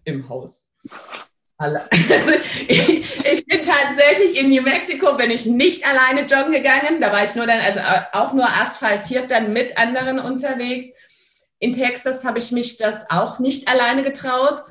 im 0.04 0.28
Haus. 0.28 0.72
Also 2.10 2.32
ich, 2.68 2.90
ich, 3.26 3.46
bin 3.46 3.62
tatsächlich 3.64 4.40
in 4.40 4.50
New 4.50 4.62
Mexico, 4.62 5.16
bin 5.16 5.32
ich 5.32 5.46
nicht 5.46 5.86
alleine 5.86 6.28
joggen 6.28 6.52
gegangen. 6.52 7.00
Da 7.00 7.12
war 7.12 7.24
ich 7.24 7.36
nur 7.36 7.48
dann, 7.48 7.62
also 7.62 7.80
auch 8.14 8.34
nur 8.34 8.48
asphaltiert 8.48 9.32
dann 9.32 9.54
mit 9.54 9.78
anderen 9.78 10.20
unterwegs. 10.20 10.86
In 11.60 11.74
Texas 11.74 12.26
habe 12.26 12.40
ich 12.40 12.52
mich 12.52 12.78
das 12.78 13.10
auch 13.10 13.40
nicht 13.40 13.68
alleine 13.68 14.04
getraut. 14.04 14.64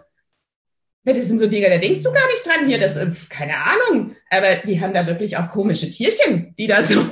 Das 1.05 1.25
sind 1.25 1.39
so 1.39 1.47
Dinge, 1.47 1.71
da 1.71 1.79
denkst 1.79 2.03
du 2.03 2.13
gar 2.13 2.27
nicht 2.27 2.47
dran 2.47 2.67
hier. 2.67 2.79
Das, 2.79 2.97
ist 2.97 3.31
keine 3.31 3.57
Ahnung. 3.57 4.17
Aber 4.29 4.57
die 4.57 4.81
haben 4.81 4.93
da 4.93 5.07
wirklich 5.07 5.37
auch 5.37 5.49
komische 5.49 5.91
Tierchen, 5.91 6.55
die 6.59 6.67
da 6.67 6.83
so. 6.83 7.01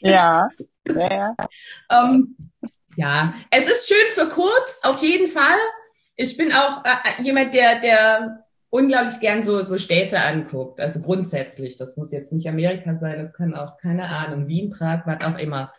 ja, 0.00 0.48
ja. 0.86 1.34
um, 1.88 1.88
ähm, 1.90 2.36
ja, 2.96 3.34
es 3.50 3.68
ist 3.70 3.88
schön 3.88 4.12
für 4.14 4.28
kurz, 4.28 4.80
auf 4.82 5.00
jeden 5.02 5.28
Fall 5.28 5.56
ich 6.20 6.36
bin 6.36 6.52
auch 6.52 6.84
äh, 6.84 6.90
äh, 6.90 7.22
jemand, 7.22 7.54
der, 7.54 7.80
der 7.80 8.44
unglaublich 8.68 9.20
gern 9.20 9.42
so, 9.42 9.62
so 9.64 9.78
Städte 9.78 10.20
anguckt. 10.20 10.78
Also 10.80 11.00
grundsätzlich. 11.00 11.76
Das 11.76 11.96
muss 11.96 12.12
jetzt 12.12 12.32
nicht 12.32 12.46
Amerika 12.46 12.94
sein, 12.94 13.18
das 13.18 13.32
kann 13.32 13.54
auch, 13.54 13.78
keine 13.78 14.04
Ahnung, 14.04 14.46
Wien, 14.46 14.70
Prag, 14.70 15.06
was 15.06 15.24
auch 15.24 15.38
immer. 15.38 15.72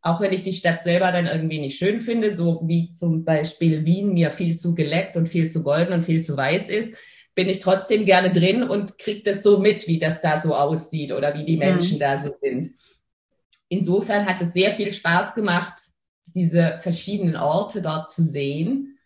Auch 0.00 0.20
wenn 0.20 0.32
ich 0.32 0.44
die 0.44 0.52
Stadt 0.52 0.82
selber 0.82 1.10
dann 1.10 1.26
irgendwie 1.26 1.58
nicht 1.58 1.78
schön 1.78 2.00
finde, 2.00 2.34
so 2.34 2.62
wie 2.64 2.90
zum 2.90 3.24
Beispiel 3.24 3.84
Wien 3.84 4.14
mir 4.14 4.30
viel 4.30 4.56
zu 4.56 4.74
geleckt 4.74 5.16
und 5.16 5.28
viel 5.28 5.50
zu 5.50 5.64
golden 5.64 5.92
und 5.92 6.04
viel 6.04 6.22
zu 6.22 6.36
weiß 6.36 6.68
ist, 6.68 6.96
bin 7.34 7.48
ich 7.48 7.58
trotzdem 7.58 8.04
gerne 8.04 8.30
drin 8.30 8.62
und 8.62 8.98
kriege 8.98 9.22
das 9.32 9.42
so 9.42 9.58
mit, 9.58 9.88
wie 9.88 9.98
das 9.98 10.20
da 10.20 10.40
so 10.40 10.54
aussieht 10.54 11.10
oder 11.10 11.34
wie 11.34 11.44
die 11.44 11.54
mhm. 11.54 11.58
Menschen 11.58 11.96
mhm. 11.96 12.00
da 12.00 12.18
so 12.18 12.32
sind. 12.40 12.70
Insofern 13.68 14.26
hat 14.26 14.40
es 14.40 14.52
sehr 14.52 14.70
viel 14.70 14.92
Spaß 14.92 15.34
gemacht, 15.34 15.74
diese 16.26 16.78
verschiedenen 16.80 17.36
Orte 17.36 17.82
dort 17.82 18.12
zu 18.12 18.22
sehen 18.22 18.97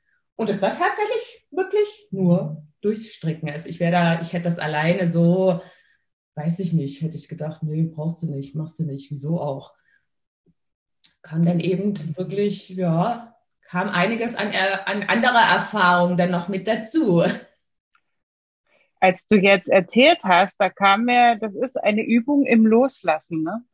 und 0.43 0.51
es 0.51 0.61
war 0.61 0.72
tatsächlich 0.72 1.47
wirklich 1.53 2.09
nur 2.11 2.66
durchs 2.80 3.14
Stricken. 3.14 3.49
Also 3.49 3.68
ich 3.68 3.78
wäre 3.78 3.93
da, 3.93 4.20
ich 4.20 4.32
hätte 4.32 4.45
das 4.45 4.59
alleine 4.59 5.09
so, 5.09 5.62
weiß 6.34 6.59
ich 6.59 6.72
nicht, 6.72 7.01
hätte 7.01 7.16
ich 7.16 7.28
gedacht, 7.28 7.62
nee, 7.62 7.84
brauchst 7.84 8.24
du 8.24 8.26
nicht, 8.26 8.57
machst 8.57 8.80
du 8.80 8.82
nicht, 8.82 9.09
wieso 9.12 9.40
auch. 9.40 9.72
Kam 11.22 11.45
dann 11.45 11.61
eben 11.61 11.95
wirklich, 12.16 12.70
ja, 12.70 13.36
kam 13.61 13.88
einiges 13.88 14.34
an, 14.34 14.49
an 14.53 15.05
anderer 15.05 15.55
Erfahrung 15.55 16.16
dann 16.16 16.32
noch 16.32 16.49
mit 16.49 16.66
dazu. 16.66 17.22
Als 18.99 19.28
du 19.28 19.36
jetzt 19.36 19.68
erzählt 19.68 20.24
hast, 20.24 20.57
da 20.59 20.70
kam 20.70 21.05
mir, 21.05 21.36
das 21.36 21.55
ist 21.55 21.76
eine 21.76 22.03
Übung 22.03 22.47
im 22.47 22.66
Loslassen, 22.66 23.45
ne? 23.45 23.64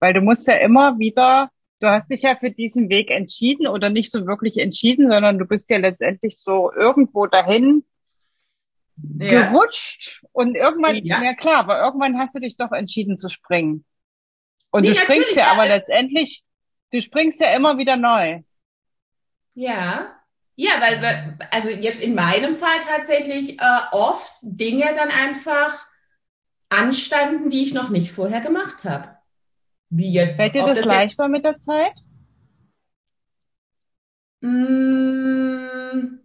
Weil 0.00 0.12
du 0.12 0.22
musst 0.22 0.48
ja 0.48 0.56
immer 0.56 0.98
wieder 0.98 1.52
du 1.80 1.88
hast 1.88 2.10
dich 2.10 2.22
ja 2.22 2.36
für 2.36 2.50
diesen 2.50 2.88
Weg 2.88 3.10
entschieden 3.10 3.66
oder 3.66 3.90
nicht 3.90 4.10
so 4.10 4.26
wirklich 4.26 4.58
entschieden, 4.58 5.10
sondern 5.10 5.38
du 5.38 5.44
bist 5.44 5.70
ja 5.70 5.78
letztendlich 5.78 6.38
so 6.38 6.72
irgendwo 6.72 7.26
dahin 7.26 7.84
ja. 9.18 9.50
gerutscht 9.50 10.22
und 10.32 10.54
irgendwann, 10.54 10.96
ja. 11.04 11.22
ja. 11.22 11.34
klar, 11.34 11.58
aber 11.58 11.80
irgendwann 11.82 12.18
hast 12.18 12.34
du 12.34 12.40
dich 12.40 12.56
doch 12.56 12.72
entschieden 12.72 13.18
zu 13.18 13.28
springen. 13.28 13.84
Und 14.70 14.82
nee, 14.82 14.88
du 14.88 14.94
springst 14.94 15.36
ja 15.36 15.52
aber 15.52 15.66
letztendlich, 15.66 16.44
du 16.92 17.00
springst 17.00 17.40
ja 17.40 17.54
immer 17.54 17.78
wieder 17.78 17.96
neu. 17.96 18.42
Ja. 19.54 20.12
Ja, 20.58 20.80
weil, 20.80 21.38
also 21.50 21.68
jetzt 21.68 22.00
in 22.00 22.14
meinem 22.14 22.56
Fall 22.56 22.78
tatsächlich 22.80 23.60
äh, 23.60 23.80
oft 23.92 24.32
Dinge 24.40 24.86
dann 24.94 25.10
einfach 25.10 25.86
anstanden, 26.70 27.50
die 27.50 27.62
ich 27.62 27.74
noch 27.74 27.90
nicht 27.90 28.10
vorher 28.10 28.40
gemacht 28.40 28.84
habe. 28.84 29.15
Wie 29.96 30.12
jetzt? 30.12 30.36
Fällt 30.36 30.54
dir 30.54 30.64
das, 30.64 30.78
das 30.78 30.84
leichter 30.84 31.28
mit 31.28 31.44
der 31.44 31.58
Zeit? 31.58 31.94
Mmh, 34.40 36.18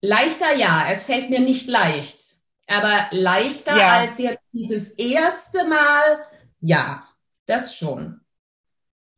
leichter 0.00 0.54
ja, 0.54 0.86
es 0.90 1.04
fällt 1.04 1.30
mir 1.30 1.40
nicht 1.40 1.66
leicht. 1.66 2.36
Aber 2.68 3.08
leichter 3.10 3.76
ja. 3.76 3.98
als 3.98 4.18
jetzt 4.18 4.44
dieses 4.52 4.90
erste 4.92 5.66
Mal, 5.66 6.24
ja, 6.60 7.04
das 7.46 7.76
schon. 7.76 8.20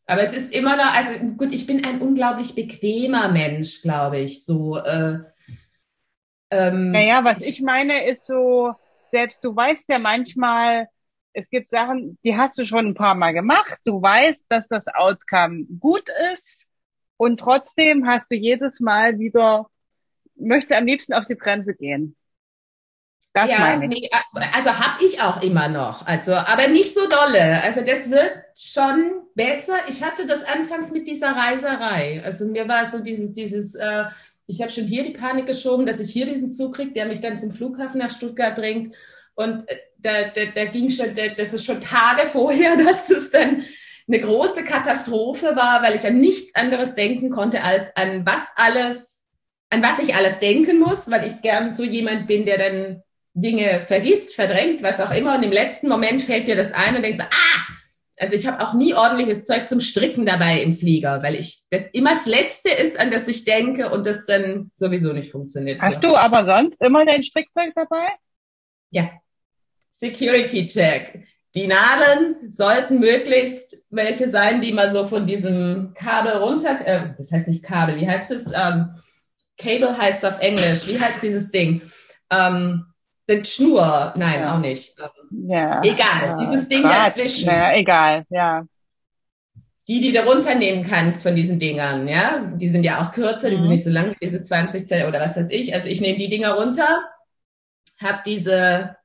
Aber 0.07 0.23
es 0.23 0.33
ist 0.33 0.53
immer 0.53 0.77
noch, 0.77 0.95
also 0.95 1.19
gut, 1.37 1.53
ich 1.53 1.67
bin 1.67 1.85
ein 1.85 2.01
unglaublich 2.01 2.55
bequemer 2.55 3.29
Mensch, 3.29 3.83
glaube 3.83 4.21
ich. 4.21 4.45
So, 4.47 4.79
äh, 4.79 5.19
ähm, 6.51 6.91
naja, 6.91 7.23
was 7.23 7.43
ich, 7.43 7.59
ich 7.59 7.61
meine, 7.61 8.07
ist 8.07 8.25
so, 8.27 8.75
selbst 9.11 9.45
du 9.45 9.55
weißt 9.55 9.91
ja 9.91 9.99
manchmal, 9.99 10.89
es 11.35 11.49
gibt 11.51 11.71
Sachen, 11.71 12.19
die 12.25 12.37
hast 12.37 12.59
du 12.59 12.65
schon 12.65 12.87
ein 12.87 12.95
paar 12.95 13.15
Mal 13.15 13.33
gemacht. 13.33 13.81
Du 13.85 14.01
weißt, 14.01 14.47
dass 14.49 14.69
das 14.69 14.89
Outcome 14.89 15.67
gut 15.81 16.09
ist. 16.33 16.67
Und 17.17 17.39
trotzdem 17.39 18.07
hast 18.07 18.31
du 18.31 18.35
jedes 18.35 18.81
Mal 18.81 19.19
wieder, 19.19 19.69
möchte 20.35 20.77
am 20.77 20.87
liebsten 20.87 21.15
auf 21.15 21.27
die 21.27 21.35
Bremse 21.35 21.75
gehen. 21.75 22.17
Das 23.35 23.51
ja, 23.51 23.61
meine 23.61 23.85
ich. 23.87 24.03
Nee, 24.03 24.11
also 24.53 24.79
habe 24.79 25.05
ich 25.05 25.23
auch 25.23 25.43
immer 25.43 25.69
noch. 25.69 26.07
Also, 26.07 26.35
aber 26.35 26.69
nicht 26.69 26.93
so 26.93 27.09
dolle. 27.09 27.63
Also 27.63 27.81
das 27.81 28.11
wird 28.11 28.33
schon 28.55 29.23
besser. 29.35 29.75
Ich 29.89 30.03
hatte 30.03 30.27
das 30.27 30.45
anfangs 30.45 30.91
mit 30.91 31.07
dieser 31.07 31.35
Reiserei. 31.35 32.23
Also 32.23 32.45
mir 32.45 32.69
war 32.69 32.87
so 32.87 32.99
dieses, 32.99 33.33
dieses, 33.33 33.75
äh, 33.75 34.05
ich 34.47 34.61
habe 34.61 34.71
schon 34.71 34.85
hier 34.85 35.05
die 35.05 35.15
Panik 35.15 35.47
geschoben, 35.47 35.87
dass 35.87 36.01
ich 36.01 36.13
hier 36.13 36.27
diesen 36.27 36.51
Zug 36.51 36.75
kriege, 36.75 36.93
der 36.93 37.07
mich 37.07 37.21
dann 37.21 37.39
zum 37.39 37.53
Flughafen 37.53 38.01
nach 38.01 38.11
Stuttgart 38.11 38.55
bringt. 38.55 38.95
Und 39.35 39.69
äh, 39.69 39.77
da, 39.99 40.25
da, 40.25 40.45
da 40.47 40.65
ging 40.67 40.91
schon, 40.91 41.15
da, 41.15 41.29
das 41.29 41.55
ist 41.55 41.65
schon 41.65 41.81
Tage 41.81 42.27
vorher, 42.27 42.77
dass 42.85 43.07
das 43.07 43.31
dann 43.31 43.65
eine 44.09 44.21
große 44.21 44.65
Katastrophe 44.65 45.57
war, 45.57 45.83
weil 45.83 45.95
ich 45.95 46.07
an 46.07 46.21
nichts 46.21 46.55
anderes 46.55 46.95
denken 46.95 47.31
konnte, 47.31 47.63
als 47.63 47.85
an 47.97 48.27
was 48.27 48.43
alles, 48.57 49.25
an 49.71 49.83
was 49.83 50.01
ich 50.01 50.15
alles 50.15 50.39
denken 50.39 50.79
muss, 50.79 51.11
weil 51.11 51.29
ich 51.29 51.41
gern 51.41 51.73
so 51.73 51.85
jemand 51.85 52.27
bin, 52.27 52.45
der 52.45 52.59
dann 52.59 53.03
Dinge 53.35 53.81
vergisst, 53.87 54.35
verdrängt, 54.35 54.83
was 54.83 55.01
auch 55.01 55.11
immer. 55.11 55.37
Und 55.37 55.43
im 55.43 55.53
letzten 55.53 55.89
Moment 55.89 56.23
fällt 56.23 56.49
dir 56.49 56.57
das 56.57 56.73
ein 56.73 56.97
und 56.97 57.03
denkst, 57.03 57.21
ah, 57.21 57.73
also 58.19 58.37
ich 58.37 58.47
habe 58.47 58.63
auch 58.63 58.75
nie 58.75 58.95
ordentliches 58.95 59.47
Zeug 59.47 59.69
zum 59.69 59.81
Stricken 59.81 60.27
dabei 60.27 60.63
im 60.63 60.75
Flieger, 60.75 61.23
weil 61.23 61.35
ich 61.35 61.63
das 61.71 61.91
immer 61.91 62.15
das 62.15 62.27
Letzte 62.27 62.71
ist, 62.71 63.01
an 63.01 63.11
das 63.11 63.27
ich 63.27 63.45
denke 63.45 63.91
und 63.91 64.07
das 64.07 64.27
dann 64.27 64.71
sowieso 64.75 65.13
nicht 65.13 65.33
funktioniert. 65.33 65.81
Hast 65.81 66.05
du 66.05 66.15
aber 66.15 66.45
sonst 66.45 66.83
immer 66.83 67.05
dein 67.07 67.23
Strickzeug 67.23 67.73
dabei? 67.75 68.07
Ja. 68.91 69.11
Security 70.03 70.67
Check. 70.67 71.27
Die 71.55 71.67
Nadeln 71.67 72.51
sollten 72.51 72.99
möglichst 72.99 73.77
welche 73.91 74.31
sein, 74.31 74.61
die 74.61 74.73
man 74.73 74.93
so 74.93 75.05
von 75.05 75.27
diesem 75.27 75.93
Kabel 75.95 76.33
runter, 76.39 76.81
äh, 76.85 77.15
das 77.17 77.31
heißt 77.31 77.47
nicht 77.47 77.63
Kabel, 77.63 77.97
wie 77.97 78.09
heißt 78.09 78.31
es? 78.31 78.47
Ähm, 78.47 78.97
Cable 79.59 79.97
heißt 79.97 80.25
es 80.25 80.33
auf 80.33 80.41
Englisch. 80.41 80.89
Wie 80.89 80.99
heißt 80.99 81.23
dieses 81.23 81.51
Ding? 81.51 81.83
Ähm, 82.31 82.87
die 83.29 83.45
Schnur, 83.45 84.13
nein, 84.17 84.41
ja. 84.41 84.55
auch 84.55 84.59
nicht. 84.59 84.99
Ähm, 84.99 85.49
ja, 85.49 85.81
egal, 85.85 86.27
ja, 86.27 86.39
dieses 86.39 86.69
Ding 86.69 86.83
Draht. 86.83 87.09
dazwischen. 87.09 87.47
Naja, 87.47 87.79
egal, 87.79 88.25
ja. 88.31 88.67
die, 89.87 90.01
die 90.01 90.13
du 90.13 90.25
runternehmen 90.25 90.85
kannst 90.85 91.23
von 91.23 91.37
diesen 91.37 91.59
Dingern, 91.59 92.09
ja, 92.09 92.41
die 92.55 92.69
sind 92.69 92.83
ja 92.83 93.03
auch 93.03 93.13
kürzer, 93.13 93.51
die 93.51 93.57
sind 93.57 93.69
nicht 93.69 93.85
so 93.85 93.91
lang 93.91 94.11
wie 94.13 94.27
diese 94.27 94.43
20 94.43 94.87
Zellen 94.87 95.07
oder 95.07 95.21
was 95.21 95.37
weiß 95.37 95.51
ich. 95.51 95.75
Also 95.75 95.87
ich 95.89 96.01
nehme 96.01 96.19
die 96.19 96.29
Dinger 96.29 96.55
runter, 96.55 97.03
habe 98.01 98.23
diese, 98.27 98.97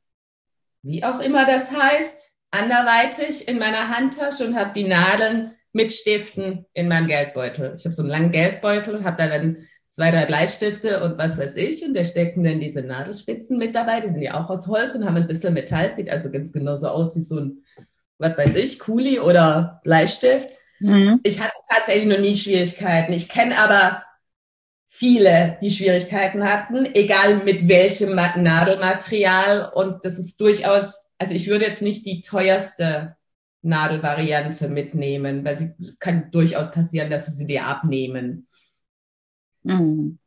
wie 0.88 1.04
auch 1.04 1.20
immer 1.20 1.46
das 1.46 1.70
heißt, 1.70 2.32
anderweitig 2.50 3.48
in 3.48 3.60
meiner 3.60 3.90
Handtasche 3.90 4.46
und 4.46 4.56
habe 4.56 4.72
die 4.74 4.88
Nadeln 4.88 5.52
mit 5.74 5.92
Stiften 5.92 6.66
in 6.74 6.88
meinem 6.88 7.08
Geldbeutel. 7.08 7.76
Ich 7.78 7.86
habe 7.86 7.94
so 7.94 8.02
einen 8.02 8.10
langen 8.10 8.32
Geldbeutel 8.32 8.96
und 8.96 9.04
habe 9.04 9.22
da 9.22 9.28
dann 9.28 9.58
zwei, 9.90 10.12
drei 10.12 10.26
Bleistifte 10.26 11.04
und 11.04 11.18
was 11.18 11.38
weiß 11.38 11.56
ich. 11.56 11.84
Und 11.84 11.94
da 11.94 12.04
stecken 12.04 12.44
dann 12.44 12.62
diese 12.62 12.82
Nadelspitzen 12.82 13.58
mit 13.58 13.76
dabei. 13.76 14.00
Die 14.00 14.08
sind 14.08 14.22
ja 14.22 14.42
auch 14.42 14.50
aus 14.50 14.68
Holz 14.68 14.96
und 14.96 15.06
haben 15.06 15.18
ein 15.18 15.28
bisschen 15.28 15.54
Metall. 15.54 15.92
Sieht 15.92 16.10
also 16.10 16.32
ganz 16.32 16.54
genauso 16.54 16.88
aus 16.88 17.16
wie 17.16 17.22
so 17.22 17.38
ein, 17.38 17.64
was 18.18 18.38
weiß 18.38 18.56
ich, 18.56 18.80
Kuli 18.80 19.20
oder 19.20 19.82
Bleistift. 19.84 20.50
Mhm. 20.80 21.20
Ich 21.24 21.42
hatte 21.42 21.54
tatsächlich 21.70 22.08
noch 22.08 22.20
nie 22.20 22.38
Schwierigkeiten. 22.38 23.12
Ich 23.12 23.28
kenne 23.28 23.58
aber 23.58 24.04
viele, 24.98 25.58
die 25.62 25.70
Schwierigkeiten 25.70 26.44
hatten, 26.44 26.86
egal 26.96 27.44
mit 27.44 27.68
welchem 27.70 28.16
Nadelmaterial. 28.16 29.72
Und 29.76 30.04
das 30.04 30.18
ist 30.18 30.42
durchaus, 30.42 30.92
also 31.20 31.36
ich 31.36 31.48
würde 31.48 31.66
jetzt 31.66 31.84
nicht 31.84 32.06
die 32.06 32.22
teuerste 32.22 33.16
Nadelvariante 33.62 34.68
mitnehmen, 34.70 35.46
weil 35.46 35.56
sie, 35.56 35.74
es 35.80 36.00
kann 36.00 36.32
durchaus 36.32 36.72
passieren, 36.72 37.12
dass 37.12 37.28
sie 37.28 37.46
dir 37.46 37.66
abnehmen. 37.66 38.48
Mhm. 39.62 40.18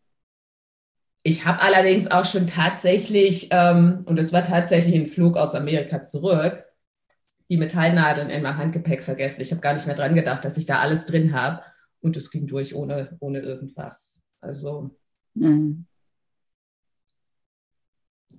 Ich 1.23 1.45
habe 1.45 1.63
allerdings 1.63 2.09
auch 2.09 2.25
schon 2.25 2.47
tatsächlich, 2.47 3.49
ähm, 3.51 4.05
und 4.07 4.19
es 4.19 4.33
war 4.33 4.45
tatsächlich 4.45 4.95
ein 4.95 5.07
Flug 5.07 5.37
aus 5.37 5.55
Amerika 5.55 6.05
zurück, 6.05 6.65
die 7.49 7.57
Metallnadeln 7.57 8.31
in 8.31 8.43
meinem 8.43 8.57
Handgepäck 8.57 9.03
vergessen. 9.03 9.41
Ich 9.41 9.51
habe 9.51 9.61
gar 9.61 9.75
nicht 9.75 9.87
mehr 9.87 9.97
dran 9.97 10.15
gedacht, 10.15 10.45
dass 10.45 10.57
ich 10.57 10.67
da 10.67 10.79
alles 10.79 11.05
drin 11.07 11.33
habe. 11.33 11.63
Und 12.01 12.17
es 12.17 12.31
ging 12.31 12.47
durch 12.47 12.75
ohne, 12.75 13.17
ohne 13.21 13.41
irgendwas. 13.41 14.10
Also 14.41 14.91
mhm. 15.35 15.87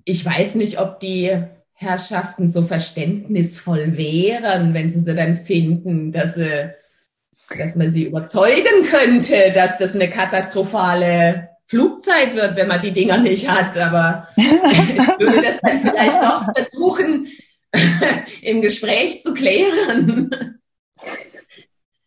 ich 0.06 0.26
weiß 0.26 0.56
nicht, 0.56 0.80
ob 0.80 1.00
die 1.00 1.32
Herrschaften 1.74 2.50
so 2.50 2.64
verständnisvoll 2.64 3.98
wären, 3.98 4.74
wenn 4.74 4.90
sie 4.90 5.00
sie 5.00 5.16
dann 5.16 5.36
finden, 5.36 6.12
dass 6.12 6.36
sie, 6.36 6.72
dass 7.58 7.76
man 7.76 7.92
sie 7.92 8.06
überzeugen 8.06 8.84
könnte, 8.84 9.52
dass 9.54 9.78
das 9.78 9.94
eine 9.94 10.10
katastrophale 10.10 11.50
Flugzeit 11.66 12.36
wird, 12.36 12.56
wenn 12.56 12.68
man 12.68 12.82
die 12.82 12.92
Dinger 12.92 13.18
nicht 13.18 13.50
hat. 13.50 13.78
Aber 13.78 14.28
ich 14.36 14.46
würde 14.46 15.42
das 15.42 15.60
dann 15.62 15.82
vielleicht 15.82 16.22
doch 16.22 16.46
versuchen, 16.54 17.28
im 18.42 18.62
Gespräch 18.62 19.22
zu 19.22 19.34
klären. 19.34 20.60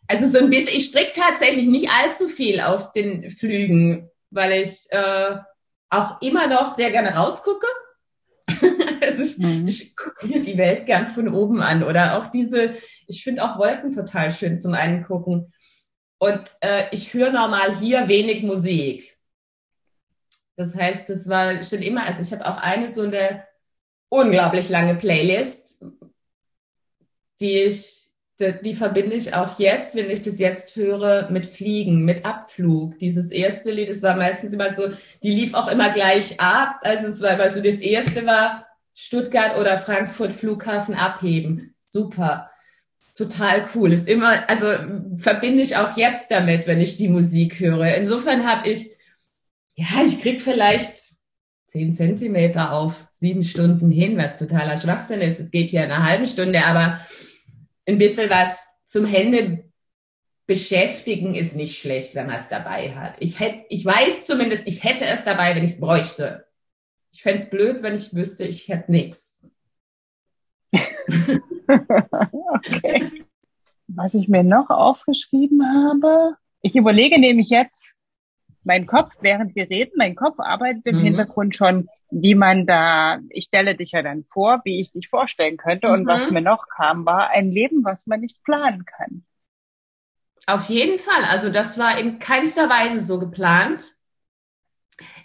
Also 0.06 0.28
so 0.28 0.38
ein 0.38 0.50
bisschen, 0.50 0.76
ich 0.76 0.86
stricke 0.86 1.12
tatsächlich 1.14 1.66
nicht 1.66 1.90
allzu 1.90 2.28
viel 2.28 2.60
auf 2.60 2.92
den 2.92 3.30
Flügen, 3.30 4.10
weil 4.30 4.60
ich 4.60 4.86
äh, 4.90 5.36
auch 5.90 6.20
immer 6.20 6.46
noch 6.46 6.74
sehr 6.74 6.90
gerne 6.90 7.14
rausgucke. 7.14 7.66
also 9.00 9.22
ich, 9.22 9.38
mhm. 9.38 9.66
ich 9.66 9.96
gucke 9.96 10.26
mir 10.26 10.42
die 10.42 10.58
Welt 10.58 10.86
gern 10.86 11.06
von 11.06 11.32
oben 11.32 11.60
an 11.60 11.82
oder 11.82 12.18
auch 12.18 12.30
diese, 12.30 12.74
ich 13.06 13.24
finde 13.24 13.44
auch 13.44 13.58
Wolken 13.58 13.92
total 13.92 14.30
schön 14.30 14.58
zum 14.58 14.74
Angucken. 14.74 15.52
Und 16.18 16.42
äh, 16.60 16.86
ich 16.90 17.12
höre 17.14 17.30
normal 17.30 17.78
hier 17.78 18.08
wenig 18.08 18.42
Musik. 18.42 19.18
Das 20.56 20.74
heißt, 20.74 21.08
das 21.08 21.28
war 21.28 21.62
schon 21.62 21.82
immer, 21.82 22.04
also 22.04 22.22
ich 22.22 22.32
habe 22.32 22.46
auch 22.46 22.56
eine 22.58 22.88
so 22.88 23.02
eine 23.02 23.44
unglaublich 24.08 24.68
lange 24.68 24.94
Playlist, 24.94 25.76
die 27.40 27.62
ich, 27.62 28.03
die, 28.40 28.74
verbinde 28.74 29.14
ich 29.14 29.34
auch 29.34 29.58
jetzt, 29.58 29.94
wenn 29.94 30.10
ich 30.10 30.22
das 30.22 30.38
jetzt 30.38 30.74
höre, 30.74 31.30
mit 31.30 31.46
Fliegen, 31.46 32.04
mit 32.04 32.24
Abflug. 32.24 32.98
Dieses 32.98 33.30
erste 33.30 33.70
Lied, 33.70 33.88
das 33.88 34.02
war 34.02 34.16
meistens 34.16 34.52
immer 34.52 34.72
so, 34.72 34.88
die 35.22 35.34
lief 35.34 35.54
auch 35.54 35.68
immer 35.68 35.90
gleich 35.90 36.40
ab. 36.40 36.80
Also 36.82 37.06
es 37.06 37.20
war 37.20 37.34
immer 37.34 37.48
so, 37.48 37.60
das 37.60 37.76
erste 37.76 38.26
war 38.26 38.66
Stuttgart 38.92 39.58
oder 39.58 39.78
Frankfurt 39.78 40.32
Flughafen 40.32 40.94
abheben. 40.94 41.74
Super. 41.80 42.50
Total 43.14 43.68
cool. 43.74 43.92
Ist 43.92 44.08
immer, 44.08 44.48
also 44.48 44.66
verbinde 45.16 45.62
ich 45.62 45.76
auch 45.76 45.96
jetzt 45.96 46.32
damit, 46.32 46.66
wenn 46.66 46.80
ich 46.80 46.96
die 46.96 47.08
Musik 47.08 47.60
höre. 47.60 47.94
Insofern 47.94 48.44
habe 48.44 48.68
ich, 48.68 48.90
ja, 49.76 50.02
ich 50.04 50.18
krieg 50.20 50.42
vielleicht 50.42 51.14
zehn 51.68 51.92
Zentimeter 51.92 52.72
auf 52.72 53.06
sieben 53.12 53.44
Stunden 53.44 53.92
hin, 53.92 54.16
was 54.16 54.36
totaler 54.36 54.76
Schwachsinn 54.76 55.20
ist. 55.20 55.38
Es 55.38 55.52
geht 55.52 55.70
hier 55.70 55.82
eine 55.82 56.02
halbe 56.04 56.26
Stunde, 56.26 56.64
aber 56.64 57.00
ein 57.86 57.98
bisschen 57.98 58.30
was 58.30 58.68
zum 58.84 59.04
Hände 59.04 59.70
beschäftigen 60.46 61.34
ist 61.34 61.56
nicht 61.56 61.78
schlecht, 61.78 62.14
wenn 62.14 62.26
man 62.26 62.36
es 62.36 62.48
dabei 62.48 62.94
hat. 62.94 63.16
Ich 63.20 63.40
hätte, 63.40 63.64
ich 63.70 63.84
weiß 63.84 64.26
zumindest, 64.26 64.64
ich 64.66 64.84
hätte 64.84 65.06
es 65.06 65.24
dabei, 65.24 65.54
wenn 65.54 65.64
ich 65.64 65.72
es 65.72 65.80
bräuchte. 65.80 66.46
Ich 67.12 67.22
fände 67.22 67.42
es 67.42 67.50
blöd, 67.50 67.82
wenn 67.82 67.94
ich 67.94 68.14
wüsste, 68.14 68.44
ich 68.44 68.68
hätte 68.68 68.90
nichts. 68.92 69.46
okay. 72.32 73.10
Was 73.86 74.14
ich 74.14 74.28
mir 74.28 74.42
noch 74.42 74.70
aufgeschrieben 74.70 75.62
habe, 75.64 76.36
ich 76.60 76.76
überlege 76.76 77.20
nämlich 77.20 77.50
jetzt, 77.50 77.94
mein 78.64 78.86
Kopf, 78.86 79.14
während 79.20 79.54
wir 79.54 79.68
reden, 79.68 79.92
mein 79.96 80.16
Kopf 80.16 80.38
arbeitet 80.38 80.86
im 80.86 80.96
mhm. 80.96 81.02
Hintergrund 81.02 81.54
schon, 81.54 81.88
wie 82.10 82.34
man 82.34 82.66
da, 82.66 83.20
ich 83.30 83.44
stelle 83.44 83.76
dich 83.76 83.92
ja 83.92 84.02
dann 84.02 84.24
vor, 84.24 84.60
wie 84.64 84.80
ich 84.80 84.92
dich 84.92 85.08
vorstellen 85.08 85.56
könnte. 85.56 85.88
Mhm. 85.88 85.94
Und 85.94 86.06
was 86.06 86.28
mhm. 86.28 86.34
mir 86.34 86.42
noch 86.42 86.66
kam, 86.68 87.06
war 87.06 87.30
ein 87.30 87.50
Leben, 87.50 87.84
was 87.84 88.06
man 88.06 88.20
nicht 88.20 88.42
planen 88.42 88.84
kann. 88.84 89.24
Auf 90.46 90.68
jeden 90.68 90.98
Fall. 90.98 91.24
Also 91.24 91.48
das 91.50 91.78
war 91.78 91.98
in 91.98 92.18
keinster 92.18 92.68
Weise 92.68 93.04
so 93.04 93.18
geplant. 93.18 93.94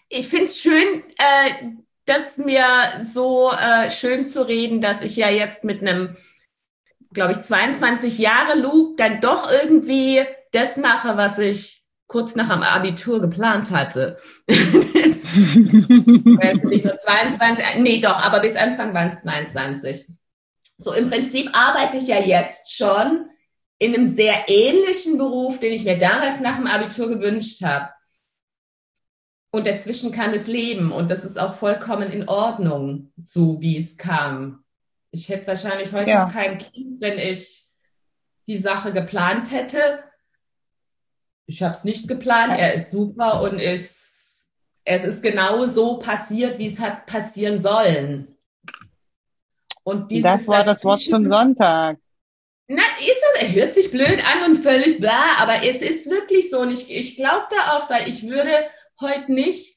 Ich 0.08 0.30
finde 0.30 0.46
es 0.46 0.60
schön, 0.60 1.04
äh, 1.18 1.72
das 2.06 2.38
mir 2.38 2.66
so 3.02 3.52
äh, 3.52 3.90
schön 3.90 4.26
zu 4.26 4.48
reden, 4.48 4.82
dass 4.82 5.02
ich 5.02 5.16
ja 5.16 5.30
jetzt 5.30 5.64
mit 5.64 5.82
einem, 5.82 6.18
glaube 7.14 7.34
ich, 7.34 7.42
22 7.42 8.18
Jahre 8.18 8.58
Loop 8.58 8.98
dann 8.98 9.22
doch 9.22 9.52
irgendwie 9.52 10.26
das 10.52 10.78
mache, 10.78 11.18
was 11.18 11.38
ich 11.38 11.79
kurz 12.10 12.36
nach 12.36 12.49
dem 12.49 12.64
Abitur 12.64 13.22
geplant 13.22 13.72
hatte. 13.72 14.18
nicht 14.47 14.66
nur 16.84 16.97
22, 16.97 17.66
nee 17.78 18.01
doch, 18.01 18.22
aber 18.22 18.41
bis 18.41 18.57
Anfang 18.57 18.93
waren 18.93 19.10
es 19.10 19.22
22. 19.22 20.07
So 20.78 20.91
im 20.93 21.10
Prinzip 21.10 21.49
arbeite 21.53 21.97
ich 21.97 22.07
ja 22.07 22.20
jetzt 22.20 22.76
schon 22.76 23.30
in 23.78 23.93
einem 23.93 24.05
sehr 24.05 24.34
ähnlichen 24.47 25.18
Beruf, 25.18 25.60
den 25.60 25.72
ich 25.72 25.86
mir 25.86 25.97
damals 25.97 26.39
nach 26.41 26.57
dem 26.57 26.68
Abitur 26.68 27.07
gewünscht 27.10 27.62
habe. 27.64 27.89
Und 29.51 29.68
dazwischen 29.68 30.12
kann 30.12 30.34
es 30.34 30.47
leben 30.47 30.91
und 30.91 31.12
das 31.12 31.24
ist 31.24 31.39
auch 31.39 31.55
vollkommen 31.55 32.12
in 32.12 32.28
Ordnung, 32.28 33.14
so 33.24 33.62
wie 33.62 33.78
es 33.78 33.97
kam. 33.97 34.64
Ich 35.12 35.30
hätte 35.30 35.47
wahrscheinlich 35.47 35.91
heute 35.91 36.10
ja. 36.10 36.26
noch 36.26 36.34
kein 36.34 36.57
Kind, 36.57 37.01
wenn 37.01 37.20
ich 37.20 37.68
die 38.47 38.57
Sache 38.57 38.91
geplant 38.93 39.51
hätte. 39.51 40.03
Ich 41.50 41.64
habe 41.64 41.74
es 41.74 41.84
nicht 41.84 42.08
geplant. 42.08 42.54
Er 42.60 42.76
ist 42.76 42.91
super 42.91 43.41
und 43.41 43.58
ist, 43.58 44.45
es 44.84 45.04
ist 45.04 45.24
genau 45.24 45.66
so 45.66 45.97
passiert, 45.97 46.60
wie 46.60 46.68
es 46.68 46.80
hat 46.80 47.08
passieren 47.08 47.60
sollen. 47.60 48.38
Und 49.82 50.12
das 50.24 50.47
war 50.47 50.64
das 50.64 50.84
Wort 50.84 51.02
zum 51.02 51.28
Sonntag. 51.28 51.97
Na, 52.68 52.84
ist 53.00 53.24
es, 53.34 53.41
er 53.41 53.52
hört 53.52 53.74
sich 53.74 53.89
blöd 53.89 54.24
an 54.24 54.52
und 54.52 54.58
völlig 54.58 55.00
bla, 55.00 55.38
aber 55.39 55.64
es 55.64 55.82
ist 55.82 56.08
wirklich 56.08 56.52
so. 56.52 56.60
Und 56.60 56.72
ich, 56.72 56.91
ich 56.91 57.16
glaube 57.16 57.47
da 57.50 57.78
auch, 57.78 57.89
weil 57.89 58.08
ich 58.08 58.28
würde 58.28 58.54
heute 59.02 59.32
nicht 59.32 59.76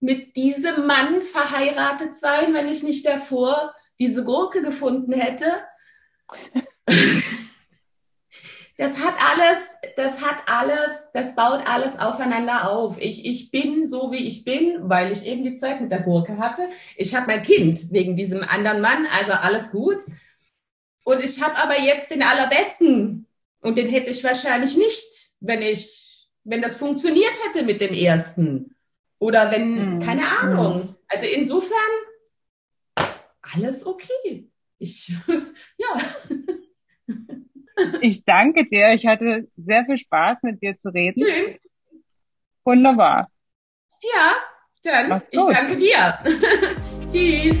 mit 0.00 0.34
diesem 0.34 0.84
Mann 0.88 1.22
verheiratet 1.22 2.16
sein, 2.16 2.52
wenn 2.54 2.66
ich 2.66 2.82
nicht 2.82 3.06
davor 3.06 3.72
diese 4.00 4.24
Gurke 4.24 4.62
gefunden 4.62 5.12
hätte. 5.12 5.62
das 8.78 8.96
hat 9.00 9.14
alles, 9.20 9.58
das 9.96 10.22
hat 10.22 10.36
alles, 10.46 11.08
das 11.12 11.34
baut 11.34 11.68
alles 11.68 11.98
aufeinander 11.98 12.70
auf. 12.70 12.96
Ich, 13.00 13.26
ich 13.26 13.50
bin 13.50 13.88
so, 13.88 14.12
wie 14.12 14.24
ich 14.24 14.44
bin, 14.44 14.88
weil 14.88 15.10
ich 15.10 15.26
eben 15.26 15.42
die 15.42 15.56
Zeit 15.56 15.80
mit 15.80 15.90
der 15.90 16.02
Gurke 16.02 16.38
hatte. 16.38 16.68
Ich 16.96 17.12
habe 17.12 17.26
mein 17.26 17.42
Kind 17.42 17.92
wegen 17.92 18.14
diesem 18.14 18.44
anderen 18.44 18.80
Mann, 18.80 19.04
also 19.10 19.32
alles 19.32 19.72
gut. 19.72 19.98
Und 21.02 21.24
ich 21.24 21.42
habe 21.42 21.56
aber 21.56 21.80
jetzt 21.80 22.12
den 22.12 22.22
allerbesten 22.22 23.26
und 23.60 23.76
den 23.76 23.88
hätte 23.88 24.10
ich 24.10 24.22
wahrscheinlich 24.22 24.76
nicht, 24.76 25.32
wenn 25.40 25.60
ich, 25.60 26.28
wenn 26.44 26.62
das 26.62 26.76
funktioniert 26.76 27.34
hätte 27.46 27.64
mit 27.64 27.80
dem 27.80 27.92
ersten. 27.92 28.76
Oder 29.18 29.50
wenn, 29.50 29.96
mhm. 29.96 29.98
keine 29.98 30.28
Ahnung. 30.38 30.94
Also 31.08 31.26
insofern, 31.26 31.72
alles 33.42 33.84
okay. 33.84 34.48
Ich, 34.78 35.08
ja. 35.78 36.00
Ich 38.00 38.24
danke 38.24 38.64
dir. 38.64 38.90
Ich 38.90 39.06
hatte 39.06 39.48
sehr 39.56 39.84
viel 39.84 39.98
Spaß, 39.98 40.42
mit 40.42 40.62
dir 40.62 40.76
zu 40.76 40.88
reden. 40.90 41.24
Schön. 41.24 41.58
Wunderbar. 42.64 43.28
Ja, 44.00 44.36
dann 44.82 45.20
ich 45.30 45.40
danke 45.40 45.76
dir. 45.76 46.18
Tschüss. 47.12 47.56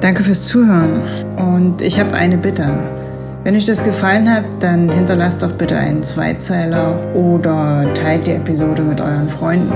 Danke 0.00 0.24
fürs 0.24 0.46
Zuhören 0.46 1.02
und 1.36 1.82
ich 1.82 2.00
habe 2.00 2.14
eine 2.14 2.38
Bitte. 2.38 2.99
Wenn 3.42 3.56
euch 3.56 3.64
das 3.64 3.82
gefallen 3.82 4.30
hat, 4.30 4.44
dann 4.60 4.90
hinterlasst 4.90 5.42
doch 5.42 5.52
bitte 5.52 5.76
einen 5.76 6.02
Zweizeiler 6.02 7.14
oder 7.14 7.86
teilt 7.94 8.26
die 8.26 8.32
Episode 8.32 8.82
mit 8.82 9.00
euren 9.00 9.28
Freunden. 9.30 9.72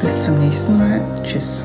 Bis 0.00 0.22
zum 0.22 0.38
nächsten 0.38 0.78
Mal. 0.78 1.00
Tschüss. 1.22 1.64